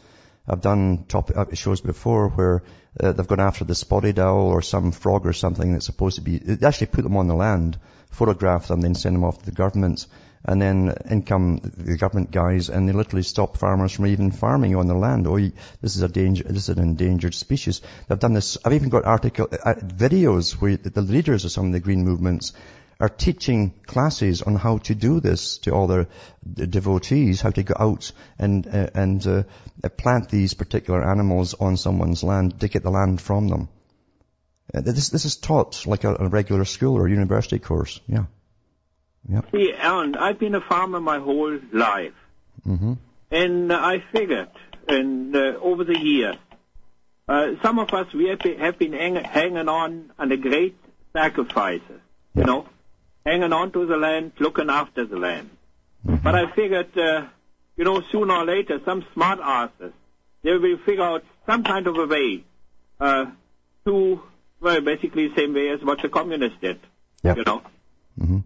I've 0.47 0.61
done 0.61 1.05
top 1.07 1.31
uh, 1.35 1.45
shows 1.53 1.81
before 1.81 2.29
where 2.29 2.63
uh, 2.99 3.13
they've 3.13 3.27
gone 3.27 3.39
after 3.39 3.65
the 3.65 3.75
spotted 3.75 4.19
owl 4.19 4.47
or 4.47 4.61
some 4.61 4.91
frog 4.91 5.25
or 5.25 5.33
something 5.33 5.73
that's 5.73 5.85
supposed 5.85 6.17
to 6.17 6.21
be, 6.21 6.37
they 6.37 6.65
actually 6.65 6.87
put 6.87 7.03
them 7.03 7.17
on 7.17 7.27
the 7.27 7.35
land, 7.35 7.79
photograph 8.11 8.67
them, 8.67 8.81
then 8.81 8.95
send 8.95 9.15
them 9.15 9.23
off 9.23 9.39
to 9.39 9.45
the 9.45 9.51
government. 9.51 10.05
And 10.47 10.61
then 10.61 10.93
in 11.09 11.23
come 11.23 11.59
the 11.63 11.97
government 11.97 12.29
guys 12.29 12.69
and 12.69 12.87
they 12.87 12.93
literally 12.93 13.23
stop 13.23 13.57
farmers 13.57 13.93
from 13.93 14.05
even 14.05 14.29
farming 14.29 14.75
on 14.75 14.85
the 14.85 14.93
land. 14.93 15.25
Oh, 15.25 15.37
this 15.37 15.95
is 15.95 16.03
a 16.03 16.07
danger, 16.07 16.43
this 16.43 16.69
is 16.69 16.77
an 16.77 16.83
endangered 16.83 17.33
species. 17.33 17.81
They've 18.07 18.19
done 18.19 18.33
this, 18.33 18.59
I've 18.63 18.73
even 18.73 18.89
got 18.89 19.05
article, 19.05 19.47
uh, 19.51 19.73
videos 19.73 20.53
where 20.53 20.77
the 20.77 21.01
leaders 21.01 21.45
of 21.45 21.51
some 21.51 21.67
of 21.67 21.71
the 21.71 21.79
green 21.79 22.03
movements 22.03 22.53
are 22.99 23.09
teaching 23.09 23.73
classes 23.85 24.41
on 24.41 24.55
how 24.55 24.77
to 24.77 24.95
do 24.95 25.19
this 25.19 25.57
to 25.59 25.71
all 25.71 25.87
their 25.87 26.07
devotees, 26.53 27.41
how 27.41 27.49
to 27.51 27.63
go 27.63 27.73
out 27.77 28.11
and 28.39 28.67
uh, 28.67 28.87
and 28.93 29.25
uh, 29.27 29.43
plant 29.97 30.29
these 30.29 30.53
particular 30.53 31.03
animals 31.03 31.53
on 31.55 31.77
someone's 31.77 32.23
land 32.23 32.59
to 32.61 32.67
get 32.67 32.83
the 32.83 32.91
land 32.91 33.21
from 33.21 33.47
them. 33.49 33.67
Uh, 34.73 34.81
this 34.81 35.09
this 35.09 35.25
is 35.25 35.35
taught 35.35 35.85
like 35.85 36.03
a, 36.03 36.15
a 36.15 36.27
regular 36.29 36.65
school 36.65 36.95
or 36.97 37.07
university 37.07 37.59
course. 37.59 37.99
Yeah. 38.07 38.25
Yeah. 39.27 39.41
See, 39.51 39.73
Alan, 39.73 40.15
I've 40.15 40.39
been 40.39 40.55
a 40.55 40.61
farmer 40.61 41.01
my 41.01 41.19
whole 41.19 41.59
life. 41.73 42.13
hmm 42.63 42.93
And 43.31 43.73
I 43.73 43.99
figured, 44.11 44.49
and 44.87 45.35
uh, 45.35 45.57
over 45.61 45.83
the 45.83 45.97
years, 45.97 46.35
uh, 47.27 47.53
some 47.63 47.79
of 47.79 47.91
us 47.91 48.13
we 48.13 48.27
have 48.29 48.39
been, 48.39 48.59
have 48.59 48.77
been 48.77 48.93
hang, 48.93 49.15
hanging 49.15 49.67
on 49.67 50.11
under 50.19 50.37
great 50.37 50.77
sacrifices, 51.11 51.99
you 52.35 52.41
Yeah. 52.41 52.45
know, 52.45 52.67
hanging 53.25 53.53
on 53.53 53.71
to 53.71 53.85
the 53.85 53.97
land, 53.97 54.31
looking 54.39 54.69
after 54.69 55.05
the 55.05 55.17
land. 55.17 55.49
But 56.05 56.35
I 56.35 56.51
figured, 56.51 56.95
uh, 56.97 57.25
you 57.77 57.83
know, 57.83 58.01
sooner 58.11 58.35
or 58.35 58.45
later, 58.45 58.79
some 58.85 59.03
smart 59.13 59.39
asses 59.41 59.93
they 60.43 60.51
will 60.51 60.77
figure 60.85 61.03
out 61.03 61.23
some 61.47 61.63
kind 61.63 61.87
of 61.87 61.97
a 61.97 62.05
way 62.05 62.43
uh, 62.99 63.25
to, 63.85 64.21
well, 64.61 64.81
basically 64.81 65.29
the 65.29 65.35
same 65.35 65.53
way 65.55 65.69
as 65.69 65.83
what 65.83 65.99
the 66.03 66.09
communists 66.09 66.59
did, 66.61 66.79
Yeah. 67.23 67.35
you 67.35 67.43
know. 67.43 67.61
hmm 68.19 68.39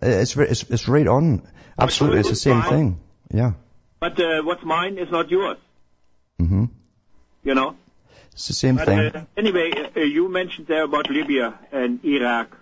It's, 0.00 0.36
it's 0.36 0.62
it's 0.70 0.86
right 0.88 1.08
on. 1.08 1.42
Absolutely, 1.76 2.20
it's 2.20 2.28
the 2.30 2.36
same 2.36 2.62
thing. 2.62 3.00
Yeah. 3.34 3.52
But 3.98 4.20
uh, 4.20 4.42
what's 4.42 4.62
mine 4.64 4.98
is 4.98 5.10
not 5.10 5.28
yours, 5.30 5.58
hmm 6.38 6.66
you 7.42 7.54
know. 7.56 7.74
It's 8.32 8.46
the 8.46 8.54
same 8.54 8.76
But 8.76 8.86
thing. 8.86 8.98
uh, 9.00 9.24
anyway, 9.36 9.72
uh, 9.96 10.00
you 10.00 10.28
mentioned 10.28 10.68
there 10.68 10.84
about 10.84 11.10
Libya 11.10 11.58
and 11.72 12.04
Iraq. 12.04 12.56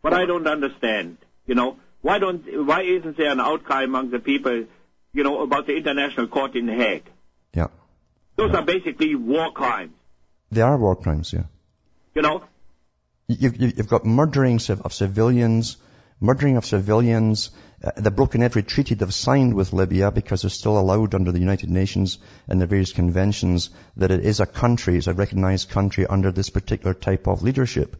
What 0.00 0.12
I 0.12 0.26
don't 0.26 0.46
understand, 0.46 1.18
you 1.46 1.54
know, 1.54 1.78
why 2.00 2.18
don't, 2.18 2.42
why 2.66 2.82
isn't 2.82 3.16
there 3.16 3.32
an 3.32 3.40
outcry 3.40 3.82
among 3.82 4.10
the 4.10 4.20
people? 4.20 4.66
you 5.16 5.24
know, 5.24 5.40
about 5.40 5.66
the 5.66 5.74
International 5.74 6.26
Court 6.26 6.54
in 6.56 6.66
The 6.66 6.74
Hague. 6.74 7.10
Yeah. 7.54 7.68
Those 8.36 8.54
are 8.54 8.62
basically 8.62 9.14
war 9.14 9.50
crimes, 9.50 9.94
They 10.52 10.60
are 10.60 10.76
war 10.76 10.94
crimes, 10.94 11.32
yeah. 11.32 11.44
you 12.14 12.20
know. 12.20 12.44
You've, 13.28 13.56
you've 13.56 13.88
got 13.88 14.04
murderings 14.04 14.68
of, 14.68 14.82
of 14.82 14.92
civilians, 14.92 15.78
murdering 16.20 16.58
of 16.58 16.66
civilians. 16.66 17.50
Uh, 17.82 17.92
they've 17.96 18.14
broken 18.14 18.42
every 18.42 18.62
treaty 18.62 18.94
they've 18.94 19.12
signed 19.12 19.54
with 19.54 19.72
Libya 19.72 20.10
because 20.10 20.42
they're 20.42 20.50
still 20.50 20.78
allowed 20.78 21.14
under 21.14 21.32
the 21.32 21.40
United 21.40 21.70
Nations 21.70 22.18
and 22.46 22.60
the 22.60 22.66
various 22.66 22.92
conventions 22.92 23.70
that 23.96 24.10
it 24.10 24.24
is 24.24 24.40
a 24.40 24.46
country, 24.46 24.98
it's 24.98 25.06
a 25.06 25.14
recognized 25.14 25.70
country 25.70 26.06
under 26.06 26.30
this 26.30 26.50
particular 26.50 26.92
type 26.92 27.26
of 27.26 27.42
leadership. 27.42 27.96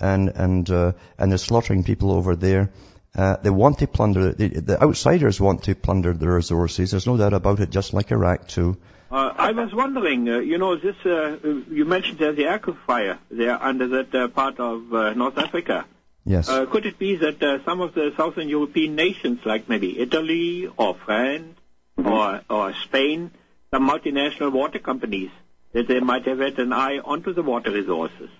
And, 0.00 0.28
and, 0.28 0.68
uh, 0.70 0.92
and 1.18 1.30
they're 1.30 1.38
slaughtering 1.38 1.84
people 1.84 2.10
over 2.10 2.36
there. 2.36 2.70
Uh, 3.16 3.36
they 3.42 3.50
want 3.50 3.78
to 3.78 3.86
plunder, 3.86 4.32
the, 4.32 4.48
the 4.48 4.82
outsiders 4.82 5.40
want 5.40 5.64
to 5.64 5.74
plunder 5.74 6.12
the 6.12 6.28
resources. 6.28 6.90
There's 6.90 7.06
no 7.06 7.16
doubt 7.16 7.32
about 7.32 7.60
it, 7.60 7.70
just 7.70 7.92
like 7.94 8.10
Iraq 8.10 8.48
too. 8.48 8.76
Uh, 9.10 9.32
I 9.36 9.52
was 9.52 9.72
wondering, 9.72 10.28
uh, 10.28 10.38
you 10.38 10.58
know, 10.58 10.74
this, 10.76 10.96
uh, 11.06 11.36
you 11.70 11.84
mentioned 11.84 12.18
there's 12.18 12.36
the 12.36 12.76
fire 12.86 13.18
there 13.30 13.62
under 13.62 13.86
that 13.86 14.14
uh, 14.14 14.28
part 14.28 14.58
of 14.58 14.92
uh, 14.92 15.14
North 15.14 15.38
Africa. 15.38 15.86
Yes. 16.24 16.48
Uh, 16.48 16.66
could 16.66 16.86
it 16.86 16.98
be 16.98 17.16
that 17.16 17.40
uh, 17.42 17.64
some 17.64 17.80
of 17.80 17.94
the 17.94 18.12
southern 18.16 18.48
European 18.48 18.96
nations, 18.96 19.40
like 19.44 19.68
maybe 19.68 20.00
Italy 20.00 20.68
or 20.76 20.96
France 21.04 21.56
or, 21.96 22.40
or 22.50 22.74
Spain, 22.84 23.30
the 23.70 23.78
multinational 23.78 24.50
water 24.50 24.80
companies, 24.80 25.30
that 25.72 25.86
they 25.86 26.00
might 26.00 26.26
have 26.26 26.38
had 26.38 26.58
an 26.58 26.72
eye 26.72 26.98
onto 26.98 27.32
the 27.34 27.42
water 27.42 27.70
resources? 27.70 28.30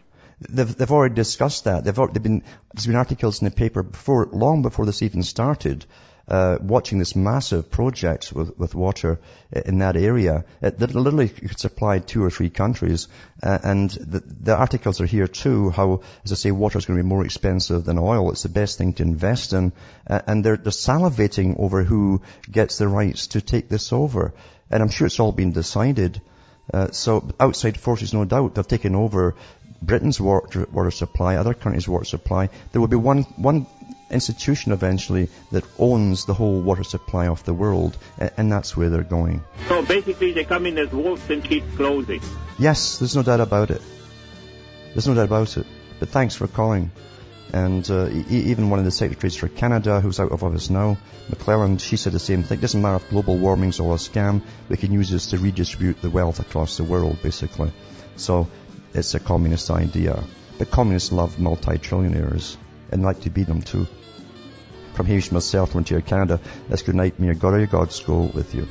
They've, 0.48 0.76
they've 0.76 0.90
already 0.90 1.14
discussed 1.14 1.64
that. 1.64 1.84
They've, 1.84 1.94
they've 1.94 2.22
been, 2.22 2.42
there's 2.72 2.86
been 2.86 2.96
articles 2.96 3.40
in 3.40 3.46
the 3.46 3.54
paper 3.54 3.82
before, 3.82 4.28
long 4.32 4.62
before 4.62 4.86
this 4.86 5.02
even 5.02 5.22
started, 5.22 5.84
uh, 6.26 6.56
watching 6.60 6.98
this 6.98 7.14
massive 7.14 7.70
project 7.70 8.32
with, 8.32 8.58
with 8.58 8.74
water 8.74 9.20
in 9.66 9.78
that 9.78 9.96
area 9.96 10.44
it, 10.62 10.78
that 10.78 10.94
literally 10.94 11.28
could 11.28 11.58
supply 11.58 11.98
two 11.98 12.24
or 12.24 12.30
three 12.30 12.50
countries. 12.50 13.08
Uh, 13.42 13.58
and 13.62 13.90
the, 13.90 14.20
the 14.20 14.56
articles 14.56 15.00
are 15.00 15.06
here 15.06 15.28
too, 15.28 15.70
how, 15.70 16.00
as 16.24 16.32
I 16.32 16.36
say, 16.36 16.50
water 16.50 16.78
is 16.78 16.86
going 16.86 16.96
to 16.96 17.02
be 17.02 17.08
more 17.08 17.24
expensive 17.24 17.84
than 17.84 17.98
oil. 17.98 18.30
It's 18.30 18.42
the 18.42 18.48
best 18.48 18.78
thing 18.78 18.94
to 18.94 19.02
invest 19.02 19.52
in. 19.52 19.72
Uh, 20.08 20.20
and 20.26 20.44
they're, 20.44 20.56
they're 20.56 20.72
salivating 20.72 21.60
over 21.60 21.84
who 21.84 22.22
gets 22.50 22.78
the 22.78 22.88
rights 22.88 23.28
to 23.28 23.40
take 23.40 23.68
this 23.68 23.92
over. 23.92 24.32
And 24.70 24.82
I'm 24.82 24.88
sure 24.88 25.06
it's 25.06 25.20
all 25.20 25.32
been 25.32 25.52
decided. 25.52 26.22
Uh, 26.72 26.90
so 26.92 27.28
outside 27.38 27.78
forces, 27.78 28.14
no 28.14 28.24
doubt, 28.24 28.54
they've 28.54 28.66
taken 28.66 28.94
over 28.94 29.34
Britain's 29.86 30.20
water, 30.20 30.66
water 30.72 30.90
supply, 30.90 31.36
other 31.36 31.54
countries' 31.54 31.88
water 31.88 32.04
supply. 32.04 32.48
There 32.72 32.80
will 32.80 32.88
be 32.88 32.96
one, 32.96 33.22
one 33.36 33.66
institution 34.10 34.72
eventually 34.72 35.28
that 35.52 35.64
owns 35.78 36.24
the 36.24 36.34
whole 36.34 36.60
water 36.60 36.84
supply 36.84 37.28
of 37.28 37.44
the 37.44 37.54
world, 37.54 37.96
and 38.18 38.50
that's 38.50 38.76
where 38.76 38.90
they're 38.90 39.02
going. 39.02 39.42
So 39.68 39.84
basically 39.84 40.32
they 40.32 40.44
come 40.44 40.66
in 40.66 40.78
as 40.78 40.92
wolves 40.92 41.28
and 41.30 41.42
keep 41.42 41.64
clothing. 41.76 42.20
Yes, 42.58 42.98
there's 42.98 43.16
no 43.16 43.22
doubt 43.22 43.40
about 43.40 43.70
it. 43.70 43.82
There's 44.92 45.08
no 45.08 45.14
doubt 45.14 45.26
about 45.26 45.56
it. 45.56 45.66
But 45.98 46.08
thanks 46.10 46.34
for 46.36 46.46
calling. 46.46 46.90
And 47.52 47.88
uh, 47.90 48.08
e- 48.08 48.24
even 48.50 48.70
one 48.70 48.78
of 48.78 48.84
the 48.84 48.90
secretaries 48.90 49.36
for 49.36 49.48
Canada, 49.48 50.00
who's 50.00 50.18
out 50.18 50.32
of 50.32 50.42
office 50.42 50.70
now, 50.70 50.98
McClelland, 51.30 51.80
she 51.80 51.96
said 51.96 52.12
the 52.12 52.18
same 52.18 52.42
thing. 52.42 52.58
It 52.58 52.62
doesn't 52.62 52.82
matter 52.82 52.96
if 52.96 53.10
global 53.10 53.38
warming's 53.38 53.80
all 53.80 53.92
a 53.92 53.96
scam. 53.96 54.42
We 54.68 54.76
can 54.76 54.92
use 54.92 55.10
this 55.10 55.26
to 55.28 55.38
redistribute 55.38 56.02
the 56.02 56.10
wealth 56.10 56.40
across 56.40 56.76
the 56.76 56.84
world, 56.84 57.22
basically. 57.22 57.72
So 58.16 58.48
it's 58.94 59.14
a 59.14 59.20
communist 59.20 59.70
idea. 59.70 60.22
But 60.58 60.70
communists 60.70 61.12
love 61.12 61.38
multi-trillionaires 61.38 62.56
and 62.90 63.02
like 63.02 63.20
to 63.22 63.30
be 63.30 63.42
them 63.42 63.60
too. 63.60 63.86
From 64.94 65.06
myself, 65.32 65.72
from 65.72 65.78
Ontario, 65.78 66.04
Canada, 66.04 66.40
let's 66.68 66.82
good 66.82 66.94
night. 66.94 67.18
May 67.18 67.26
your 67.26 67.34
God 67.34 67.56
your 67.58 67.66
gods 67.66 68.00
go 68.00 68.30
with 68.34 68.54
you. 68.54 68.68